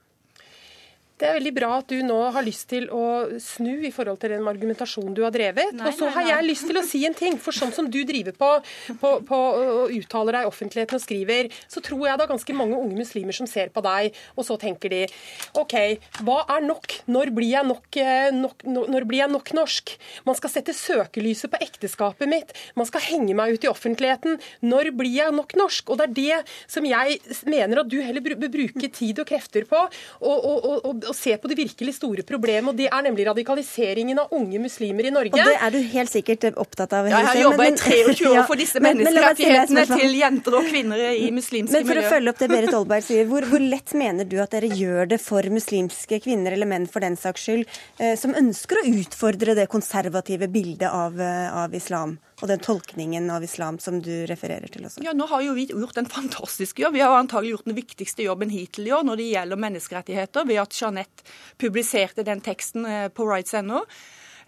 Det 1.19 1.27
er 1.27 1.35
veldig 1.35 1.53
bra 1.57 1.69
at 1.81 1.91
du 1.91 1.99
nå 2.07 2.16
har 2.35 2.45
lyst 2.47 2.69
til 2.71 2.87
å 2.95 3.05
snu 3.43 3.83
i 3.87 3.91
forhold 3.95 4.21
til 4.23 4.37
den 4.37 4.47
argumentasjonen 4.47 5.16
du 5.16 5.25
har 5.25 5.33
drevet. 5.35 5.73
Nei, 5.75 5.89
og 5.91 5.97
så 5.99 6.11
har 6.14 6.29
jeg 6.29 6.47
lyst 6.47 6.69
til 6.69 6.79
å 6.79 6.85
si 6.87 7.01
en 7.09 7.16
ting. 7.16 7.39
For 7.43 7.57
sånn 7.57 7.75
som 7.75 7.89
du 7.91 7.99
driver 8.07 8.37
på, 8.39 8.51
på, 9.01 9.11
på 9.27 9.39
og 9.59 9.95
uttaler 9.97 10.39
deg 10.39 10.47
i 10.47 10.51
offentligheten 10.53 10.99
og 10.99 11.03
skriver, 11.03 11.51
så 11.66 11.83
tror 11.83 12.05
jeg 12.07 12.21
det 12.21 12.27
er 12.27 12.31
ganske 12.31 12.57
mange 12.57 12.79
unge 12.79 12.99
muslimer 13.01 13.35
som 13.35 13.49
ser 13.51 13.73
på 13.75 13.83
deg, 13.85 14.14
og 14.39 14.47
så 14.47 14.59
tenker 14.61 14.93
de 14.93 15.01
OK, 15.59 15.75
hva 16.27 16.39
er 16.55 16.62
nok? 16.69 17.01
Når 17.11 17.33
blir 17.35 17.51
jeg 17.57 17.66
nok, 17.66 17.99
eh, 17.99 18.31
nok, 18.35 18.62
når 18.69 19.09
blir 19.11 19.25
jeg 19.25 19.35
nok 19.35 19.53
norsk? 19.59 19.95
Man 20.29 20.39
skal 20.39 20.55
sette 20.55 20.77
søkelyset 20.77 21.51
på 21.51 21.62
ekteskapet 21.66 22.31
mitt. 22.31 22.55
Man 22.79 22.87
skal 22.87 23.03
henge 23.09 23.35
meg 23.39 23.57
ut 23.57 23.66
i 23.66 23.73
offentligheten. 23.73 24.39
Når 24.62 24.93
blir 24.99 25.16
jeg 25.19 25.35
nok 25.35 25.57
norsk? 25.59 25.91
Og 25.91 25.99
det 25.99 26.09
er 26.09 26.16
det 26.21 26.55
som 26.71 26.87
jeg 26.87 27.19
mener 27.49 27.83
at 27.83 27.91
du 27.91 27.99
heller 28.05 28.23
bør 28.23 28.55
bruke 28.55 28.93
tid 28.95 29.19
og 29.19 29.29
krefter 29.29 29.66
på. 29.69 29.83
og, 30.23 30.47
og, 30.47 30.87
og 30.87 31.08
å 31.11 31.17
se 31.17 31.35
på 31.41 31.51
det 31.51 31.57
virkelig 31.59 31.95
store 31.97 32.25
problemet, 32.27 32.71
og 32.73 32.79
det 32.79 32.89
er 32.91 33.05
nemlig 33.07 33.27
radikaliseringen 33.29 34.21
av 34.23 34.35
unge 34.37 34.61
muslimer 34.63 35.09
i 35.09 35.13
Norge. 35.15 35.35
Og 35.35 35.51
det 35.51 35.57
er 35.57 35.75
du 35.75 35.79
helt 35.95 36.13
sikkert 36.13 36.47
opptatt 36.55 36.95
av. 36.97 37.09
Ja, 37.11 37.23
jeg 37.23 37.31
har 37.31 37.41
jobba 37.43 37.69
i 37.69 37.75
23 37.79 38.31
år 38.33 38.45
for 38.49 38.61
disse 38.61 38.83
menneskerettighetene 38.85 39.87
til 39.93 40.17
jenter 40.19 40.59
og 40.61 40.71
kvinner 40.71 41.05
i 41.09 41.31
muslimske 41.35 41.73
miljøer. 41.73 41.87
Men 41.87 41.91
for 41.91 42.03
å 42.03 42.15
følge 42.15 42.35
opp 42.35 42.43
det 42.43 42.51
Berit 42.53 42.77
Olberg 42.81 43.09
sier, 43.09 43.29
hvor, 43.31 43.49
hvor, 43.51 43.65
lett 43.75 43.95
mener 43.99 44.29
du 44.29 44.39
at 44.43 44.55
dere 44.55 44.71
gjør 44.71 45.13
det 45.15 45.21
for 45.23 45.49
muslimske 45.53 46.21
kvinner, 46.25 46.57
eller 46.57 46.71
menn 46.71 46.89
for 46.91 47.05
den 47.05 47.19
saks 47.21 47.49
skyld, 47.49 47.77
eh, 47.99 48.15
som 48.21 48.37
ønsker 48.39 48.83
å 48.83 48.87
utfordre 49.03 49.57
det 49.59 49.69
konservative 49.73 50.51
bildet 50.53 50.89
av, 50.91 51.21
eh, 51.21 51.47
av 51.65 51.75
islam? 51.77 52.19
Og 52.39 52.47
den 52.51 52.61
tolkningen 52.62 53.26
av 53.34 53.43
islam 53.43 53.80
som 53.82 53.99
du 54.03 54.12
refererer 54.30 54.70
til 54.70 54.86
også? 54.86 55.03
Ja, 55.07 55.14
Nå 55.16 55.26
har 55.30 55.43
jo 55.43 55.57
vi 55.57 55.66
gjort 55.70 55.99
en 55.99 56.11
fantastisk 56.11 56.78
jobb. 56.78 56.95
Vi 56.95 57.03
har 57.03 57.16
antagelig 57.18 57.57
gjort 57.57 57.70
den 57.70 57.78
viktigste 57.78 58.26
jobben 58.26 58.53
hittil 58.55 58.86
i 58.86 58.95
år 58.95 59.07
når 59.09 59.18
det 59.18 59.26
gjelder 59.32 59.64
menneskerettigheter, 59.64 60.47
ved 60.47 60.62
at 60.62 60.78
Jeanette 60.78 61.26
publiserte 61.59 62.26
den 62.26 62.43
teksten 62.45 62.86
eh, 62.86 63.09
på 63.11 63.26
rights.no. 63.26 63.82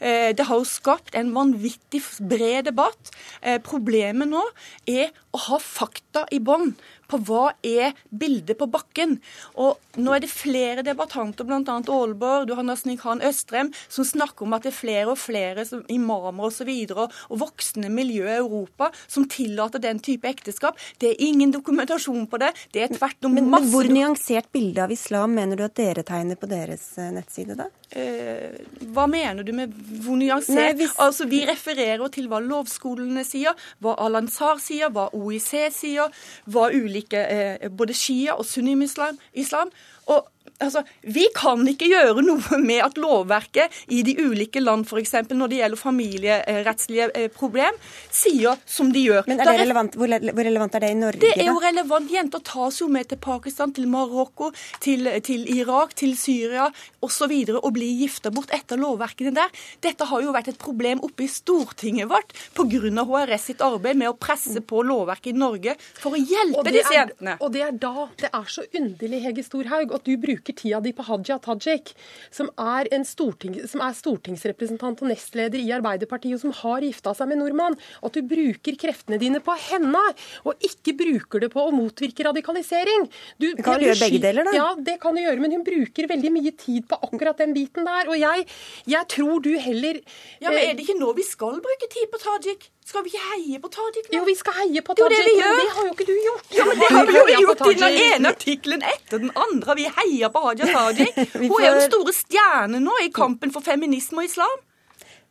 Eh, 0.01 0.31
det 0.37 0.47
har 0.49 0.61
jo 0.61 0.69
skapt 0.69 1.17
en 1.19 1.33
vanvittig 1.35 2.03
bred 2.31 2.71
debatt. 2.71 3.13
Eh, 3.43 3.59
problemet 3.65 4.31
nå 4.31 4.43
er 4.89 5.11
å 5.31 5.43
ha 5.47 5.61
fakta 5.63 6.27
i 6.35 6.41
bånn 6.43 6.75
på 7.11 7.19
hva 7.27 7.51
er 7.67 7.97
bildet 8.11 8.59
på 8.61 8.69
bakken. 8.71 9.17
Og 9.61 10.01
nå 10.01 10.15
er 10.15 10.23
det 10.25 10.31
flere 10.31 10.85
debattanter, 10.87 11.47
bl.a. 11.47 11.61
Aalborg, 11.81 12.47
du 12.49 12.55
har 12.59 12.67
Nasnik 12.67 13.03
Khan 13.03 13.23
Østrem, 13.27 13.73
som 13.91 14.07
snakker 14.07 14.47
om 14.47 14.55
at 14.57 14.67
det 14.67 14.73
er 14.73 14.79
flere 14.79 15.15
og 15.15 15.19
flere 15.21 15.67
som, 15.67 15.83
imamer 15.91 16.51
osv. 16.51 16.71
Og, 16.71 16.93
så 16.93 17.07
og, 17.07 17.19
og 17.31 17.43
voksne 17.43 17.91
miljø 17.93 18.29
i 18.29 18.39
Europa 18.39 18.91
som 19.07 19.27
tillater 19.31 19.83
den 19.83 20.01
type 20.05 20.29
ekteskap. 20.31 20.79
Det 21.03 21.13
er 21.13 21.27
ingen 21.27 21.55
dokumentasjon 21.55 22.29
på 22.31 22.41
det. 22.43 22.53
Det 22.75 22.85
er 22.87 22.95
tvert 22.95 23.27
om 23.27 23.35
men, 23.35 23.51
masse 23.51 23.67
Men 23.67 23.75
hvor 23.75 23.91
nyansert 23.91 24.51
bilde 24.55 24.85
av 24.85 24.95
islam 24.95 25.35
mener 25.35 25.59
du 25.59 25.67
at 25.67 25.77
dere 25.79 26.07
tegner 26.07 26.39
på 26.39 26.49
deres 26.51 26.87
eh, 26.99 27.11
nettside, 27.15 27.59
da? 27.59 27.71
Eh, 27.91 28.61
hva 28.95 29.09
mener 29.11 29.43
du 29.43 29.51
med 29.57 29.75
hvor 30.05 30.19
nyansert? 30.21 30.55
Nei, 30.59 30.71
hvis... 30.79 30.95
Altså, 31.03 31.27
Vi 31.31 31.43
refererer 31.49 32.07
til 32.15 32.29
hva 32.31 32.39
lovskolene 32.43 33.25
sier, 33.27 33.59
hva 33.83 33.97
Al-Ansar 34.05 34.63
sier, 34.63 34.93
hva 34.95 35.09
OIC 35.21 35.71
sier, 35.75 36.11
hva 36.51 36.69
ulike 36.75 37.21
eh, 37.21 37.69
både 37.71 37.97
shia 37.97 38.37
og 38.39 38.47
sunnimuslim 38.49 39.21
islam. 39.33 39.73
Og 40.11 40.27
Altså, 40.61 40.83
Vi 41.03 41.27
kan 41.37 41.63
ikke 41.69 41.89
gjøre 41.91 42.25
noe 42.25 42.59
med 42.61 42.83
at 42.85 42.99
lovverket 43.01 43.73
i 43.93 44.03
de 44.07 44.17
ulike 44.21 44.61
land, 44.63 44.87
f.eks. 44.89 45.15
når 45.31 45.53
det 45.53 45.61
gjelder 45.61 45.81
familierettslige 45.81 47.09
eh, 47.17 47.29
problem, 47.33 47.79
sier 48.13 48.59
som 48.69 48.93
de 48.93 49.07
gjør. 49.09 49.25
Men 49.31 49.41
er 49.41 49.53
det 49.53 49.59
relevant? 49.63 49.97
Hvor, 50.01 50.11
relevant 50.11 50.77
er 50.77 50.85
det 50.85 50.93
i 50.93 50.99
Norge? 50.99 51.23
Det 51.23 51.33
er 51.37 51.51
jo 51.51 51.59
relevant. 51.63 52.11
Jenter 52.11 52.43
tas 52.45 52.81
jo 52.83 52.91
med 52.93 53.09
til 53.11 53.21
Pakistan, 53.23 53.73
til 53.77 53.89
Marokko, 53.91 54.51
til, 54.83 55.09
til 55.27 55.47
Irak, 55.55 55.95
til 55.99 56.17
Syria 56.19 56.69
osv. 56.71 57.09
Og, 57.11 57.15
så 57.21 57.27
videre, 57.29 57.59
og 57.61 57.75
blir 57.77 57.91
gifta 58.01 58.31
bort 58.33 58.53
etter 58.55 58.79
lovverkene 58.81 59.33
der. 59.37 59.51
Dette 59.85 60.07
har 60.09 60.23
jo 60.25 60.33
vært 60.33 60.53
et 60.53 60.61
problem 60.61 61.03
oppe 61.05 61.27
i 61.27 61.29
Stortinget 61.29 62.09
vårt 62.09 62.33
pga. 62.57 62.79
HRS 63.11 63.49
sitt 63.51 63.65
arbeid 63.65 63.99
med 63.99 64.09
å 64.09 64.15
presse 64.17 64.63
på 64.65 64.81
lovverket 64.87 65.35
i 65.35 65.37
Norge 65.37 65.75
for 65.99 66.17
å 66.17 66.21
hjelpe 66.21 66.73
disse 66.73 66.95
jentene. 66.95 67.37
Og 67.45 67.53
det 67.53 67.65
er 67.67 67.77
da 67.83 68.07
det 68.21 68.31
er 68.31 68.49
så 68.53 68.65
underlig, 68.79 69.21
Hege 69.27 69.45
Storhaug, 69.45 69.95
at 69.97 70.07
du 70.07 70.15
bruker 70.21 70.50
bruker 70.51 70.63
tida 70.63 70.81
di 70.81 70.93
på 70.93 71.03
Hadia 71.03 71.39
Tajik, 71.39 71.95
som 72.31 72.51
er, 72.59 72.89
storting, 73.05 73.67
som 73.69 73.81
er, 73.81 73.95
stortingsrepresentant 73.95 75.03
og 75.03 75.09
nestleder 75.11 75.59
i 75.59 75.73
Arbeiderpartiet, 75.73 76.35
og 76.35 76.41
som 76.41 76.53
har 76.53 76.83
gifta 76.83 77.15
seg 77.15 77.29
med 77.29 77.39
nordmann, 77.39 77.77
at 78.03 78.13
du 78.15 78.23
bruker 78.23 78.77
kreftene 78.77 79.19
dine 79.19 79.41
på 79.41 79.55
henne, 79.71 80.01
og 80.45 80.55
ikke 80.61 80.97
bruker 80.97 81.41
det 81.41 81.51
på 81.53 81.63
å 81.63 81.75
motvirke 81.75 82.25
radikalisering. 82.27 83.09
Du, 83.39 83.55
du 83.55 83.63
kan 83.63 83.79
du 83.79 83.87
gjøre 83.87 84.01
begge 84.01 84.23
deler, 84.23 84.45
da. 84.45 84.57
Ja, 84.57 84.69
det 84.77 84.99
kan 85.01 85.15
du 85.15 85.23
gjøre, 85.23 85.41
men 85.41 85.53
hun 85.53 85.65
bruker 85.65 86.11
veldig 86.11 86.33
mye 86.35 86.55
tid 86.57 86.89
på 86.89 86.99
akkurat 87.01 87.41
den 87.41 87.55
biten 87.57 87.87
der. 87.87 88.11
Og 88.11 88.19
jeg, 88.19 88.47
jeg 88.91 89.11
tror 89.11 89.41
du 89.45 89.53
heller 89.59 90.01
Ja, 90.41 90.51
men 90.51 90.61
Er 90.61 90.77
det 90.77 90.85
ikke 90.85 90.99
nå 90.99 91.13
vi 91.17 91.25
skal 91.27 91.61
bruke 91.63 91.89
tid 91.91 92.11
på 92.11 92.21
Tajik? 92.23 92.71
Skal 92.91 93.05
vi 93.07 93.13
heie 93.15 93.59
på 93.63 93.69
Tajik 93.71 94.09
nå? 94.09 94.17
Jo, 94.17 94.23
vi 94.27 94.33
skal 94.35 94.57
heie 94.57 94.81
på 94.83 94.95
Tajik, 94.99 95.13
det 95.15 95.35
men 95.39 95.61
det 95.61 95.67
har 95.77 95.85
jo 95.87 95.93
ikke 95.93 96.07
du 96.09 96.17
gjort. 96.17 96.49
Ja, 96.57 96.65
men 96.67 96.81
Det 96.81 96.89
har 96.91 97.07
vi 97.07 97.15
jo 97.15 97.45
gjort 97.45 97.63
i 97.69 97.75
den 97.79 97.99
ene 98.07 98.33
artikkelen 98.35 98.83
etter 98.83 99.23
den 99.23 99.31
andre. 99.39 99.77
Vi 99.79 99.85
heier 100.01 100.33
på 100.35 100.43
Hadia 100.43 100.67
Tajik. 100.73 101.21
Hun 101.37 101.55
er 101.61 101.69
jo 101.69 101.77
den 101.79 101.87
store 101.87 102.17
stjerne 102.17 102.83
nå 102.83 102.97
i 103.05 103.13
kampen 103.15 103.55
for 103.55 103.63
feminisme 103.63 104.25
og 104.25 104.27
islam. 104.27 104.59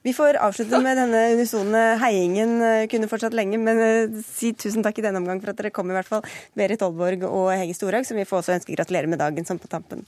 Vi 0.08 0.16
får 0.16 0.40
avslutte 0.40 0.80
med 0.80 0.96
denne 1.02 1.26
unisone 1.36 1.84
heiingen. 2.00 2.56
Kunne 2.96 3.12
fortsatt 3.12 3.36
lenge, 3.36 3.60
men 3.60 3.84
uh, 3.84 4.24
si 4.24 4.54
tusen 4.56 4.86
takk 4.86 5.04
i 5.04 5.08
denne 5.10 5.20
omgang 5.20 5.44
for 5.44 5.52
at 5.52 5.60
dere 5.60 5.76
kom, 5.76 5.92
i 5.92 6.00
hvert 6.00 6.08
fall. 6.08 6.24
Berit 6.56 6.86
Aalborg 6.86 7.28
og 7.28 7.52
Hege 7.52 7.76
Storhaug, 7.76 8.08
som 8.08 8.24
vi 8.24 8.30
får 8.30 8.40
også 8.40 8.56
ønske 8.56 8.80
gratulerer 8.80 9.12
med 9.12 9.20
dagen 9.20 9.44
sånn 9.50 9.60
på 9.60 9.68
tampen. 9.68 10.08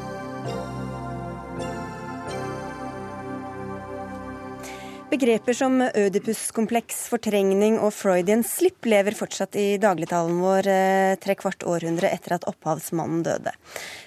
Begreper 5.11 5.51
som 5.51 5.73
ødipuskompleks, 5.83 7.01
fortrengning 7.11 7.73
og 7.83 7.89
Freudian 7.91 8.45
slip 8.47 8.87
lever 8.87 9.11
fortsatt 9.11 9.57
i 9.59 9.75
dagligtalen 9.75 10.37
vår 10.39 10.69
eh, 10.71 11.15
tre 11.19 11.35
kvart 11.35 11.65
århundre 11.67 12.07
etter 12.07 12.37
at 12.37 12.45
opphavsmannen 12.47 13.19
døde. 13.25 13.51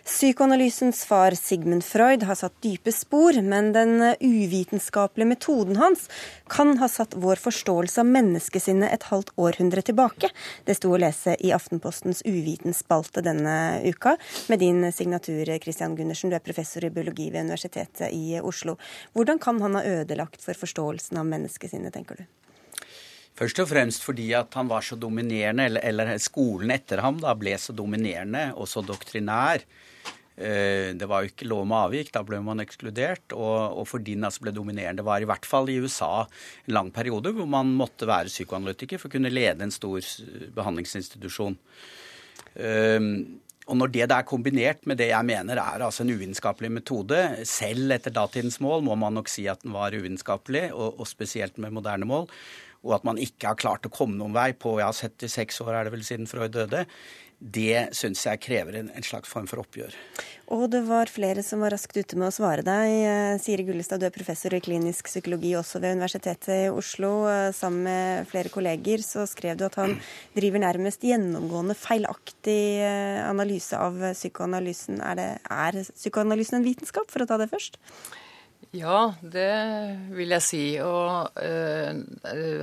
Psykoanalysens 0.09 1.03
far 1.05 1.37
Sigmund 1.37 1.85
Freud 1.85 2.25
har 2.25 2.39
satt 2.41 2.57
dype 2.65 2.93
spor, 2.93 3.37
men 3.45 3.75
den 3.77 4.01
uvitenskapelige 4.17 5.29
metoden 5.35 5.77
hans 5.77 6.07
kan 6.49 6.73
ha 6.81 6.89
satt 6.89 7.19
vår 7.21 7.43
forståelse 7.43 8.01
av 8.01 8.09
menneskesinnet 8.09 8.97
et 8.97 9.05
halvt 9.11 9.35
århundre 9.37 9.85
tilbake. 9.85 10.33
Det 10.65 10.79
sto 10.81 10.95
å 10.97 11.03
lese 11.05 11.37
i 11.37 11.53
Aftenpostens 11.53 12.25
Uvitenspalte 12.25 13.21
denne 13.29 13.59
uka, 13.85 14.17
med 14.49 14.65
din 14.65 14.81
signatur, 14.89 15.53
Christian 15.61 16.01
Gundersen. 16.01 16.33
Du 16.33 16.41
er 16.41 16.45
professor 16.49 16.89
i 16.89 16.93
biologi 16.97 17.29
ved 17.29 17.45
Universitetet 17.45 18.09
i 18.09 18.41
Oslo. 18.41 18.79
Hvordan 19.13 19.37
kan 19.37 19.61
han 19.61 19.77
ha 19.77 19.85
ødelagt 20.01 20.41
for 20.41 20.57
forståelsen 20.57 20.94
forståelsen 20.95 21.19
av 21.19 21.69
sine, 21.69 21.91
tenker 21.91 22.17
du? 22.17 22.25
Først 23.35 23.59
og 23.59 23.69
fremst 23.69 24.05
fordi 24.05 24.33
at 24.35 24.55
han 24.55 24.69
var 24.69 24.83
så 24.83 24.97
dominerende, 24.97 25.67
eller, 25.67 25.83
eller 25.83 26.19
skolen 26.19 26.71
etter 26.71 27.03
ham 27.03 27.19
da 27.21 27.35
ble 27.35 27.57
så 27.59 27.73
dominerende 27.75 28.53
og 28.55 28.69
så 28.69 28.83
doktrinær. 28.83 29.65
Eh, 30.37 30.95
det 30.95 31.07
var 31.07 31.23
jo 31.23 31.31
ikke 31.33 31.49
lov 31.49 31.67
med 31.67 31.79
avvik, 31.79 32.13
da 32.15 32.23
ble 32.23 32.39
man 32.41 32.63
ekskludert. 32.63 33.35
Og, 33.35 33.81
og 33.81 33.89
fordi 33.91 34.15
altså 34.21 34.45
ble 34.45 34.55
dominerende, 34.55 35.03
var 35.03 35.21
i 35.21 35.27
hvert 35.27 35.47
fall 35.47 35.69
i 35.69 35.81
USA 35.83 36.27
en 36.67 36.75
lang 36.75 36.93
periode 36.95 37.35
hvor 37.35 37.47
man 37.51 37.75
måtte 37.75 38.07
være 38.07 38.31
psykoanalytiker 38.31 39.03
for 39.03 39.11
å 39.11 39.17
kunne 39.17 39.35
lede 39.35 39.67
en 39.67 39.75
stor 39.75 39.99
behandlingsinstitusjon. 40.55 41.59
Eh, 42.55 43.11
og 43.65 43.79
når 43.81 43.93
det 43.95 44.05
er 44.05 44.27
kombinert 44.29 44.85
med 44.89 44.99
det 45.01 45.09
jeg 45.09 45.25
mener 45.25 45.57
er 45.61 45.85
altså 45.87 46.05
en 46.05 46.13
uvitenskapelig 46.13 46.71
metode, 46.75 47.21
selv 47.49 47.95
etter 47.97 48.13
datidens 48.13 48.61
mål 48.61 48.85
må 48.85 48.97
man 49.01 49.17
nok 49.17 49.31
si 49.33 49.47
at 49.49 49.63
den 49.65 49.73
var 49.73 49.97
uvitenskapelig, 49.97 50.67
og, 50.75 51.01
og, 51.01 51.09
spesielt 51.09 51.57
med 51.63 51.73
moderne 51.73 52.09
mål, 52.09 52.29
og 52.85 52.99
at 52.99 53.07
man 53.09 53.21
ikke 53.21 53.49
har 53.49 53.61
klart 53.61 53.89
å 53.89 53.93
komme 53.93 54.19
noen 54.19 54.37
vei 54.37 54.51
på 54.53 54.77
ja, 54.83 54.91
76 54.93 55.63
år 55.65 55.73
er 55.79 55.87
det 55.87 55.95
vel 55.95 56.05
siden 56.05 56.29
Freud 56.29 56.53
døde, 56.53 56.85
det 57.45 57.91
syns 57.93 58.23
jeg 58.25 58.41
krever 58.41 58.79
en, 58.79 58.87
en, 58.89 59.05
slags 59.05 59.29
form 59.29 59.45
for 59.49 59.61
oppgjør. 59.61 59.93
Og 60.55 60.65
det 60.73 60.81
var 60.89 61.11
flere 61.13 61.43
som 61.45 61.61
var 61.61 61.75
raskt 61.75 61.97
ute 61.97 62.17
med 62.17 62.31
å 62.31 62.33
svare 62.33 62.65
deg. 62.65 62.93
Eh, 63.05 63.37
Siri 63.43 63.67
Gullestad, 63.69 64.01
du 64.01 64.07
er 64.09 64.15
professor 64.15 64.57
i 64.57 64.63
klinisk 64.65 65.11
psykologi 65.11 65.53
også 65.59 65.83
ved 65.83 65.99
Universitetet 65.99 66.55
i 66.55 66.73
Oslo. 66.73 67.13
Eh, 67.29 67.51
sammen 67.57 67.85
med 67.85 68.33
flere 68.33 68.53
kolleger 68.53 69.05
så 69.05 69.27
skrev 69.29 69.61
du 69.61 69.67
at 69.69 69.77
han 69.81 69.99
driver 70.37 70.65
nærmest 70.65 71.05
gjennomgående 71.05 71.77
feilaktig 71.77 72.59
eh, 72.81 73.21
analyse 73.29 73.77
av 73.77 74.01
psykoanalysen. 74.17 75.05
Er, 75.05 75.21
det, 75.21 75.31
er 75.45 75.81
psykoanalysen 75.93 76.63
en 76.63 76.69
vitenskap, 76.69 77.13
for 77.13 77.27
å 77.27 77.29
ta 77.29 77.41
det 77.41 77.53
først? 77.53 77.77
Ja, 78.75 79.15
det 79.21 79.53
vil 80.17 80.33
jeg 80.35 80.43
si. 80.43 80.63
Og 80.83 81.37
eh, 81.45 81.93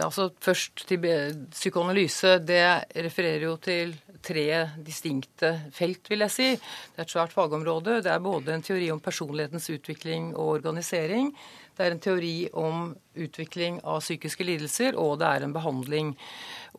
altså 0.04 0.32
først 0.42 0.88
til 0.90 1.06
psykoanalyse. 1.54 2.40
Det 2.44 2.66
refererer 2.98 3.46
jo 3.46 3.56
til 3.62 3.94
tre 4.24 4.46
distinkte 4.86 5.54
felt, 5.76 6.10
vil 6.12 6.26
jeg 6.26 6.34
si. 6.34 6.50
Det 6.56 7.02
er 7.02 7.08
et 7.08 7.14
svært 7.14 7.34
fagområde. 7.36 8.00
Det 8.06 8.12
er 8.14 8.24
både 8.24 8.54
en 8.56 8.66
teori 8.66 8.92
om 8.94 9.02
personlighetens 9.04 9.70
utvikling 9.74 10.32
og 10.36 10.58
organisering. 10.60 11.34
Det 11.78 11.86
er 11.86 11.96
en 11.96 12.04
teori 12.04 12.36
om 12.62 12.92
utvikling 13.18 13.80
av 13.88 14.04
psykiske 14.04 14.46
lidelser, 14.46 14.98
og 15.00 15.18
det 15.22 15.30
er 15.30 15.46
en 15.46 15.56
behandling. 15.56 16.14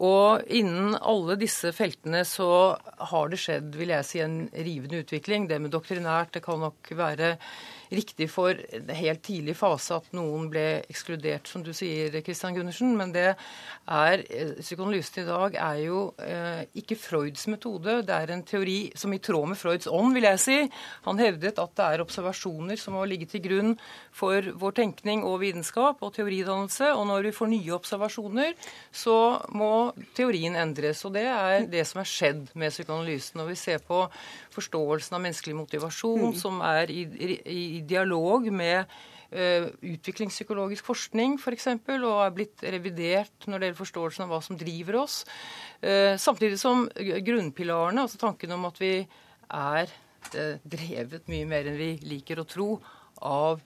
Og 0.05 0.45
innen 0.53 0.95
alle 1.01 1.37
disse 1.41 1.73
feltene 1.75 2.23
så 2.29 2.49
har 3.13 3.33
det 3.33 3.41
skjedd, 3.43 3.75
vil 3.79 3.95
jeg 3.97 4.09
si, 4.09 4.23
en 4.23 4.45
rivende 4.53 5.03
utvikling. 5.03 5.49
Det 5.51 5.61
med 5.63 5.75
doktrinært, 5.75 6.35
det 6.37 6.45
kan 6.45 6.63
nok 6.63 6.93
være 6.97 7.37
riktig 7.93 8.29
for 8.33 8.57
helt 8.97 9.23
tidlig 9.25 9.55
fase 9.59 9.97
at 9.99 10.09
noen 10.17 10.49
ble 10.53 10.83
ekskludert, 10.91 11.49
som 11.49 11.65
du 11.65 11.73
sier, 11.77 12.15
Christian 12.25 12.57
Gundersen. 12.57 12.95
Men 12.99 13.13
det 13.15 13.29
er 13.33 14.25
eh, 14.29 14.55
Psykoanalysen 14.61 15.23
i 15.23 15.27
dag 15.29 15.57
er 15.61 15.81
jo 15.85 16.03
eh, 16.23 16.65
ikke 16.79 16.99
Freuds 16.99 17.47
metode. 17.53 18.01
Det 18.07 18.17
er 18.17 18.33
en 18.35 18.45
teori 18.47 18.79
som 18.99 19.13
i 19.13 19.21
tråd 19.23 19.53
med 19.53 19.61
Freuds 19.61 19.91
ånd, 19.91 20.15
vil 20.17 20.29
jeg 20.29 20.43
si. 20.43 20.59
Han 21.07 21.21
hevdet 21.23 21.61
at 21.63 21.75
det 21.79 21.89
er 21.89 22.05
observasjoner 22.05 22.81
som 22.81 22.97
må 22.97 23.05
ligge 23.09 23.29
til 23.31 23.45
grunn 23.45 23.75
for 24.15 24.53
vår 24.63 24.77
tenkning 24.81 25.27
og 25.29 25.41
vitenskap. 25.45 26.03
Og 26.03 26.15
teoridannelse, 26.17 26.93
og 26.97 27.07
når 27.11 27.29
vi 27.29 27.35
får 27.37 27.53
nye 27.53 27.77
observasjoner, 27.77 28.57
så 28.93 29.17
må 29.53 29.93
teorien 30.17 30.57
endres. 30.59 31.05
Og 31.09 31.17
det 31.17 31.27
er 31.29 31.69
det 31.71 31.85
som 31.89 32.03
er 32.03 32.09
skjedd 32.09 32.49
med 32.59 32.75
psykoanalysen. 32.75 33.41
Når 33.41 33.53
vi 33.53 33.59
ser 33.59 33.83
på 33.85 34.05
forståelsen 34.53 35.17
av 35.17 35.23
menneskelig 35.25 35.57
motivasjon, 35.57 36.29
mm. 36.33 36.39
som 36.39 36.61
er 36.65 36.91
i, 36.93 37.05
i 37.49 37.82
dialog 37.89 38.49
med 38.53 38.85
uh, 39.35 39.69
utviklingspsykologisk 39.95 40.87
forskning 40.87 41.39
f.eks., 41.41 41.69
for 41.87 42.07
og 42.09 42.23
er 42.27 42.37
blitt 42.37 42.65
revidert 42.75 43.49
når 43.49 43.59
det 43.59 43.69
gjelder 43.71 43.83
forståelsen 43.83 44.27
av 44.27 44.33
hva 44.35 44.41
som 44.45 44.59
driver 44.61 45.03
oss. 45.03 45.23
Uh, 45.83 46.15
samtidig 46.21 46.61
som 46.61 46.87
grunnpilarene, 46.97 48.07
altså 48.07 48.21
tanken 48.23 48.55
om 48.57 48.69
at 48.71 48.81
vi 48.83 48.95
er 49.03 49.93
uh, 50.37 50.57
drevet 50.63 51.31
mye 51.33 51.49
mer 51.49 51.71
enn 51.71 51.81
vi 51.81 51.95
liker 52.07 52.43
å 52.43 52.49
tro 52.49 52.71
av 53.23 53.63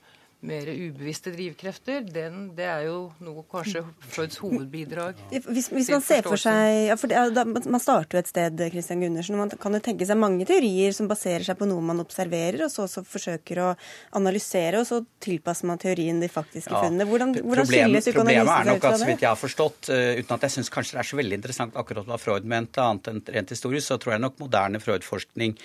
mer 0.47 0.68
ubevisste 0.70 1.32
drivkrefter, 1.34 2.05
den, 2.12 2.51
det 2.57 2.66
er 2.68 2.86
jo 2.86 2.99
noe 3.24 3.44
kanskje 3.51 3.82
Freuds 4.07 4.38
hovedbidrag. 4.42 5.18
Hvis, 5.32 5.68
hvis 5.72 5.90
man 5.92 6.05
ser 6.05 6.22
for 6.26 6.40
seg, 6.40 6.86
ja, 6.88 6.97
for 7.01 7.11
det, 7.11 7.22
da, 7.36 7.44
Man 7.47 7.82
starter 7.82 8.18
jo 8.18 8.22
et 8.22 8.30
sted, 8.30 8.62
Christian 8.72 9.03
Gundersen, 9.03 9.36
og 9.36 9.44
man 9.44 9.62
kan 9.62 9.76
jo 9.76 9.82
tenke 9.82 10.07
seg 10.09 10.18
mange 10.20 10.47
teorier 10.49 10.94
som 10.97 11.11
baserer 11.11 11.44
seg 11.47 11.59
på 11.59 11.68
noe 11.68 11.82
man 11.84 12.03
observerer, 12.03 12.66
og 12.68 12.72
så, 12.72 12.86
så 12.90 13.03
forsøker 13.07 13.62
å 13.64 13.72
analysere, 14.18 14.80
og 14.82 14.88
så 14.88 15.03
tilpasser 15.22 15.70
man 15.70 15.82
teorien 15.82 16.22
de 16.22 16.30
faktiske 16.30 16.72
ja, 16.72 16.84
funnene. 16.86 17.09
Hvordan, 17.11 17.34
hvordan 17.40 17.66
Problem, 17.66 17.99
skilles? 17.99 18.11
Problemet 18.16 18.55
er 18.55 18.70
nok 18.70 18.88
at, 18.90 19.01
så 19.03 19.11
vidt 19.11 19.26
jeg 19.26 19.32
har 19.32 19.40
forstått, 19.40 19.90
uh, 19.90 20.09
uten 20.20 20.38
at 20.38 20.49
jeg 20.49 20.57
syns 20.59 20.72
kanskje 20.72 20.97
det 20.97 21.03
er 21.05 21.11
så 21.11 21.20
veldig 21.20 21.40
interessant 21.42 21.78
akkurat 21.82 22.09
hva 22.09 22.20
Freud 22.22 22.49
mente, 22.49 22.82
annet 22.82 23.12
enn 23.12 23.22
rent 23.36 23.55
historisk, 23.55 23.88
så 23.90 24.01
tror 24.03 24.16
jeg 24.16 24.26
nok 24.26 24.40
moderne 24.42 24.82
Freud-forskning 24.82 25.57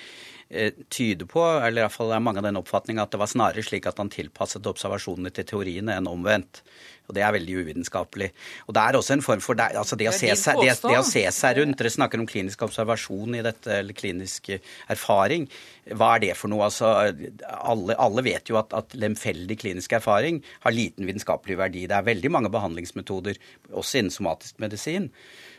tyder 0.91 1.27
på, 1.29 1.43
eller 1.63 1.85
iallfall 1.85 2.11
er 2.11 2.23
mange 2.23 2.41
av 2.41 2.47
den 2.47 2.59
oppfatning 2.59 2.99
at 2.99 3.13
det 3.13 3.19
var 3.21 3.29
snarere 3.31 3.63
slik 3.63 3.87
at 3.87 3.99
han 4.01 4.11
tilpasset 4.11 4.67
observasjonene 4.67 5.31
til 5.35 5.47
teoriene 5.47 5.95
enn 5.95 6.09
omvendt. 6.11 6.63
Og 7.09 7.15
Det 7.15 7.23
er 7.27 7.33
veldig 7.35 7.55
uvitenskapelig. 7.59 8.29
Og 8.67 8.75
Det 8.75 8.81
er 8.81 8.95
også 8.95 9.13
en 9.17 9.25
form 9.25 9.41
for 9.43 9.59
det, 9.59 9.71
altså 9.75 9.97
det, 9.99 10.07
å, 10.07 10.15
se 10.15 10.31
seg, 10.39 10.61
det, 10.63 10.77
det 10.79 10.99
å 10.99 11.03
se 11.03 11.25
seg 11.35 11.57
rundt 11.57 11.79
Dere 11.81 11.91
snakker 11.91 12.21
om 12.21 12.27
klinisk 12.29 12.61
observasjon 12.63 13.35
i 13.35 13.43
dette, 13.43 13.81
eller 13.81 13.97
klinisk 13.97 14.51
erfaring. 14.87 15.49
Hva 15.89 16.11
er 16.15 16.21
det 16.21 16.33
for 16.37 16.51
noe? 16.51 16.67
Altså, 16.67 16.91
alle, 17.49 17.95
alle 17.97 18.23
vet 18.25 18.51
jo 18.51 18.59
at, 18.59 18.73
at 18.77 18.93
lemfeldig 19.01 19.57
klinisk 19.63 19.95
erfaring 19.97 20.41
har 20.61 20.75
liten 20.75 21.07
vitenskapelig 21.09 21.57
verdi. 21.57 21.87
Det 21.89 21.97
er 21.97 22.05
veldig 22.05 22.29
mange 22.33 22.51
behandlingsmetoder, 22.53 23.39
også 23.73 24.01
innen 24.01 24.13
somatisk 24.13 24.61
medisin, 24.61 25.09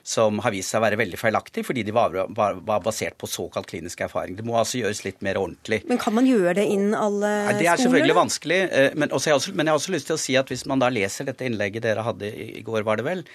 som 0.07 0.39
har 0.43 0.55
vist 0.55 0.70
seg 0.70 0.79
å 0.79 0.85
være 0.85 0.99
veldig 0.99 1.18
feilaktig 1.18 1.64
fordi 1.66 1.85
de 1.87 1.95
var, 1.95 2.14
var, 2.35 2.61
var, 2.62 2.83
basert 2.83 3.18
på 3.18 3.31
såkalt 3.31 3.66
klinisk 3.70 4.05
erfaring. 4.07 4.39
Det 4.39 4.47
må 4.47 4.55
altså 4.59 4.81
gjøres 4.81 5.03
litt 5.07 5.18
mer 5.27 5.41
ordentlig. 5.43 5.83
Men 5.91 6.01
kan 6.03 6.14
man 6.14 6.29
gjøre 6.31 6.55
det 6.61 6.68
innen 6.70 6.95
alle 6.99 7.33
skoler? 7.43 7.59
Det 7.59 7.73
er 7.73 7.83
selvfølgelig 7.83 8.18
vanskelig. 8.18 8.61
Eh, 8.70 8.95
men, 8.99 9.14
også, 9.18 9.57
men 9.57 9.66
jeg 9.66 9.75
har 9.75 9.83
også 9.83 9.97
lyst 9.97 10.11
til 10.12 10.18
å 10.18 10.23
si 10.23 10.39
at 10.39 10.55
hvis 10.55 10.66
man 10.70 10.83
da 10.83 10.91
leser 10.93 11.27
dette 11.27 11.47
innlegget 11.51 11.87
dere 11.87 12.07
hadde 12.07 12.31
i 12.31 12.62
går, 12.66 12.87
var 12.87 13.03
det 13.03 13.09
vel, 13.11 13.27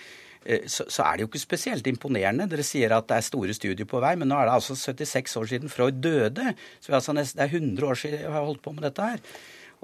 så, 0.69 0.85
så, 0.87 1.03
er 1.03 1.17
det 1.17 1.25
jo 1.25 1.29
ikke 1.31 1.41
spesielt 1.41 1.87
imponerende. 1.89 2.47
Dere 2.49 2.63
sier 2.65 2.95
at 2.95 3.07
det 3.09 3.17
er 3.17 3.27
store 3.27 3.55
studier 3.57 3.87
på 3.89 4.01
vei, 4.03 4.13
men 4.19 4.29
nå 4.31 4.39
er 4.39 4.47
det 4.47 4.55
altså 4.57 4.77
76 4.79 5.37
år 5.41 5.51
siden 5.51 5.73
Freud 5.73 5.99
døde. 6.03 6.53
Så 6.79 6.95
altså 6.95 7.15
nesten, 7.17 7.41
det 7.41 7.47
er 7.47 7.55
100 7.59 7.87
år 7.87 7.99
siden 7.99 8.23
jeg 8.23 8.31
har 8.31 8.47
holdt 8.47 8.63
på 8.63 8.75
med 8.75 8.87
dette 8.87 9.11
her. 9.11 9.23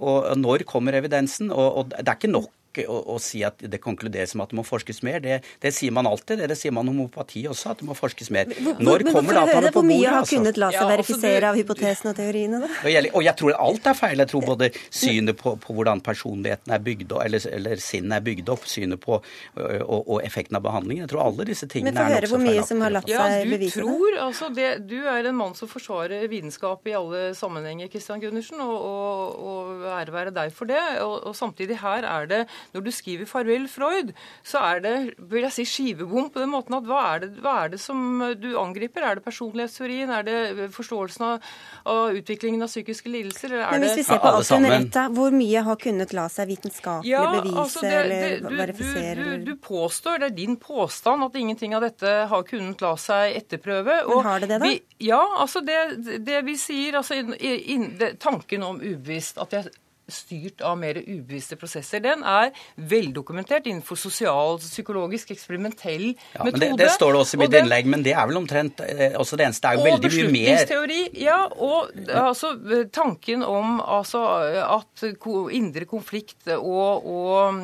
Og 0.03 0.31
når 0.39 0.65
kommer 0.69 0.95
evidensen? 0.97 1.51
Og, 1.51 1.67
og 1.77 1.91
det 1.91 2.07
er 2.07 2.17
ikke 2.17 2.31
nok 2.31 2.51
å, 2.87 2.97
å, 3.13 3.17
si 3.21 3.43
at 3.45 3.61
det 3.61 3.79
konkluderes 3.83 4.33
med 4.35 4.47
at 4.47 4.53
det 4.53 4.59
må 4.59 4.65
forskes 4.67 5.03
mer. 5.05 5.19
Det, 5.23 5.39
det 5.63 5.71
sier 5.75 5.93
man 5.95 6.09
alltid. 6.09 6.41
Det, 6.41 6.49
det 6.53 6.57
sier 6.59 6.73
man 6.75 6.89
om 6.89 7.03
homopati 7.03 7.45
også, 7.49 7.73
at 7.73 7.83
det 7.83 7.87
må 7.87 7.97
forskes 7.97 8.31
mer. 8.33 8.49
Når 8.49 9.05
men, 9.05 9.13
kommer 9.13 9.39
dataene 9.39 9.53
på 9.53 9.53
bordet? 9.53 9.73
Hvor 9.77 9.87
mye 9.89 10.09
har 10.09 10.19
altså? 10.21 10.39
kunnet 10.39 10.59
la 10.61 10.71
seg 10.71 10.79
ja, 10.79 10.85
altså, 10.85 10.93
verifisere 10.93 11.51
av 11.51 11.59
hypotesene 11.59 12.13
og 12.13 12.19
teoriene? 12.19 12.61
da? 12.63 12.71
Og 12.81 12.89
jeg, 12.91 13.11
og 13.13 13.27
jeg, 13.27 13.35
tror 13.43 13.57
alt 13.67 13.89
er 13.91 13.99
feil. 13.99 14.23
Jeg 14.23 14.31
tror 14.33 14.47
både 14.53 14.71
synet 14.89 15.39
på, 15.39 15.55
på 15.63 15.77
hvordan 15.77 16.03
personligheten 16.05 16.75
er 16.75 16.83
bygd 16.89 17.15
opp, 17.15 17.23
eller, 17.27 17.47
eller 17.59 17.83
sinnet 17.83 18.17
er 18.19 18.25
bygd 18.25 18.53
opp, 18.53 18.67
synet 18.69 19.01
på 19.03 19.19
og, 19.19 19.99
og, 19.99 20.17
effekten 20.23 20.57
av 20.57 20.65
behandlingen. 20.65 21.05
Jeg 21.05 21.13
tror 21.13 21.25
alle 21.27 21.47
disse 21.49 21.69
tingene 21.69 21.93
er 21.93 21.99
nokså 21.99 22.09
feilaktige. 22.09 22.09
Men 22.09 22.09
få 22.09 22.17
høre 22.17 22.31
hvor 22.33 22.43
mye 22.47 22.67
som 22.69 22.83
har 22.83 22.95
latt 22.97 23.11
seg 23.13 23.53
bevise 23.53 23.81
tror, 23.83 24.07
det. 24.09 24.21
Altså, 24.23 24.49
det. 24.57 24.69
Du 24.89 24.97
er 25.09 25.29
en 25.29 25.39
mann 25.39 25.55
som 25.57 25.69
forsvarer 25.71 26.27
vitenskap 26.31 26.89
i 26.89 26.95
alle 26.97 27.23
sammenhenger, 27.37 27.91
Christian 27.93 28.23
Gundersen, 28.23 28.61
og, 28.63 28.75
og, 28.89 29.43
og 29.53 29.87
ære 29.93 30.15
være 30.15 30.35
deg 30.35 30.53
for 30.55 30.69
det. 30.69 30.81
Og, 31.03 31.15
og 31.29 31.37
samtidig 31.37 31.79
her 31.83 32.07
er 32.07 32.29
det, 32.29 32.41
når 32.73 32.85
du 32.85 32.91
skriver 32.91 33.25
'Farvel, 33.25 33.67
Freud', 33.67 34.13
så 34.43 34.61
er 34.63 34.79
det 34.83 34.95
vil 35.17 35.45
jeg 35.47 35.51
si, 35.51 35.65
skivebom 35.65 36.29
på 36.33 36.41
den 36.41 36.51
måten 36.53 36.77
at 36.77 36.87
hva 36.87 37.01
er, 37.13 37.23
det, 37.23 37.29
hva 37.43 37.55
er 37.63 37.73
det 37.73 37.79
som 37.81 38.21
du 38.39 38.53
angriper? 38.59 39.03
Er 39.03 39.19
det 39.19 39.25
personlighetsteorien? 39.25 40.09
Er 40.09 40.23
det 40.27 40.69
forståelsen 40.73 41.25
av, 41.27 41.49
av 41.89 42.17
utviklingen 42.17 42.63
av 42.63 42.71
psykiske 42.71 43.09
lidelser? 43.09 43.55
Men 43.71 43.85
hvis 43.85 44.01
vi 44.01 44.05
ser 44.07 44.21
på 44.23 44.31
alt 44.31 44.51
under 44.55 44.77
ett, 44.77 44.99
hvor 45.15 45.35
mye 45.35 45.63
har 45.67 45.79
kunnet 45.81 46.13
la 46.15 46.27
seg 46.31 46.51
vitenskapelig 46.53 47.11
ja, 47.11 47.23
bevise 47.37 47.59
altså 47.65 47.85
det, 47.85 47.91
det, 47.91 47.99
eller 48.03 48.49
du, 48.49 48.57
verifisere? 48.61 49.15
Du, 49.19 49.31
du, 49.31 49.51
du, 49.51 49.55
påstår, 49.63 50.23
det 50.23 50.31
er 50.31 50.37
din 50.37 50.57
påstand, 50.61 51.27
at 51.27 51.39
ingenting 51.39 51.75
av 51.77 51.85
dette 51.85 52.15
har 52.31 52.47
kunnet 52.47 52.83
la 52.83 52.95
seg 52.99 53.37
etterprøve. 53.43 54.01
Men 54.09 54.27
har 54.27 54.43
det 54.43 54.51
det, 54.53 54.59
da? 54.59 54.71
Vi, 54.71 54.81
ja, 55.09 55.21
altså 55.43 55.63
det, 55.65 55.79
det 56.25 56.43
vi 56.47 56.57
sier, 56.59 56.99
altså 56.99 57.19
in, 57.19 57.33
in, 57.39 57.89
tanken 58.21 58.63
om 58.63 58.81
ubevisst, 58.81 59.39
at 59.41 59.55
jeg 59.55 59.71
styrt 60.11 60.61
av 60.65 60.77
mer 60.79 60.99
ubevisste 60.99 61.57
prosesser. 61.59 62.01
Den 62.03 62.23
er 62.27 62.51
veldokumentert 62.75 63.67
innenfor 63.69 63.99
sosial, 63.99 64.59
psykologisk, 64.61 65.31
eksperimentell 65.35 66.09
ja, 66.11 66.43
metode. 66.43 66.73
Det, 66.73 66.79
det, 66.83 66.89
står 66.95 67.15
det 67.15 67.21
også 67.23 67.37
i 67.37 67.41
mitt 67.43 67.53
og 67.53 67.59
innlegg, 67.61 67.89
men 67.93 68.05
det 68.05 68.15
er 68.15 68.29
vel 68.29 68.41
omtrent 68.41 68.83
eh, 68.85 69.15
også 69.19 69.39
det 69.39 69.47
eneste. 69.47 69.63
Det 69.63 69.71
er 69.71 69.79
jo 69.79 69.87
veldig 69.87 70.11
mye 70.13 70.33
mer 70.33 70.49
Og 70.53 70.67
beslutningsteori, 70.73 71.01
Ja, 71.23 71.39
og 71.47 72.11
altså, 72.23 72.53
tanken 72.93 73.45
om 73.47 73.79
altså, 73.81 74.23
at 74.63 75.05
indre 75.53 75.87
konflikt 75.89 76.49
og, 76.57 77.07
og 77.07 77.63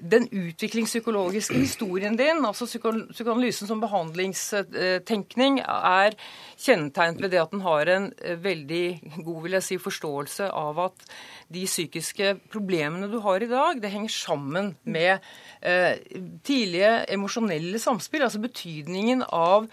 den 0.00 0.26
utviklingspsykologiske 0.32 1.58
historien 1.58 2.16
din, 2.18 2.44
altså 2.46 2.66
psykoanalysen 2.66 3.68
som 3.68 3.82
behandlingstenkning, 3.82 5.60
er 5.60 6.16
kjennetegnet 6.60 7.22
ved 7.22 7.32
det 7.34 7.42
at 7.42 7.52
den 7.54 7.64
har 7.64 7.90
en 7.92 8.10
eh, 8.20 8.38
veldig 8.40 8.84
god 9.24 9.42
vil 9.44 9.58
jeg 9.58 9.66
si, 9.66 9.80
forståelse 9.80 10.50
av 10.56 10.80
at 10.86 11.06
de 11.50 11.64
psykiske 11.66 12.34
problemene 12.52 13.10
du 13.10 13.18
har 13.24 13.42
i 13.42 13.50
dag, 13.50 13.80
det 13.82 13.92
henger 13.92 14.14
sammen 14.14 14.74
med 14.84 15.18
eh, 15.62 15.96
tidlige 16.46 16.92
emosjonelle 17.12 17.80
samspill. 17.82 18.24
Altså 18.26 18.42
betydningen 18.42 19.24
av 19.26 19.68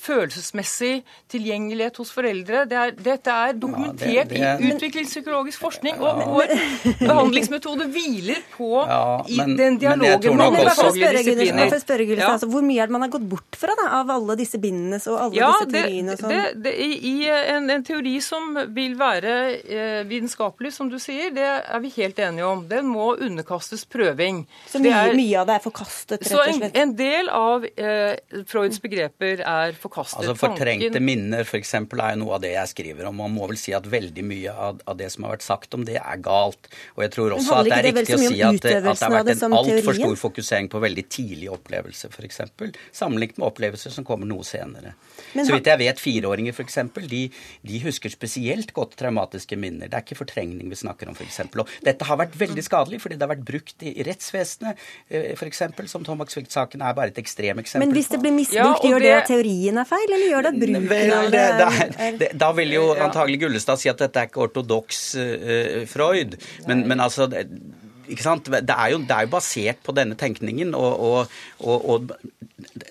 følelsesmessig 0.00 0.92
tilgjengelighet 1.30 1.98
hos 2.00 2.10
foreldre. 2.14 2.64
Det 2.70 2.78
er, 2.78 2.94
dette 2.96 3.34
er 3.34 3.56
dokumentert 3.60 4.08
ja, 4.08 4.24
det, 4.24 4.38
det 4.38 4.46
er, 4.46 4.62
i 4.62 4.72
utviklingspsykologisk 4.74 5.60
forskning, 5.62 6.00
og 6.00 6.22
vår 6.34 6.54
behandlingsmetode 7.02 7.88
hviler 7.92 8.40
på 8.54 8.70
ja, 8.80 9.02
men, 9.42 9.54
den 9.58 9.78
dialogen 9.82 10.40
med 10.40 10.70
faglige 10.78 11.12
disipliner. 11.18 11.76
Ja. 12.16 12.30
Altså, 12.32 12.48
hvor 12.50 12.64
mye 12.64 12.80
er 12.82 12.90
det 12.90 12.96
man 12.96 13.04
har 13.06 13.12
gått 13.12 13.26
bort 13.30 13.58
fra 13.60 13.76
da, 13.78 13.88
av 14.00 14.12
alle 14.14 14.36
disse 14.40 14.60
bindene 14.62 15.00
og 15.10 15.18
alle 15.26 15.38
ja, 15.38 15.50
disse 15.52 15.68
teoriene? 15.74 16.16
og 16.16 16.24
sånn? 16.24 16.62
Det, 16.64 16.74
I, 16.74 16.90
i 17.10 17.14
en, 17.28 17.68
en, 17.76 17.84
teori 17.90 18.16
som 18.24 18.56
vil 18.76 18.96
være 19.00 19.36
eh, 19.60 20.00
vitenskapelig, 20.08 20.72
som 20.76 20.90
du 20.92 20.98
sier, 21.02 21.32
det 21.34 21.46
er 21.46 21.84
vi 21.84 21.92
helt 21.98 22.20
enige 22.22 22.48
om. 22.48 22.64
Den 22.70 22.88
må 22.90 23.12
underkastes 23.16 23.84
prøving. 23.90 24.44
Så 24.70 24.80
mye, 24.82 25.04
er, 25.10 25.16
mye 25.18 25.42
av 25.42 25.50
det 25.50 25.58
er 25.58 25.64
forkastet, 25.64 26.16
rett 26.24 26.32
og 26.32 26.44
slett? 26.44 26.56
Så 26.56 26.70
en, 26.70 26.76
en 26.84 26.96
del 26.98 27.30
av 27.34 27.68
eh, 27.68 28.44
Freuds 28.48 28.80
begreper 28.82 29.44
er 29.44 29.76
forkastet 29.76 29.89
forkastet 29.90 30.22
altså, 30.22 30.34
Fortrengte 30.38 30.88
tanken. 30.90 31.04
minner 31.04 31.46
for 31.48 31.58
eksempel, 31.58 32.00
er 32.04 32.14
jo 32.14 32.22
noe 32.24 32.36
av 32.36 32.44
det 32.44 32.52
jeg 32.54 32.70
skriver 32.72 33.08
om. 33.08 33.18
Man 33.20 33.34
må 33.34 33.48
vel 33.50 33.58
si 33.60 33.74
at 33.76 33.86
veldig 33.90 34.24
mye 34.26 34.54
av, 34.54 34.80
av, 34.86 34.96
det 34.98 35.10
som 35.12 35.26
har 35.26 35.34
vært 35.36 35.46
sagt 35.46 35.76
om 35.76 35.84
det, 35.86 35.98
er 36.00 36.22
galt. 36.22 36.70
Og 36.96 37.04
jeg 37.04 37.12
tror 37.16 37.36
også 37.36 37.58
at 37.58 37.68
det 37.68 37.76
er 37.76 37.86
riktig 37.90 38.16
å 38.16 38.20
si 38.22 38.40
at, 38.46 38.58
at, 38.60 38.66
det 38.66 38.96
har 39.00 39.14
vært 39.16 39.32
en 39.34 39.56
altfor 39.60 39.98
stor 39.98 40.16
fokusering 40.24 40.70
på 40.72 40.82
veldig 40.82 41.06
tidlig 41.10 41.50
opplevelse, 41.52 42.10
f.eks. 42.12 42.42
Sammenlignet 42.96 43.40
med 43.40 43.48
opplevelser 43.50 43.94
som 43.94 44.06
kommer 44.06 44.28
noe 44.30 44.46
senere. 44.46 44.94
Men, 45.34 45.46
så 45.46 45.54
vidt 45.56 45.68
jeg 45.70 45.82
vet, 45.82 46.02
fireåringer 46.02 46.56
f.eks., 46.56 46.78
de, 47.10 47.22
de 47.66 47.82
husker 47.84 48.12
spesielt 48.12 48.74
godt 48.76 48.96
traumatiske 49.00 49.58
minner. 49.60 49.90
Det 49.90 49.98
er 49.98 50.06
ikke 50.06 50.20
fortrengning 50.22 50.70
vi 50.70 50.78
snakker 50.78 51.10
om, 51.10 51.18
f.eks. 51.18 51.42
Og 51.50 51.74
dette 51.84 52.06
har 52.06 52.20
vært 52.20 52.36
veldig 52.38 52.64
skadelig, 52.64 53.00
fordi 53.02 53.18
det 53.18 53.26
har 53.26 53.34
vært 53.34 53.46
brukt 53.46 53.86
i 53.86 53.94
rettsvesenet, 54.06 54.80
eh, 55.10 55.32
f.eks., 55.36 55.64
som 55.90 56.04
Thomas 56.06 56.34
Swift-saken 56.34 56.82
er 56.84 56.94
bare 56.96 57.12
et 57.12 57.18
ekstremeksempel 57.20 57.86
Men 57.86 57.96
hvis 57.96 58.10
det 58.12 58.20
blir 58.22 58.34
misbrukt, 58.34 58.84
ja, 58.84 58.92
gjør 58.92 59.02
det, 59.02 59.12
det 59.12 59.20
teorien 59.30 59.79
er 59.82 59.88
feil, 59.88 60.06
eller 60.08 60.30
gjør 60.30 60.46
det 60.46 60.52
at 60.52 60.60
bruken 60.62 61.12
av 61.16 61.28
det, 61.34 61.44
er, 61.48 62.16
det? 62.20 62.30
Da 62.40 62.50
vil 62.56 62.74
jo 62.76 62.86
antagelig 62.94 63.40
Gullestad 63.44 63.82
si 63.82 63.92
at 63.92 64.00
dette 64.02 64.22
er 64.22 64.30
ikke 64.30 64.44
ortodoks 64.46 65.02
uh, 65.18 65.82
Freud, 65.90 66.38
men, 66.68 66.86
men 66.90 67.04
altså 67.04 67.28
ikke 68.10 68.26
sant? 68.26 68.50
Det 68.50 68.76
er, 68.76 68.90
jo, 68.94 69.00
det 69.06 69.16
er 69.16 69.26
jo 69.26 69.32
basert 69.32 69.82
på 69.86 69.94
denne 69.96 70.18
tenkningen. 70.18 70.74
Og, 70.78 71.26
og, 71.60 71.88
og, 71.94 72.12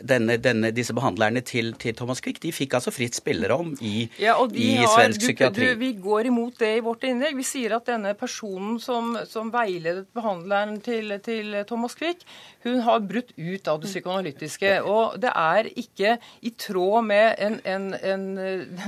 denne, 0.10 0.38
denne, 0.42 0.72
disse 0.76 0.94
behandlerne 0.98 1.42
til, 1.46 1.74
til, 1.80 1.96
Thomas 1.98 2.22
Quick 2.24 2.42
de 2.44 2.52
fikk 2.56 2.76
altså 2.80 2.94
fritt 2.94 3.18
spillerom 3.18 3.76
i, 3.86 4.08
ja, 4.22 4.36
i 4.54 4.70
har, 4.80 4.90
svensk 4.94 5.26
psykiatri. 5.26 5.72
Du, 5.74 5.80
vi 5.82 5.92
går 6.02 6.30
imot 6.30 6.60
det 6.62 6.72
i 6.78 6.84
vårt 6.86 7.06
innlegg. 7.08 7.38
Vi 7.38 7.46
sier 7.48 7.76
at 7.78 7.90
denne 7.90 8.14
personen 8.18 8.80
som, 8.84 9.16
som 9.30 9.52
veiledet 9.54 10.08
behandleren 10.16 10.80
til, 10.86 11.14
til, 11.26 11.58
Thomas 11.70 11.96
Quick, 12.00 12.24
hun 12.66 12.82
har 12.86 13.02
brutt 13.06 13.32
ut 13.38 13.70
av 13.72 13.82
det 13.82 13.92
psykoanalytiske. 13.92 14.74
Og 14.90 15.20
det 15.22 15.34
er 15.36 15.70
ikke 15.80 16.16
i 16.46 16.54
tråd 16.60 17.08
med 17.10 17.44
en, 17.46 17.60
en, 17.64 17.90
en 17.94 18.26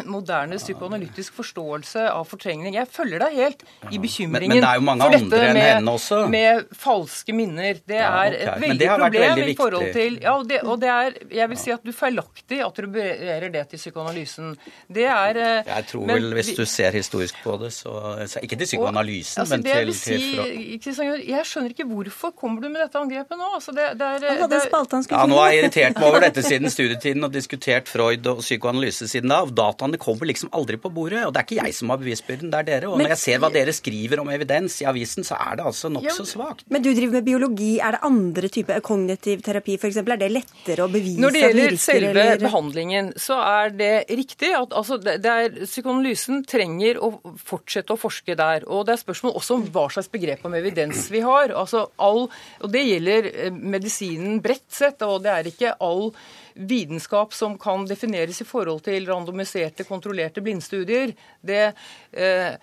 moderne 0.09 0.59
psykoanalytisk 0.61 1.37
forståelse 1.39 2.07
av 2.11 2.27
fortrengning. 2.29 2.75
Jeg 2.79 2.89
følger 2.91 3.25
deg 3.25 3.37
helt 3.37 3.65
i 3.91 4.01
bekymringen 4.01 4.51
men, 4.51 4.57
men 4.57 4.65
det 4.65 4.69
er 4.69 4.79
jo 4.79 4.85
mange 4.87 5.07
for 5.07 5.15
dette 5.15 5.81
med, 6.29 6.61
med 6.65 6.77
falske 6.77 7.35
minner. 7.35 7.79
Det 7.87 7.97
er 7.97 8.05
ja, 8.05 8.11
okay. 8.29 8.41
et 8.41 8.63
veldig 8.65 8.89
problem 8.91 9.27
veldig 9.35 9.53
i 9.53 9.57
forhold 9.59 9.87
til 9.95 10.17
ja, 10.21 10.35
og, 10.35 10.47
det, 10.49 10.61
og 10.65 10.79
det 10.81 10.91
er, 10.91 11.17
Jeg 11.31 11.49
vil 11.51 11.59
si 11.61 11.73
at 11.73 11.85
du 11.85 11.91
feilaktig 11.95 12.61
attribuerer 12.65 13.47
det 13.53 13.63
til 13.73 13.81
psykoanalysen. 13.81 14.53
Det 14.91 15.07
er 15.09 15.41
eh, 15.41 15.71
Jeg 15.71 15.87
tror 15.91 16.05
men, 16.07 16.19
vel, 16.19 16.37
hvis 16.39 16.53
du 16.57 16.63
ser 16.69 16.97
historisk 16.97 17.41
på 17.43 17.57
det, 17.61 17.71
så, 17.75 17.95
så 18.27 18.43
Ikke 18.43 18.59
til 18.59 18.69
psykoanalysen, 18.69 19.41
og, 19.41 19.45
altså, 19.45 19.57
men 19.57 19.65
til, 19.67 19.93
si, 19.97 20.77
til 20.83 21.27
Jeg 21.29 21.47
skjønner 21.47 21.75
ikke 21.75 21.87
hvorfor 21.89 22.35
kommer 22.37 22.63
du 22.63 22.69
med 22.69 22.83
dette 22.85 22.99
angrepet 22.99 23.39
nå? 23.39 23.51
Altså, 23.59 23.75
det, 23.75 23.91
det 23.99 24.11
er, 24.17 24.27
han 24.29 24.43
hadde 24.45 24.59
en 24.59 24.65
spalte 24.67 24.99
han 24.99 25.07
skulle 25.07 25.21
Ja, 25.21 25.29
nå 25.29 25.39
har 25.41 25.51
jeg 25.51 25.63
irritert 25.63 25.99
meg 25.99 26.09
over 26.09 26.25
dette 26.25 26.45
siden 26.45 26.71
studietiden 26.73 27.27
og 27.27 27.33
diskutert 27.33 27.89
Freud 27.91 28.27
og 28.31 28.41
psykoanalyse 28.43 29.09
siden 29.11 29.31
da. 29.31 29.41
Dataene 29.61 29.99
kommer 30.01 30.29
liksom 30.29 30.51
aldri 30.55 30.79
på 30.81 30.91
bordet. 30.93 31.23
Og 31.27 31.33
det 31.33 31.41
er 31.41 31.47
ikke 31.47 31.59
jeg 31.61 31.77
som 31.77 31.93
har 31.93 32.01
bevisbyrden, 32.01 32.51
det 32.53 32.61
er 32.61 32.67
dere. 32.69 32.91
Og 32.91 32.97
men, 32.97 33.07
når 33.07 33.15
jeg 33.15 33.23
ser 33.23 33.41
hva 33.43 33.51
dere 33.53 33.75
skriver 33.75 34.21
om 34.23 34.31
evidens 34.33 34.77
i 34.83 34.87
avisen, 34.89 35.27
så 35.27 35.37
er 35.39 35.59
det 35.59 35.67
altså 35.71 35.91
nokså 36.01 36.25
svakt. 36.25 36.65
Men 36.73 36.83
du 36.83 36.89
driver 36.93 37.19
med 37.19 37.27
biologi. 37.27 37.71
Er 37.79 37.95
det 37.97 38.01
andre 38.07 38.49
typer 38.51 38.81
kognitiv 38.85 39.43
terapi 39.45 39.77
f.eks.? 39.79 39.99
Er 40.01 40.19
det 40.21 40.31
lettere 40.33 40.85
å 40.85 40.91
bevise 40.91 41.21
Når 41.21 41.35
det 41.35 41.43
gjelder 41.45 41.77
selve 41.81 42.11
eller? 42.11 42.41
behandlingen, 42.41 43.13
så 43.19 43.39
er 43.43 43.73
det 43.77 43.91
riktig 44.11 44.51
at 44.57 44.75
altså, 44.77 44.99
det 45.01 45.19
er, 45.21 45.61
psykoanalysen 45.63 46.43
trenger 46.49 46.99
å 47.01 47.13
fortsette 47.39 47.95
å 47.95 47.99
forske 48.01 48.35
der. 48.39 48.67
Og 48.67 48.85
det 48.87 48.95
er 48.97 49.03
spørsmål 49.03 49.37
også 49.39 49.59
om 49.59 49.65
hva 49.73 49.87
slags 49.93 50.11
begrep 50.11 50.45
om 50.47 50.57
evidens 50.57 51.07
vi 51.13 51.23
har. 51.25 51.55
Altså 51.55 51.87
all, 52.01 52.27
og 52.61 52.71
Det 52.71 52.85
gjelder 52.87 53.31
eh, 53.31 53.51
medisinen 53.51 54.41
bredt 54.43 54.69
sett, 54.71 55.01
og 55.07 55.23
det 55.25 55.33
er 55.33 55.51
ikke 55.51 55.75
all 55.81 56.09
vitenskap 56.53 57.33
som 57.33 57.57
kan 57.61 57.85
defineres 57.87 58.41
i 58.43 58.47
forhold 58.47 58.83
til 58.85 59.07
randomiserte, 59.07 59.85
kontrollerte 59.87 60.43
blindstudier. 60.43 61.13
Det, 61.41 61.73
eh, 62.11 62.53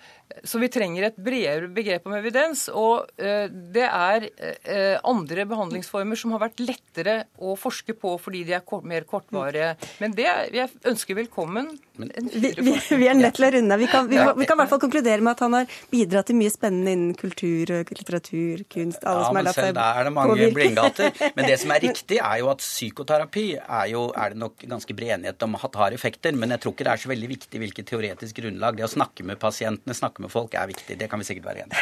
så 0.43 0.59
vi 0.61 0.69
trenger 0.71 1.07
et 1.07 1.17
bredere 1.19 1.67
begrep 1.73 2.05
om 2.07 2.15
evidens. 2.17 2.67
Og 2.69 3.09
eh, 3.19 3.47
det 3.49 3.85
er 3.85 4.27
eh, 4.29 4.95
andre 5.07 5.45
behandlingsformer 5.49 6.19
som 6.19 6.35
har 6.35 6.43
vært 6.45 6.61
lettere 6.63 7.15
å 7.41 7.55
forske 7.59 7.95
på 7.97 8.15
fordi 8.21 8.43
de 8.47 8.55
er 8.57 8.87
mer 8.87 9.07
kortvarige. 9.09 9.73
Men 9.99 10.15
det 10.17 10.27
jeg 10.53 10.69
ønsker 10.87 11.17
velkommen. 11.17 11.71
Vi, 11.99 12.53
vi, 12.55 12.73
vi, 12.77 13.07
er 13.09 13.17
nødt 13.17 13.35
til 13.35 13.47
å 13.47 13.51
runde. 13.57 13.77
Vi 13.81 13.89
kan, 13.91 14.07
vi, 14.07 14.19
vi 14.19 14.47
kan 14.47 14.55
i 14.55 14.61
hvert 14.61 14.71
fall 14.71 14.83
konkludere 14.85 15.23
med 15.25 15.33
at 15.33 15.43
han 15.43 15.57
har 15.57 15.79
bidratt 15.91 16.29
til 16.29 16.39
mye 16.39 16.53
spennende 16.53 16.93
innen 16.95 17.17
kultur, 17.19 17.73
litteratur, 17.89 18.63
kunst. 18.71 19.03
alle 19.03 19.25
ja, 19.25 19.27
som 19.27 19.39
har 19.39 19.47
latt 19.49 19.59
seg 19.59 19.73
Der 19.75 19.99
er 19.99 20.07
det 20.07 20.13
mange 20.15 20.49
blindgater. 20.55 21.11
Men 21.35 21.49
det 21.49 21.57
som 21.63 21.73
er 21.75 21.83
riktig, 21.89 22.21
er 22.21 22.39
jo 22.43 22.51
at 22.53 22.63
psykoterapi 22.63 23.47
er, 23.59 23.89
jo, 23.91 24.05
er 24.15 24.35
det 24.35 24.43
nok 24.45 24.65
ganske 24.69 24.95
bred 24.95 25.17
enighet 25.17 25.47
om 25.47 25.57
at 25.59 25.81
har 25.83 25.97
effekter. 25.97 26.37
Men 26.37 26.55
jeg 26.55 26.63
tror 26.63 26.75
ikke 26.75 26.87
det 26.87 26.93
er 26.93 27.03
så 27.03 27.11
veldig 27.11 27.31
viktig 27.33 27.63
hvilket 27.65 27.91
teoretisk 27.91 28.39
grunnlag. 28.43 28.79
Det 28.79 28.87
å 28.87 28.91
snakke 28.91 29.25
med 29.27 29.41
pasientene, 29.41 29.97
snakke 29.97 30.18
snakke 30.19 30.27
med 30.27 30.31
folk 30.31 30.53
er 30.53 30.67
viktig. 30.67 30.97
Det 30.99 31.07
kan 31.09 31.19
vi 31.19 31.25
sikkert 31.25 31.45
være 31.45 31.63
enige 31.63 31.77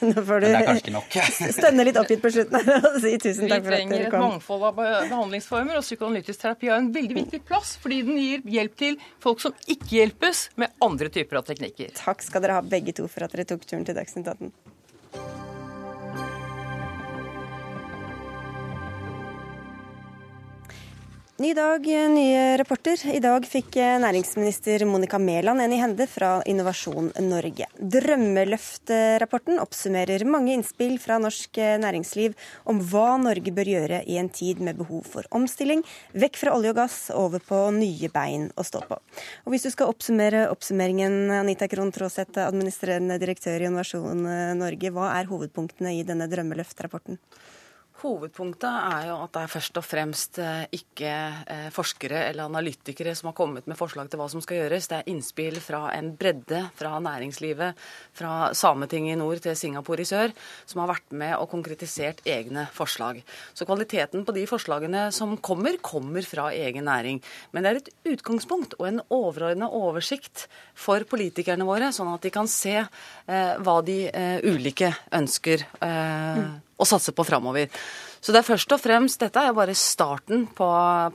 om. 0.00 0.12
Nå 0.12 0.24
får 0.24 0.40
du 0.40 0.46
Men 0.46 0.52
det 0.52 0.60
er 0.60 0.66
kanskje 0.66 0.82
ikke 0.82 0.96
nok. 0.96 1.16
stønne 1.58 1.84
litt 1.84 1.96
oppgitt 1.96 2.22
på 2.22 2.30
slutten 2.30 2.58
her 2.60 2.86
og 2.88 2.98
si 3.00 3.14
tusen 3.18 3.48
takk 3.48 3.64
for 3.64 3.72
at 3.72 3.78
dere 3.78 3.86
kom. 3.86 3.92
Vi 3.92 3.96
trenger 3.96 4.06
et 4.06 4.18
mangfold 4.26 4.66
av 4.68 4.82
behandlingsformer, 4.82 5.78
og 5.78 5.86
psykoanalytisk 5.86 6.42
terapi 6.42 6.70
har 6.72 6.82
en 6.82 6.92
veldig 6.92 7.18
viktig 7.22 7.42
plass, 7.48 7.76
fordi 7.82 8.02
den 8.02 8.20
gir 8.20 8.44
hjelp 8.58 8.76
til 8.76 8.98
folk 9.22 9.40
som 9.42 9.56
ikke 9.66 9.96
hjelpes 10.00 10.48
med 10.60 10.72
andre 10.84 11.12
typer 11.12 11.40
av 11.40 11.48
teknikker. 11.48 11.94
Takk 11.98 12.24
skal 12.24 12.44
dere 12.44 12.60
ha 12.60 12.66
begge 12.66 12.94
to 12.96 13.08
for 13.08 13.26
at 13.26 13.34
dere 13.34 13.48
tok 13.48 13.66
turen 13.66 13.86
til 13.88 13.98
Dagsnytt 13.98 14.28
18. 14.28 14.52
Ny 21.40 21.54
dag, 21.56 21.86
nye 22.12 22.56
rapporter. 22.60 23.00
I 23.08 23.20
dag 23.24 23.46
fikk 23.48 23.78
næringsminister 24.02 24.82
Monica 24.84 25.16
Mæland 25.16 25.62
en 25.64 25.72
i 25.72 25.78
hende 25.80 26.04
fra 26.04 26.42
Innovasjon 26.44 27.06
Norge. 27.24 27.64
Drømmeløftrapporten 27.80 29.56
oppsummerer 29.62 30.26
mange 30.28 30.52
innspill 30.52 30.98
fra 31.00 31.16
norsk 31.24 31.56
næringsliv 31.80 32.36
om 32.68 32.82
hva 32.90 33.14
Norge 33.22 33.54
bør 33.56 33.70
gjøre 33.72 34.02
i 34.04 34.18
en 34.20 34.28
tid 34.28 34.60
med 34.60 34.76
behov 34.82 35.08
for 35.14 35.24
omstilling, 35.32 35.80
vekk 36.12 36.36
fra 36.42 36.52
olje 36.52 36.74
og 36.74 36.78
gass, 36.82 36.98
over 37.16 37.40
på 37.40 37.62
nye 37.78 38.12
bein 38.12 38.50
å 38.52 38.66
stå 38.68 38.84
på. 38.92 39.00
Og 39.46 39.56
Hvis 39.56 39.64
du 39.64 39.70
skal 39.72 39.88
oppsummere 39.88 40.50
oppsummeringen, 40.52 41.32
Anita 41.38 41.64
Krohn 41.64 41.94
Traaseth, 41.96 42.44
administrerende 42.44 43.16
direktør 43.16 43.56
i 43.56 43.70
Innovasjon 43.72 44.28
Norge, 44.60 44.92
hva 44.92 45.14
er 45.16 45.32
hovedpunktene 45.32 45.96
i 45.96 46.04
denne 46.04 46.28
drømmeløftrapporten? 46.28 47.16
Hovedpunktet 48.02 48.66
er 48.66 49.04
jo 49.12 49.16
at 49.22 49.30
det 49.36 49.42
er 49.44 49.50
først 49.52 49.78
og 49.78 49.84
fremst 49.86 50.38
eh, 50.42 50.64
ikke 50.74 51.10
eh, 51.46 51.68
forskere 51.70 52.24
eller 52.32 52.48
analytikere 52.48 53.12
som 53.14 53.28
har 53.30 53.36
kommet 53.38 53.68
med 53.70 53.78
forslag 53.78 54.08
til 54.10 54.18
hva 54.18 54.26
som 54.32 54.42
skal 54.42 54.58
gjøres. 54.58 54.88
Det 54.90 54.96
er 54.98 55.10
innspill 55.12 55.60
fra 55.62 55.84
en 55.94 56.10
bredde 56.18 56.64
fra 56.78 56.96
næringslivet, 57.04 57.78
fra 58.18 58.32
Sametinget 58.58 59.14
i 59.14 59.20
nord 59.20 59.42
til 59.44 59.54
Singapore 59.58 60.02
i 60.02 60.08
sør, 60.08 60.34
som 60.66 60.82
har 60.82 60.90
vært 60.90 61.14
med 61.22 61.36
og 61.36 61.46
konkretisert 61.52 62.24
egne 62.26 62.66
forslag. 62.74 63.20
Så 63.54 63.68
kvaliteten 63.68 64.26
på 64.26 64.34
de 64.34 64.48
forslagene 64.50 65.04
som 65.14 65.36
kommer, 65.38 65.78
kommer 65.78 66.26
fra 66.26 66.48
egen 66.56 66.90
næring. 66.90 67.22
Men 67.54 67.62
det 67.62 67.70
er 67.70 67.80
et 67.84 67.92
utgangspunkt 68.16 68.74
og 68.80 68.88
en 68.88 69.00
overordna 69.14 69.70
oversikt 69.70 70.48
for 70.74 71.06
politikerne 71.06 71.68
våre, 71.68 71.94
sånn 71.94 72.10
at 72.16 72.26
de 72.26 72.34
kan 72.34 72.50
se 72.50 72.80
eh, 72.82 73.54
hva 73.62 73.78
de 73.86 74.00
ulike 74.50 74.90
ønsker. 75.14 75.68
Eh, 75.78 76.42
mm 76.42 76.60
å 76.82 76.88
satse 76.88 77.14
på 77.14 77.26
framover. 77.26 77.70
Så 78.22 78.30
det 78.30 78.38
er 78.38 78.46
først 78.46 78.70
og 78.70 78.78
fremst 78.78 79.18
Dette 79.18 79.40
er 79.40 79.48
jo 79.50 79.56
bare 79.56 79.74
starten 79.74 80.44
på, 80.54 80.66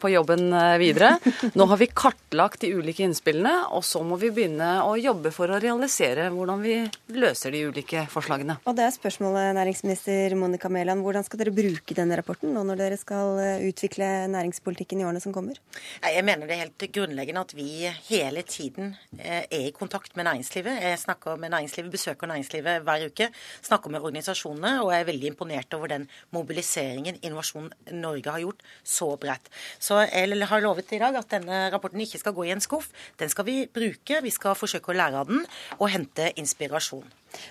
på, 0.02 0.10
jobben 0.12 0.50
eh, 0.52 0.74
videre. 0.82 1.14
Nå 1.56 1.68
har 1.72 1.80
vi 1.80 1.88
kartlagt 1.88 2.66
de 2.66 2.74
ulike 2.76 3.06
innspillene, 3.06 3.70
og 3.72 3.86
så 3.88 4.02
må 4.04 4.18
vi 4.20 4.28
begynne 4.36 4.82
å 4.84 4.98
jobbe 5.00 5.32
for 5.32 5.48
å 5.48 5.60
realisere 5.64 6.26
hvordan 6.34 6.60
vi 6.66 6.76
løser 7.16 7.56
de 7.56 7.62
ulike 7.70 8.04
forslagene. 8.12 8.58
Og 8.68 8.76
det 8.76 8.84
er 8.90 8.96
spørsmålet, 8.96 9.54
næringsminister 9.56 10.36
Monica 10.36 10.68
Mæland. 10.74 11.06
Hvordan 11.06 11.24
skal 11.24 11.40
dere 11.40 11.54
bruke 11.56 11.96
denne 11.96 12.18
rapporten 12.20 12.52
nå 12.52 12.66
når 12.68 12.82
dere 12.84 13.00
skal 13.00 13.40
eh, 13.40 13.64
utvikle 13.70 14.12
næringspolitikken 14.34 15.00
i 15.00 15.08
årene 15.08 15.24
som 15.24 15.36
kommer? 15.36 15.62
Jeg 16.04 16.28
mener 16.28 16.44
det 16.44 16.58
er 16.58 16.66
helt 16.66 16.88
grunnleggende 17.00 17.46
at 17.48 17.56
vi 17.56 17.70
hele 18.10 18.44
tiden 18.44 18.98
eh, 19.16 19.46
er 19.46 19.70
i 19.70 19.76
kontakt 19.76 20.12
med 20.20 20.28
næringslivet. 20.28 20.84
Jeg 20.90 21.00
snakker 21.06 21.40
med 21.40 21.56
næringslivet, 21.56 21.96
besøker 21.96 22.34
næringslivet 22.36 22.84
hver 22.84 23.08
uke. 23.08 23.32
Snakker 23.64 23.96
med 23.96 24.04
organisasjonene, 24.04 24.82
og 24.84 24.92
er 24.92 25.08
veldig 25.08 25.32
imponert 25.32 25.80
over 25.80 25.96
den 25.96 26.10
mobiliseringen 26.36 26.97
vurderingen 26.98 27.20
Innovasjon 27.22 27.72
Norge 27.92 28.30
har 28.30 28.40
gjort, 28.42 28.64
så 28.84 29.18
bredt. 29.18 29.50
Så 29.80 30.02
jeg 30.06 30.48
har 30.48 30.62
lovet 30.62 30.92
i 30.94 31.00
dag 31.00 31.16
at 31.16 31.30
denne 31.30 31.70
rapporten 31.72 32.02
ikke 32.02 32.20
skal 32.20 32.34
gå 32.34 32.46
i 32.46 32.52
en 32.52 32.62
skuff. 32.62 32.90
Den 33.18 33.30
skal 33.30 33.46
vi 33.46 33.68
bruke. 33.68 34.22
Vi 34.22 34.32
skal 34.32 34.56
forsøke 34.56 34.92
å 34.92 34.98
lære 34.98 35.22
av 35.22 35.28
den 35.28 35.46
og 35.80 35.90
hente 35.90 36.32
inspirasjon. 36.38 37.06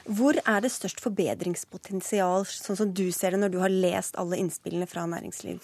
Hvor 0.09 0.35
er 0.41 0.63
det 0.65 0.73
størst 0.73 1.01
forbedringspotensial, 1.05 2.47
sånn 2.47 2.79
som 2.79 2.93
du 2.93 3.11
ser 3.13 3.37
det 3.37 3.43
når 3.43 3.53
du 3.53 3.61
har 3.61 3.71
lest 3.71 4.17
alle 4.19 4.39
innspillene 4.41 4.89
fra 4.89 5.07
næringsliv? 5.07 5.61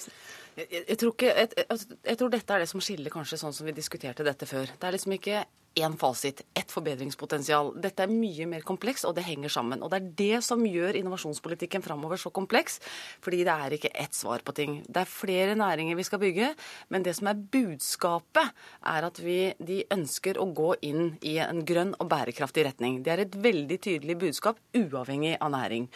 Jeg, 0.56 0.68
jeg, 0.84 0.98
tror 1.00 1.14
ikke, 1.14 1.32
jeg, 1.32 1.64
altså, 1.64 1.96
jeg, 2.04 2.18
tror 2.20 2.30
dette 2.30 2.54
er 2.54 2.62
det 2.62 2.68
som 2.68 2.82
skiller 2.84 3.12
kanskje 3.12 3.40
sånn 3.40 3.54
som 3.56 3.66
vi 3.66 3.72
diskuterte 3.74 4.26
dette 4.26 4.46
før. 4.46 4.68
Det 4.68 4.88
er 4.88 4.94
liksom 4.94 5.16
ikke 5.16 5.44
én 5.74 5.96
fasit, 5.96 6.42
ett 6.54 6.72
forbedringspotensial. 6.72 7.72
Dette 7.80 8.04
er 8.04 8.12
mye 8.12 8.46
mer 8.48 8.64
kompleks, 8.66 9.04
og 9.08 9.14
det 9.16 9.24
henger 9.26 9.52
sammen. 9.52 9.82
Og 9.82 9.92
det 9.92 10.00
er 10.00 10.10
det 10.18 10.40
som 10.44 10.62
gjør 10.66 10.98
innovasjonspolitikken 10.98 11.84
framover 11.84 12.20
så 12.20 12.32
kompleks, 12.34 12.78
fordi 13.24 13.42
det 13.46 13.54
er 13.54 13.76
ikke 13.76 13.92
ett 14.04 14.16
svar 14.16 14.44
på 14.44 14.54
ting. 14.56 14.80
Det 14.86 15.02
er 15.02 15.10
flere 15.10 15.56
næringer 15.58 15.96
vi 15.96 16.06
skal 16.06 16.20
bygge, 16.22 16.52
men 16.92 17.06
det 17.06 17.14
som 17.18 17.30
er 17.30 17.40
budskapet, 17.40 18.52
er 18.92 19.06
at 19.08 19.20
vi, 19.22 19.38
de 19.58 19.80
ønsker 19.94 20.40
å 20.40 20.48
gå 20.52 20.74
inn 20.88 21.16
i 21.24 21.38
en 21.42 21.64
grønn 21.66 21.94
og 21.98 22.10
bærekraftig 22.12 22.66
retning. 22.68 23.00
Det 23.04 23.14
er 23.14 23.24
et 23.24 23.38
veldig 23.44 23.78
tydelig 23.82 24.18
budskap, 24.20 24.60
uavhengig 24.76 25.36
av 25.40 25.52
næring. 25.54 25.88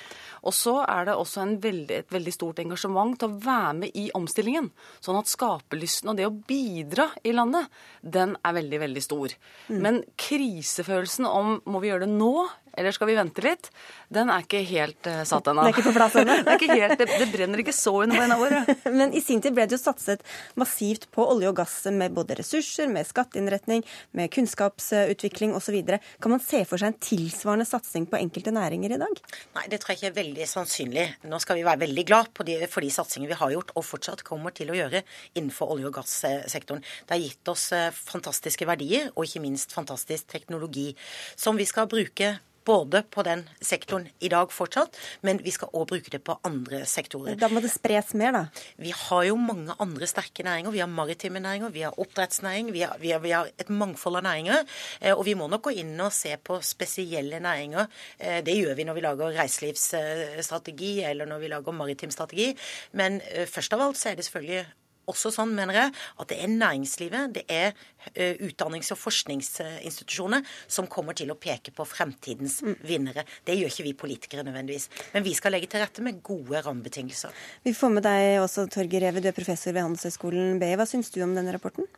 Og 0.46 0.56
så 0.56 0.78
er 0.86 1.10
det 1.10 1.18
også 1.18 1.46
veldig, 1.62 2.00
et 2.02 2.12
veldig 2.12 2.34
stort 2.34 2.62
engasjement 2.64 3.16
til 3.18 3.30
å 3.30 3.40
være 3.44 3.74
med 3.82 3.98
i 3.98 4.08
omstillingen, 4.16 4.70
sånn 5.04 5.20
at 5.20 5.30
skaperlysten 5.30 6.12
og 6.12 6.18
det 6.18 6.28
å 6.28 6.34
bidra 6.34 7.10
i 7.26 7.34
landet, 7.36 7.68
den 8.02 8.36
er 8.40 8.56
veldig, 8.56 8.80
veldig 8.86 9.04
stor. 9.04 9.36
Men 9.68 10.02
krisefølelsen 10.20 11.26
om 11.28 11.56
må 11.66 11.80
vi 11.82 11.90
gjøre 11.90 12.06
det 12.06 12.12
nå 12.14 12.46
eller 12.76 12.94
skal 12.94 13.08
vi 13.10 13.16
vente 13.16 13.42
litt, 13.44 13.70
den 14.12 14.30
er 14.32 14.44
ikke 14.44 14.60
helt 14.68 15.08
uh, 15.08 15.22
satt 15.26 15.48
ennå. 15.50 15.64
Det 15.64 15.72
er 15.72 15.76
ikke 15.76 15.88
på 15.88 15.94
plass 15.96 16.16
ennå? 16.20 16.36
det, 16.46 16.58
det, 17.00 17.08
det, 17.08 17.28
brenner 17.32 17.62
ikke 17.62 17.74
så 17.74 17.94
under 18.04 18.20
beina 18.20 18.38
våre. 18.40 18.62
Men 18.98 19.14
i 19.16 19.22
sin 19.24 19.42
tid 19.44 19.56
ble 19.56 19.66
det 19.66 19.78
jo 19.78 19.82
satset 19.82 20.24
massivt 20.60 21.08
på 21.14 21.24
olje 21.24 21.50
og 21.50 21.56
gass 21.60 21.78
med 21.92 22.14
både 22.16 22.38
ressurser, 22.40 22.90
med 22.92 23.08
skatteinnretning, 23.08 23.84
med 24.16 24.30
kunnskapsutvikling 24.34 25.56
osv. 25.56 25.78
Kan 26.22 26.34
man 26.34 26.42
se 26.44 26.62
for 26.68 26.80
seg 26.80 26.92
en 26.92 27.00
tilsvarende 27.02 27.68
satsing 27.68 28.08
på 28.10 28.20
enkelte 28.20 28.54
næringer 28.54 28.96
i 28.96 29.00
dag? 29.02 29.22
Nei, 29.56 29.66
det 29.72 29.80
tror 29.82 29.94
jeg 29.94 30.02
ikke 30.02 30.12
er 30.12 30.18
veldig 30.20 30.48
sannsynlig. 30.50 31.06
Nå 31.30 31.40
skal 31.42 31.60
vi 31.60 31.66
være 31.66 31.84
veldig 31.86 32.06
glad 32.08 32.32
de, 32.46 32.58
for 32.70 32.84
de 32.84 32.92
satsingene 32.92 33.32
vi 33.32 33.40
har 33.40 33.54
gjort 33.54 33.72
og 33.76 33.86
fortsatt 33.86 34.24
kommer 34.26 34.54
til 34.56 34.70
å 34.72 34.78
gjøre 34.78 35.02
innenfor 35.34 35.72
olje- 35.74 35.90
og 35.90 35.96
gassektoren. 35.98 36.84
Det 37.06 37.16
har 37.16 37.22
gitt 37.22 37.52
oss 37.52 37.70
eh, 37.76 37.88
fantastiske 37.94 38.68
verdier 38.68 39.10
og 39.14 39.24
ikke 39.26 39.42
minst 39.44 39.74
fantastisk 39.76 40.28
teknologi 40.30 40.90
som 41.36 41.58
vi 41.58 41.66
skal 41.68 41.88
bruke 41.90 42.36
både 42.66 43.02
på 43.12 43.22
den 43.26 43.44
sektoren 43.62 44.08
i 44.20 44.30
dag 44.32 44.52
fortsatt, 44.52 44.96
men 45.26 45.40
vi 45.44 45.52
skal 45.54 45.70
òg 45.76 45.88
bruke 45.92 46.12
det 46.12 46.22
på 46.26 46.36
andre 46.46 46.82
sektorer. 46.88 47.38
Da 47.38 47.50
må 47.52 47.62
det 47.64 47.70
spres 47.72 48.12
mer, 48.18 48.34
da? 48.34 48.44
Vi 48.82 48.92
har 48.94 49.26
jo 49.28 49.36
mange 49.40 49.76
andre 49.82 50.08
sterke 50.10 50.44
næringer. 50.46 50.74
Vi 50.74 50.82
har 50.82 50.90
maritime 50.90 51.42
næringer, 51.42 51.74
vi 51.74 51.84
har 51.86 51.98
oppdrettsnæring, 52.00 52.72
vi 52.74 52.84
har, 52.84 52.96
vi 53.02 53.12
har, 53.14 53.22
vi 53.24 53.34
har 53.34 53.50
et 53.58 53.70
mangfold 53.70 54.20
av 54.20 54.26
næringer. 54.26 54.64
Eh, 55.00 55.14
og 55.14 55.24
vi 55.28 55.36
må 55.38 55.48
nok 55.50 55.68
gå 55.68 55.76
inn 55.82 55.94
og 56.02 56.14
se 56.14 56.34
på 56.36 56.58
spesielle 56.64 57.40
næringer. 57.42 57.86
Eh, 58.18 58.40
det 58.46 58.56
gjør 58.58 58.74
vi 58.78 58.88
når 58.88 58.98
vi 58.98 59.06
lager 59.06 59.38
reiselivsstrategi 59.40 60.92
eller 61.06 61.30
når 61.30 61.44
vi 61.44 61.52
lager 61.52 61.76
maritim 61.76 62.14
strategi. 62.14 62.50
Men 62.98 63.20
eh, 63.32 63.46
først 63.50 63.76
av 63.76 63.86
alt 63.86 64.00
så 64.00 64.10
er 64.10 64.18
det 64.18 64.26
selvfølgelig 64.28 64.66
også 65.10 65.32
sånn, 65.34 65.54
mener 65.56 65.78
jeg, 65.78 65.92
at 66.22 66.30
det 66.32 66.38
er 66.42 66.52
næringslivet, 66.52 67.34
det 67.36 67.44
er 67.52 67.72
uh, 67.72 68.46
utdannings- 68.46 68.92
og 68.94 69.00
forskningsinstitusjoner 69.00 70.46
som 70.66 70.88
kommer 70.90 71.16
til 71.18 71.32
å 71.32 71.38
peke 71.40 71.74
på 71.76 71.86
fremtidens 71.88 72.60
mm. 72.64 72.78
vinnere. 72.86 73.26
Det 73.46 73.58
gjør 73.58 73.72
ikke 73.72 73.88
vi 73.88 73.96
politikere 74.06 74.46
nødvendigvis. 74.46 74.88
Men 75.14 75.26
vi 75.26 75.36
skal 75.38 75.56
legge 75.56 75.70
til 75.72 75.84
rette 75.84 76.04
med 76.04 76.22
gode 76.26 76.62
rammebetingelser. 76.66 77.34
Vi 77.66 77.74
får 77.76 77.94
med 77.98 78.06
deg 78.06 78.40
også, 78.42 78.68
Torgeir 78.72 79.08
Reve, 79.08 79.22
du 79.22 79.30
er 79.30 79.36
professor 79.36 79.74
ved 79.76 79.86
Handelshøyskolen 79.86 80.60
BI. 80.62 80.74
Hva 80.78 80.88
syns 80.88 81.12
du 81.14 81.22
om 81.24 81.36
denne 81.36 81.54
rapporten? 81.54 81.88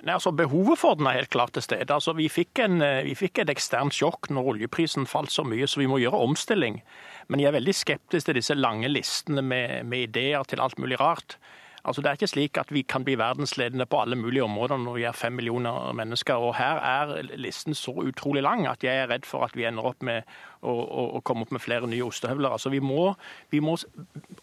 Nei, 0.00 0.14
altså 0.16 0.32
Behovet 0.32 0.80
for 0.80 0.96
den 0.96 1.08
er 1.10 1.18
helt 1.18 1.32
klart 1.32 1.52
til 1.52 1.64
stede. 1.64 1.92
Altså, 1.92 2.14
vi, 2.16 2.30
fikk 2.32 2.62
en, 2.64 2.80
eh, 2.84 3.02
vi 3.04 3.16
fikk 3.18 3.42
et 3.42 3.52
eksternt 3.52 3.92
sjokk 3.92 4.30
når 4.32 4.54
oljeprisen 4.54 5.08
falt 5.08 5.32
så 5.34 5.44
mye, 5.44 5.68
så 5.68 5.82
vi 5.82 5.88
må 5.90 6.00
gjøre 6.00 6.22
omstilling. 6.24 6.80
Men 7.28 7.42
jeg 7.42 7.50
er 7.50 7.58
veldig 7.58 7.74
skeptisk 7.76 8.30
til 8.30 8.38
disse 8.40 8.56
lange 8.56 8.88
listene 8.88 9.44
med, 9.44 9.84
med 9.90 10.08
ideer 10.08 10.46
til 10.48 10.62
alt 10.64 10.80
mulig 10.80 11.00
rart. 11.02 11.36
Altså, 11.84 12.02
Det 12.02 12.08
er 12.08 12.18
ikke 12.18 12.26
slik 12.26 12.58
at 12.60 12.72
vi 12.72 12.82
kan 12.82 13.04
bli 13.04 13.16
verdensledende 13.18 13.86
på 13.86 14.00
alle 14.02 14.16
mulige 14.16 14.44
områder 14.44 14.76
når 14.76 14.94
vi 14.94 15.04
er 15.08 15.12
fem 15.12 15.32
millioner 15.32 15.92
mennesker. 15.92 16.34
og 16.34 16.56
Her 16.56 16.76
er 16.76 17.22
listen 17.36 17.74
så 17.74 17.92
utrolig 17.92 18.42
lang 18.42 18.66
at 18.66 18.84
jeg 18.84 18.96
er 18.96 19.10
redd 19.10 19.24
for 19.24 19.44
at 19.44 19.56
vi 19.56 19.64
ender 19.64 19.86
opp 19.86 20.02
med 20.02 20.22
å, 20.62 20.72
å, 20.72 21.06
å 21.16 21.20
komme 21.20 21.42
opp 21.42 21.52
med 21.52 21.60
flere 21.60 21.88
nye 21.88 22.04
ostehøvler. 22.04 22.52
Altså, 22.52 22.70
vi 22.70 22.80
må, 22.80 23.14
vi 23.50 23.60
må 23.60 23.76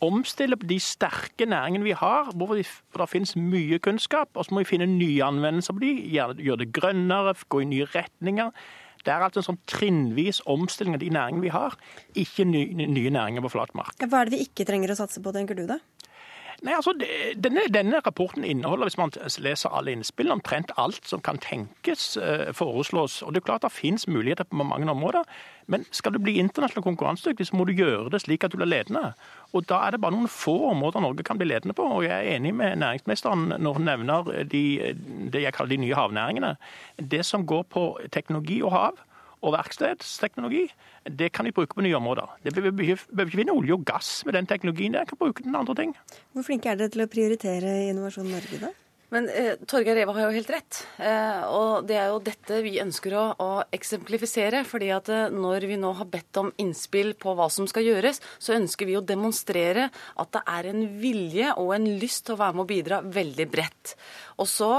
omstille 0.01 0.55
de 0.55 0.79
sterke 0.79 1.45
næringene 1.45 1.83
vi 1.83 1.91
har, 1.91 2.31
hvor, 2.35 2.55
vi, 2.55 2.65
hvor 2.91 3.05
det 3.05 3.09
finnes 3.13 3.35
mye 3.35 3.79
kunnskap. 3.79 4.29
Og 4.33 4.45
så 4.45 4.53
må 4.53 4.65
vi 4.65 4.71
finne 4.73 4.89
nye 4.89 5.23
anvendelser 5.23 5.77
på 5.77 5.85
de, 5.85 5.93
gjøre 6.17 6.59
det 6.63 6.73
grønnere, 6.73 7.35
gå 7.49 7.61
i 7.61 7.71
nye 7.75 7.87
retninger. 7.93 8.51
Det 9.05 9.13
er 9.13 9.23
altså 9.23 9.39
en 9.39 9.45
sånn 9.53 9.59
trinnvis 9.69 10.41
omstilling 10.49 10.97
av 10.97 11.03
de 11.03 11.11
næringene 11.13 11.45
vi 11.45 11.51
har, 11.53 11.77
ikke 12.17 12.43
nye, 12.49 12.87
nye 12.91 13.13
næringer 13.13 13.45
på 13.45 13.53
flat 13.53 13.71
mark. 13.77 13.95
Hva 14.01 14.19
er 14.19 14.27
det 14.27 14.35
vi 14.35 14.47
ikke 14.49 14.65
trenger 14.67 14.91
å 14.91 14.97
satse 14.99 15.21
på, 15.23 15.31
tenker 15.35 15.55
du 15.55 15.63
da? 15.69 15.77
Nei, 16.65 16.73
altså, 16.73 16.93
denne, 17.37 17.67
denne, 17.69 17.99
rapporten 18.05 18.43
inneholder, 18.43 18.87
hvis 18.89 18.97
man 18.97 19.11
leser 19.37 19.69
alle 19.69 19.91
innspillene, 19.93 20.39
omtrent 20.39 20.71
alt 20.81 21.05
som 21.05 21.21
kan 21.21 21.37
tenkes 21.37 22.15
uh, 22.17 22.49
foreslås. 22.57 23.21
Og 23.21 23.33
Det 23.33 23.43
er 23.43 23.45
klart 23.45 23.61
det 23.61 23.71
finnes 23.71 24.07
muligheter 24.07 24.47
på 24.49 24.63
mange 24.63 24.89
områder, 24.89 25.21
men 25.67 25.85
skal 25.91 26.15
du 26.15 26.19
bli 26.19 26.39
internasjonalt 26.41 26.87
konkurransedyktig, 26.87 27.47
så 27.47 27.59
må 27.59 27.67
du 27.67 27.75
gjøre 27.77 28.09
det 28.09 28.23
slik 28.23 28.43
at 28.43 28.51
du 28.51 28.57
blir 28.57 28.71
ledende. 28.71 29.13
Og 29.53 29.67
Da 29.69 29.83
er 29.85 29.93
det 29.93 30.01
bare 30.01 30.15
noen 30.15 30.31
få 30.31 30.55
områder 30.71 31.05
Norge 31.05 31.23
kan 31.23 31.37
bli 31.37 31.47
ledende 31.47 31.77
på. 31.77 31.83
og 31.83 32.03
Jeg 32.03 32.17
er 32.17 32.35
enig 32.35 32.55
med 32.55 32.75
næringsministeren 32.81 33.53
når 33.59 33.73
hun 33.73 33.85
nevner 33.85 34.43
de, 34.43 34.95
det 35.33 35.41
jeg 35.43 35.53
kaller 35.53 35.75
de 35.75 35.83
nye 35.85 35.95
havnæringene. 35.95 36.55
Det 36.97 37.25
som 37.25 37.45
går 37.45 37.63
på 37.69 37.99
teknologi 38.11 38.61
og 38.63 38.71
hav, 38.71 38.97
og 39.41 39.53
verkstedsteknologi, 39.53 40.65
det 41.07 41.29
kan 41.35 41.45
vi 41.47 41.53
bruke 41.55 41.77
på 41.77 41.85
nye 41.85 41.97
områder. 41.99 42.33
Det 42.43 42.55
behøver 42.55 42.97
ikke 42.97 43.29
finne 43.35 43.55
olje 43.55 43.77
og 43.77 43.85
gass 43.87 44.25
med 44.25 44.37
den 44.37 44.49
teknologien. 44.49 44.97
Vi 44.97 45.13
kan 45.13 45.21
bruke 45.21 45.45
den 45.45 45.55
andre 45.55 45.75
ting. 45.77 45.95
Hvor 46.33 46.47
flinke 46.47 46.71
er 46.71 46.79
dere 46.79 46.93
til 46.93 47.05
å 47.05 47.11
prioritere 47.11 47.77
Innovasjon 47.91 48.29
Norge, 48.33 48.59
da? 48.65 48.73
Men 49.13 49.29
eh, 49.31 49.53
Torgeir 49.63 49.95
Reva 49.95 50.11
har 50.17 50.25
jo 50.27 50.35
helt 50.35 50.49
rett. 50.51 50.81
Eh, 50.99 51.43
og 51.47 51.85
det 51.87 51.95
er 51.95 52.09
jo 52.11 52.19
dette 52.23 52.59
vi 52.65 52.73
ønsker 52.83 53.13
å, 53.15 53.23
å 53.39 53.49
eksemplifisere. 53.71 54.65
fordi 54.67 54.89
at 54.91 55.11
eh, 55.13 55.29
når 55.31 55.67
vi 55.69 55.77
nå 55.79 55.93
har 55.95 56.09
bedt 56.11 56.41
om 56.41 56.51
innspill 56.59 57.13
på 57.19 57.37
hva 57.37 57.47
som 57.53 57.69
skal 57.71 57.87
gjøres, 57.87 58.19
så 58.35 58.57
ønsker 58.57 58.89
vi 58.89 58.97
å 58.99 59.05
demonstrere 59.05 59.87
at 60.19 60.33
det 60.35 60.43
er 60.57 60.69
en 60.73 60.83
vilje 60.99 61.55
og 61.55 61.71
en 61.77 61.87
lyst 62.01 62.25
til 62.27 62.35
å 62.35 62.41
være 62.43 62.59
med 62.59 62.65
å 62.65 62.71
bidra 62.73 63.01
veldig 63.05 63.47
bredt. 63.53 63.95
Og 64.43 64.51
så 64.51 64.71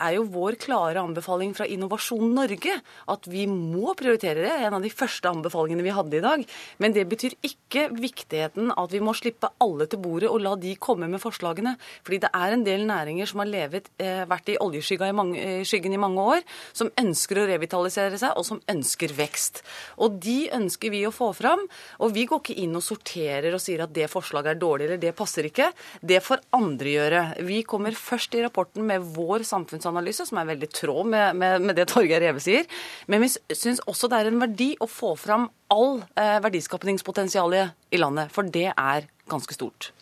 er 0.00 0.16
jo 0.16 0.24
vår 0.32 0.56
klare 0.62 1.02
anbefaling 1.02 1.52
fra 1.56 1.66
Innovasjon 1.68 2.32
Norge 2.34 2.78
at 3.12 3.28
vi 3.30 3.44
må 3.50 3.92
prioritere 3.98 4.44
det. 4.44 4.52
En 4.66 4.76
av 4.78 4.84
de 4.84 4.90
første 4.92 5.28
anbefalingene 5.28 5.84
vi 5.84 5.94
hadde 5.94 6.18
i 6.18 6.22
dag. 6.24 6.44
Men 6.82 6.94
det 6.96 7.04
betyr 7.10 7.36
ikke 7.44 7.88
viktigheten 7.92 8.72
at 8.76 8.94
vi 8.94 9.02
må 9.04 9.14
slippe 9.16 9.52
alle 9.62 9.88
til 9.90 10.00
bordet 10.02 10.30
og 10.30 10.40
la 10.44 10.54
de 10.60 10.74
komme 10.80 11.08
med 11.10 11.22
forslagene. 11.22 11.74
Fordi 12.06 12.22
det 12.24 12.32
er 12.32 12.56
en 12.56 12.64
del 12.66 12.86
næringer 12.88 13.28
som 13.28 13.42
har 13.42 13.50
levet, 13.50 13.90
eh, 13.98 14.24
vært 14.28 14.52
i 14.52 14.58
oljeskyggen 14.60 15.08
i, 15.08 15.16
mange, 15.16 15.62
i 15.62 16.02
mange 16.02 16.26
år, 16.36 16.42
som 16.72 16.90
ønsker 16.98 17.42
å 17.42 17.46
revitalisere 17.50 18.18
seg, 18.18 18.36
og 18.36 18.46
som 18.46 18.62
ønsker 18.68 19.12
vekst. 19.16 19.62
Og 19.98 20.18
de 20.22 20.48
ønsker 20.52 20.90
vi 20.90 21.04
å 21.06 21.14
få 21.14 21.32
fram. 21.36 21.66
Og 22.00 22.12
vi 22.14 22.26
går 22.26 22.40
ikke 22.40 22.58
inn 22.62 22.76
og 22.76 22.84
sorterer 22.86 23.52
og 23.52 23.60
sier 23.62 23.84
at 23.84 23.92
det 23.92 24.10
forslaget 24.10 24.54
er 24.54 24.60
dårlig 24.60 24.88
eller 24.88 25.02
det 25.02 25.14
passer 25.16 25.46
ikke. 25.48 25.70
Det 26.00 26.22
får 26.24 26.42
andre 26.56 26.96
gjøre. 26.96 27.22
Vi 27.46 27.62
kommer 27.68 27.92
først 27.92 28.34
i 28.34 28.42
rapporten 28.44 28.86
med 28.86 29.04
vår 29.14 29.44
samfunns 29.46 29.86
samfunnsanalyse, 29.92 30.26
som 30.26 30.38
er 30.40 30.48
veldig 30.48 30.68
tråd 30.72 31.06
med, 31.06 31.36
med, 31.36 31.62
med 31.62 31.76
det 31.76 31.88
Torgeir 31.90 32.20
Reve 32.20 32.40
sier. 32.40 32.66
Men 33.06 33.22
vi 33.22 33.30
syns 33.54 33.80
også 33.86 34.08
det 34.08 34.18
er 34.18 34.30
en 34.30 34.40
verdi 34.40 34.74
å 34.80 34.88
få 34.88 35.14
fram 35.16 35.48
all 35.70 36.02
eh, 36.16 36.40
verdiskapningspotensialet 36.42 37.72
i 37.92 38.00
landet, 38.00 38.32
for 38.32 38.42
det 38.42 38.72
er 38.72 39.08
ganske 39.28 39.54
stort. 39.54 39.92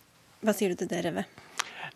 Hva 0.40 0.54
sier 0.56 0.72
du 0.72 0.80
til 0.80 0.90
det, 0.90 1.04
Reve? 1.04 1.26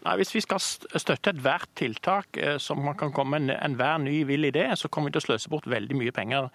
Nei, 0.04 0.16
Hvis 0.20 0.34
vi 0.34 0.42
skal 0.44 0.60
støtte 0.60 1.32
ethvert 1.32 1.70
tiltak 1.78 2.36
eh, 2.36 2.58
som 2.58 2.82
man 2.84 2.96
kan 2.96 3.12
komme 3.12 3.40
med 3.40 3.56
enhver 3.56 3.98
ny 4.02 4.24
vill 4.24 4.44
idé, 4.44 4.68
så 4.76 4.88
kommer 4.88 5.10
vi 5.10 5.16
til 5.18 5.24
å 5.24 5.28
sløse 5.30 5.52
bort 5.52 5.68
veldig 5.70 5.96
mye 5.96 6.14
penger. 6.14 6.50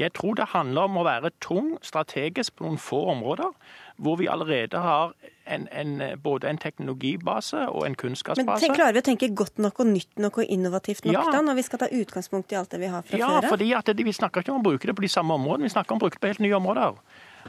Jeg 0.00 0.14
tror 0.16 0.36
det 0.36 0.52
handler 0.54 0.88
om 0.88 0.98
å 1.00 1.04
være 1.04 1.34
tung 1.44 1.74
strategisk 1.84 2.56
på 2.56 2.64
noen 2.64 2.80
få 2.80 3.04
områder, 3.12 3.52
hvor 4.00 4.16
vi 4.20 4.28
allerede 4.30 4.80
har 4.80 5.12
en, 5.46 5.66
en, 5.72 5.94
både 6.22 6.48
en 6.50 6.58
teknologibase 6.58 7.64
og 7.68 7.86
en 7.86 7.96
kunnskapsbase. 7.98 8.46
Men 8.46 8.62
tenk, 8.62 8.76
Klarer 8.78 8.96
vi 8.96 9.02
å 9.02 9.06
tenke 9.06 9.30
godt 9.36 9.58
nok 9.62 9.82
og 9.82 9.90
nytt 9.90 10.22
nok 10.22 10.38
og 10.42 10.54
innovativt 10.54 11.04
nok 11.08 11.18
ja. 11.18 11.26
da, 11.34 11.42
når 11.44 11.58
vi 11.58 11.66
skal 11.66 11.82
ta 11.82 11.90
utgangspunkt 11.90 12.54
i 12.54 12.60
alt 12.60 12.72
det 12.72 12.82
vi 12.82 12.92
har 12.92 13.02
fra 13.06 13.18
ja, 13.18 13.28
før? 13.28 13.48
Ja, 13.48 13.52
fordi 13.56 13.72
at 13.78 13.92
det, 13.92 14.06
vi 14.06 14.14
snakker 14.16 14.44
ikke 14.44 14.54
om 14.54 14.62
å 14.62 14.66
bruke 14.70 14.88
det 14.88 14.96
på 14.98 15.04
de 15.04 15.12
samme 15.12 15.34
områdene, 15.40 15.68
vi 15.68 15.74
snakker 15.74 15.96
om 15.96 16.02
å 16.02 16.06
bruke 16.06 16.18
det 16.18 16.24
på 16.24 16.32
helt 16.32 16.44
nye 16.44 16.58
områder. 16.58 16.98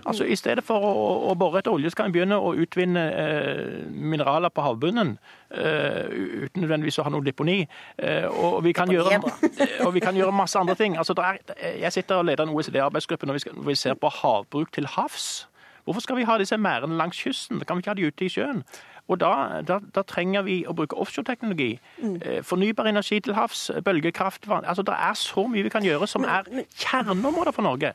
Altså 0.06 0.26
I 0.26 0.36
stedet 0.36 0.64
for 0.66 0.84
å, 0.84 0.94
å 1.30 1.36
bore 1.38 1.62
etter 1.62 1.74
olje, 1.74 1.92
skal 1.94 2.10
en 2.10 2.16
begynne 2.16 2.38
å 2.42 2.54
utvinne 2.60 3.04
eh, 3.14 3.62
mineraler 3.88 4.52
på 4.54 4.66
havbunnen 4.66 5.14
eh, 5.54 6.10
uten 6.48 6.64
nødvendigvis 6.64 7.00
å 7.00 7.06
ha 7.08 7.14
noe 7.14 7.26
deponi. 7.26 7.62
Eh, 7.98 8.26
og, 8.28 8.60
vi 8.66 8.74
gjøre, 8.74 9.22
og, 9.86 9.94
vi 9.96 10.04
kan 10.04 10.18
gjøre, 10.18 10.34
masse 10.36 10.60
andre 10.60 10.76
ting. 10.80 10.98
Altså, 10.98 11.16
er, 11.22 11.40
jeg 11.86 11.94
sitter 11.96 12.22
og 12.22 12.28
leder 12.30 12.48
en 12.48 12.56
OECD-arbeidsgruppe 12.56 13.30
når, 13.30 13.44
når, 13.54 13.68
vi 13.70 13.80
ser 13.80 14.00
på 14.00 14.12
havbruk 14.22 14.74
til 14.74 14.90
havs. 14.98 15.46
Hvorfor 15.84 16.02
skal 16.02 16.16
vi 16.16 16.26
ha 16.28 16.38
disse 16.40 16.58
merdene 16.58 16.98
langs 16.98 17.20
kysten? 17.20 17.60
Kan 17.60 17.78
vi 17.78 17.84
ikke 17.84 17.90
ha 17.90 18.00
de 18.00 18.08
ute 18.08 18.26
i 18.26 18.32
sjøen. 18.32 18.64
Og 19.12 19.20
da, 19.20 19.62
da, 19.68 19.80
da, 19.96 20.02
trenger 20.08 20.46
vi 20.48 20.62
å 20.64 20.74
bruke 20.76 20.96
offshoreteknologi. 20.96 21.74
Mm. 22.00 22.16
Eh, 22.24 22.40
fornybar 22.44 22.88
energi 22.88 23.20
til 23.20 23.36
havs, 23.36 23.68
bølgekraft 23.84 24.48
altså 24.48 24.84
Det 24.88 24.96
er 24.96 25.14
så 25.20 25.44
mye 25.48 25.64
vi 25.64 25.74
kan 25.74 25.84
gjøre 25.84 26.08
som 26.08 26.24
er 26.24 26.48
kjerneområder 26.80 27.52
for 27.52 27.68
Norge. 27.68 27.92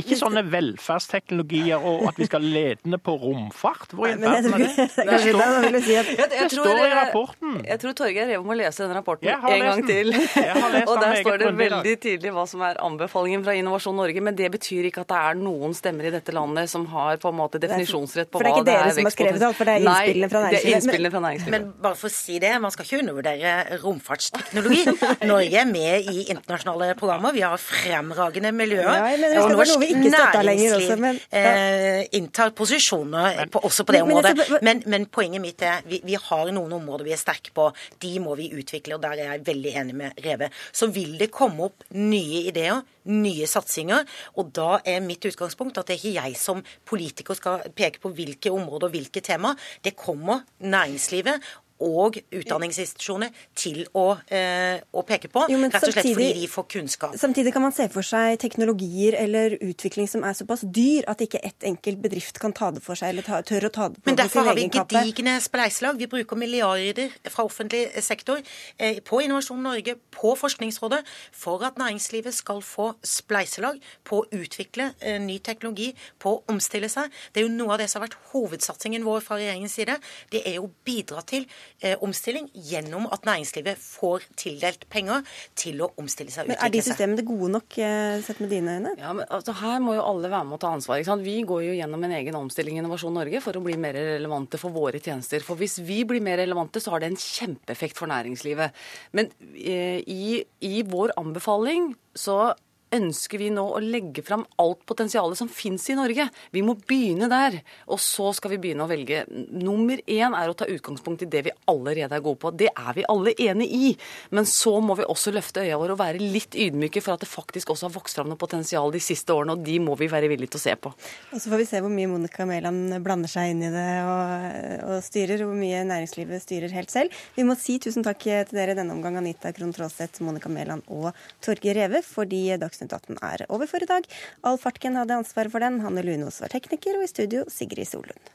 Ikke 0.00 0.18
sånne 0.18 0.42
velferdsteknologier 0.54 1.82
og 1.84 2.08
at 2.10 2.18
vi 2.20 2.28
skal 2.28 2.44
ledende 2.44 2.98
på 3.02 3.16
romfart. 3.20 3.94
Hvor 3.94 4.10
i 4.10 4.16
verden 4.20 4.54
er 4.56 4.64
det? 4.64 4.70
Det 6.34 6.50
står, 6.52 6.78
i 6.84 6.90
rapporten. 6.94 7.58
Jeg 7.64 7.80
tror 7.82 7.94
Torgeir 7.96 8.28
Revo 8.28 8.46
må 8.46 8.56
lese 8.58 8.84
denne 8.84 8.98
rapporten 8.98 9.30
en 9.30 9.64
gang 9.64 9.82
til. 9.86 10.12
Og 10.90 10.96
der 11.00 11.20
står 11.20 11.40
det 11.40 11.50
veldig 11.58 11.94
tydelig 12.02 12.32
hva 12.34 12.44
som 12.50 12.62
er 12.66 12.80
anbefalingen 12.84 13.44
fra 13.46 13.54
Innovasjon 13.56 13.96
Norge. 13.98 14.22
Men 14.24 14.36
det 14.38 14.50
betyr 14.54 14.88
ikke 14.90 15.04
at 15.04 15.12
det 15.12 15.20
er 15.30 15.38
noen 15.40 15.74
stemmer 15.76 16.08
i 16.08 16.12
dette 16.14 16.34
landet 16.34 16.70
som 16.72 16.86
har 16.92 17.18
på 17.22 17.32
en 17.32 17.38
måte 17.38 17.60
definisjonsrett 17.62 18.30
på 18.32 18.42
hva 18.42 18.54
det 18.66 18.74
er 18.74 18.92
vekstpotensial. 18.98 19.54
For 19.56 19.68
det 19.68 19.76
er 19.76 19.80
ikke 19.80 19.94
dere 19.94 19.94
som 19.94 20.18
har 20.18 20.24
skrevet 20.24 20.24
det, 20.24 20.30
for. 20.34 20.52
Det 20.54 20.60
er 20.60 20.70
innspillene 20.74 21.12
fra 21.14 21.24
næringslivet. 21.24 21.54
Men 21.54 21.70
bare 21.86 21.98
for 22.00 22.10
å 22.10 22.14
si 22.14 22.40
det, 22.42 22.52
man 22.62 22.74
skal 22.74 22.88
ikke 22.88 23.02
undervurdere 23.04 23.80
romfartsteknologi. 23.84 24.82
Norge 25.30 25.60
er 25.62 25.70
med 25.70 26.10
i 26.12 26.26
internasjonale 26.34 26.92
programmer. 26.98 27.34
Vi 27.36 27.44
har 27.44 27.60
fremragende 27.60 28.52
miljøer. 28.54 28.84
Ja, 28.84 29.44
og 29.84 29.90
vi 29.90 30.00
ikke 30.00 30.12
støtta 30.14 30.42
lenger 30.44 30.76
også, 30.78 30.96
men 31.00 31.20
ja. 31.28 31.42
eh, 31.42 32.00
inntar 32.18 32.54
posisjoner 32.56 33.44
på, 33.52 33.62
også 33.68 33.86
på 33.86 33.96
det 33.96 34.02
men, 34.02 34.10
området. 34.10 34.34
Men, 34.38 34.64
men, 34.68 34.82
men, 34.94 35.06
poenget 35.12 35.42
mitt 35.44 35.64
er 35.64 35.84
vi, 35.88 36.00
vi 36.04 36.18
har 36.20 36.52
noen 36.54 36.72
områder 36.78 37.08
vi 37.08 37.14
er 37.16 37.20
sterke 37.20 37.54
på. 37.54 37.68
De 38.02 38.14
må 38.24 38.36
vi 38.38 38.50
utvikle, 38.56 38.96
og 38.96 39.04
der 39.04 39.18
er 39.18 39.34
jeg 39.34 39.44
veldig 39.48 39.74
enig 39.82 39.96
med 40.00 40.24
Reve. 40.24 40.50
Så 40.72 40.90
vil 40.94 41.16
det 41.20 41.30
komme 41.34 41.68
opp 41.68 41.86
nye 41.94 42.44
ideer, 42.50 42.82
nye 43.10 43.48
satsinger. 43.50 44.06
Og 44.40 44.52
da 44.56 44.78
er 44.88 45.04
mitt 45.04 45.24
utgangspunkt 45.28 45.78
at 45.80 45.90
det 45.90 45.98
er 45.98 46.02
ikke 46.02 46.28
jeg 46.28 46.40
som 46.40 46.62
politiker 46.88 47.38
skal 47.38 47.68
peke 47.76 48.02
på 48.02 48.12
hvilke 48.16 48.52
områder 48.54 48.88
og 48.88 48.96
hvilke 48.96 49.24
tema. 49.24 49.54
Det 49.84 49.96
kommer 49.98 50.44
næringslivet 50.64 51.52
og 51.82 52.16
utdanningsinstitusjoner 52.30 53.32
til 53.58 53.86
å, 53.94 54.18
eh, 54.30 54.80
å 54.94 55.02
peke 55.02 55.28
på. 55.28 55.46
Jo, 55.50 55.58
rett 55.58 55.74
og 55.74 55.80
slett 55.80 55.94
samtidig, 55.94 56.14
fordi 56.14 56.40
de 56.40 56.48
får 56.48 56.66
kunnskap. 56.68 57.16
Samtidig 57.18 57.52
kan 57.52 57.62
man 57.62 57.72
se 57.72 57.88
for 57.88 58.02
seg 58.02 58.38
teknologier 58.38 59.16
eller 59.18 59.58
utvikling 59.58 60.08
som 60.08 60.22
er 60.24 60.32
såpass 60.32 60.62
dyr 60.62 61.04
at 61.08 61.18
ikke 61.18 61.40
ett 61.42 61.66
enkelt 61.66 62.00
bedrift 62.00 62.38
kan 62.38 62.52
ta 62.52 62.70
det 62.70 62.82
for 62.82 62.94
seg, 62.94 63.08
eller 63.10 63.22
ta, 63.22 63.42
tør 63.42 63.68
å 63.68 63.72
ta 63.72 63.88
det 63.88 64.00
på, 64.02 64.06
Men 64.06 64.16
derfor 64.16 64.44
har 64.44 64.54
vi 64.54 64.68
gedigne 64.68 65.40
spleiselag. 65.40 65.98
Vi 65.98 66.06
bruker 66.06 66.36
milliarder 66.36 67.10
fra 67.28 67.44
offentlig 67.44 67.90
sektor 68.02 68.40
eh, 68.78 69.00
på 69.00 69.22
Innovasjon 69.24 69.62
Norge, 69.62 69.96
på 70.10 70.34
Forskningsrådet, 70.36 71.02
for 71.32 71.64
at 71.64 71.76
næringslivet 71.76 72.34
skal 72.34 72.62
få 72.62 72.94
spleiselag 73.02 73.80
på 74.04 74.22
å 74.22 74.26
utvikle 74.30 74.92
eh, 75.00 75.18
ny 75.20 75.38
teknologi, 75.38 75.92
på 76.18 76.36
å 76.36 76.42
omstille 76.48 76.88
seg. 76.88 77.10
Det 77.32 77.42
er 77.42 77.48
jo 77.48 77.54
noe 77.54 77.74
av 77.74 77.82
det 77.82 77.90
som 77.90 78.00
har 78.00 78.08
vært 78.08 78.18
hovedsatsingen 78.32 79.04
vår 79.04 79.24
fra 79.26 79.40
regjeringens 79.40 79.74
side. 79.74 79.98
Det 80.30 80.44
er 80.46 80.58
jo 80.60 80.68
å 80.68 80.72
bidra 80.86 81.22
til 81.26 81.44
eh, 81.44 81.63
omstilling 82.04 82.48
gjennom 82.54 83.06
at 83.12 83.26
næringslivet 83.28 83.80
får 83.80 84.24
tildelt 84.40 84.86
penger 84.92 85.24
til 85.58 85.82
å 85.84 85.90
omstille 86.00 86.32
seg 86.32 86.44
og 86.46 86.52
utvikle 86.52 86.60
seg. 86.60 86.60
Men 86.60 86.66
Er 86.66 86.72
de 86.72 86.82
systemene 86.84 87.24
gode 87.26 87.50
nok, 87.54 87.78
eh, 87.78 88.20
sett 88.24 88.40
med 88.40 88.50
dine 88.50 88.76
øyne? 88.78 88.94
Ja, 88.98 89.12
men 89.12 89.26
altså, 89.28 89.54
Her 89.54 89.80
må 89.80 89.94
jo 89.94 90.02
alle 90.02 90.30
være 90.30 90.44
med 90.44 90.58
å 90.58 90.60
ta 90.60 90.72
ansvar. 90.74 91.02
Vi 91.24 91.42
går 91.42 91.62
jo 91.68 91.74
gjennom 91.78 92.04
en 92.04 92.12
egen 92.12 92.34
omstilling 92.34 92.76
i 92.76 92.82
Innovasjon 92.82 93.14
Norge 93.14 93.40
for 93.40 93.52
å 93.52 93.62
bli 93.62 93.76
mer 93.76 93.94
relevante 93.94 94.58
for 94.58 94.70
våre 94.70 95.00
tjenester. 95.00 95.40
For 95.40 95.56
hvis 95.56 95.78
vi 95.84 96.04
blir 96.04 96.20
mer 96.20 96.38
relevante, 96.38 96.80
så 96.80 96.90
har 96.90 97.00
det 97.00 97.12
en 97.12 97.16
kjempeeffekt 97.16 97.96
for 97.96 98.06
næringslivet. 98.06 98.72
Men 99.12 99.30
eh, 99.54 100.02
i, 100.06 100.44
i 100.60 100.82
vår 100.82 101.14
anbefaling 101.16 101.94
så 102.14 102.54
ønsker 102.94 103.40
vi 103.40 103.50
nå 103.54 103.64
å 103.76 103.82
legge 103.82 104.22
fram 104.26 104.44
alt 104.62 104.84
potensialet 104.88 105.38
som 105.38 105.50
fins 105.50 105.86
i 105.90 105.96
Norge. 105.98 106.28
Vi 106.54 106.62
må 106.64 106.76
begynne 106.78 107.28
der. 107.30 107.60
Og 107.90 108.00
så 108.02 108.30
skal 108.36 108.54
vi 108.54 108.60
begynne 108.62 108.86
å 108.86 108.90
velge. 108.90 109.24
Nummer 109.54 110.00
én 110.06 110.36
er 110.36 110.50
å 110.50 110.56
ta 110.56 110.68
utgangspunkt 110.70 111.24
i 111.26 111.30
det 111.30 111.44
vi 111.48 111.54
allerede 111.70 112.16
er 112.16 112.24
gode 112.24 112.40
på. 112.42 112.52
Det 112.54 112.70
er 112.70 112.92
vi 112.96 113.06
alle 113.10 113.34
enig 113.48 113.68
i. 113.74 113.92
Men 114.34 114.48
så 114.48 114.76
må 114.84 114.96
vi 114.98 115.06
også 115.08 115.34
løfte 115.34 115.64
øya 115.64 115.78
våre 115.80 115.96
og 115.96 116.00
være 116.00 116.22
litt 116.22 116.56
ydmyke 116.58 117.02
for 117.04 117.16
at 117.16 117.24
det 117.24 117.30
faktisk 117.30 117.74
også 117.74 117.88
har 117.88 117.94
vokst 117.96 118.18
fram 118.18 118.30
noe 118.30 118.40
potensial 118.40 118.92
de 118.94 119.02
siste 119.02 119.34
årene, 119.34 119.56
og 119.56 119.64
de 119.66 119.78
må 119.82 119.96
vi 119.98 120.10
være 120.10 120.30
villige 120.30 120.54
til 120.54 120.62
å 120.62 120.64
se 120.64 120.76
på. 120.78 120.92
Og 121.32 121.40
så 121.40 121.50
får 121.50 121.62
vi 121.62 121.68
se 121.68 121.82
hvor 121.84 121.92
mye 121.92 122.10
Monica 122.10 122.46
Mæland 122.48 122.98
blander 123.04 123.30
seg 123.30 123.52
inn 123.52 123.64
i 123.66 123.72
det 123.72 123.88
og, 124.06 124.90
og 124.90 125.04
styrer, 125.04 125.44
hvor 125.44 125.56
mye 125.58 125.84
næringslivet 125.88 126.44
styrer 126.44 126.74
helt 126.74 126.92
selv. 126.92 127.24
Vi 127.36 127.46
må 127.46 127.56
si 127.58 127.78
tusen 127.82 128.06
takk 128.06 128.22
til 128.24 128.56
dere 128.56 128.76
denne 128.76 128.94
omgang, 128.94 129.18
Anita 129.20 129.52
Krohn 129.54 129.74
Traaseth, 129.74 130.22
Monica 130.24 130.52
Mæland 130.52 130.86
og 130.92 131.10
Torgeir 131.44 131.78
Reve, 131.78 132.02
fordi 132.06 132.44
Dagsnytt 132.60 132.83
Dagsnytt 132.88 133.18
18 133.18 133.18
er 133.22 133.46
over 133.48 133.66
for 133.66 133.82
i 133.82 133.88
dag. 133.88 134.06
Alf 134.44 134.64
Fartken 134.64 134.96
hadde 134.96 135.16
ansvaret 135.16 135.52
for 135.52 135.60
den. 135.60 135.80
Hanne 135.80 136.04
Lunås 136.04 136.40
var 136.40 136.52
tekniker, 136.52 136.98
og 136.98 137.04
i 137.04 137.10
studio 137.10 137.44
Sigrid 137.48 137.88
Solund. 137.88 138.32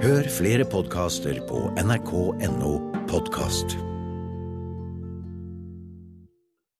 Hør 0.00 0.26
flere 0.32 0.64
podkaster 0.64 1.38
på 1.46 1.68
nrk.no 1.78 2.72
podkast. 3.10 3.89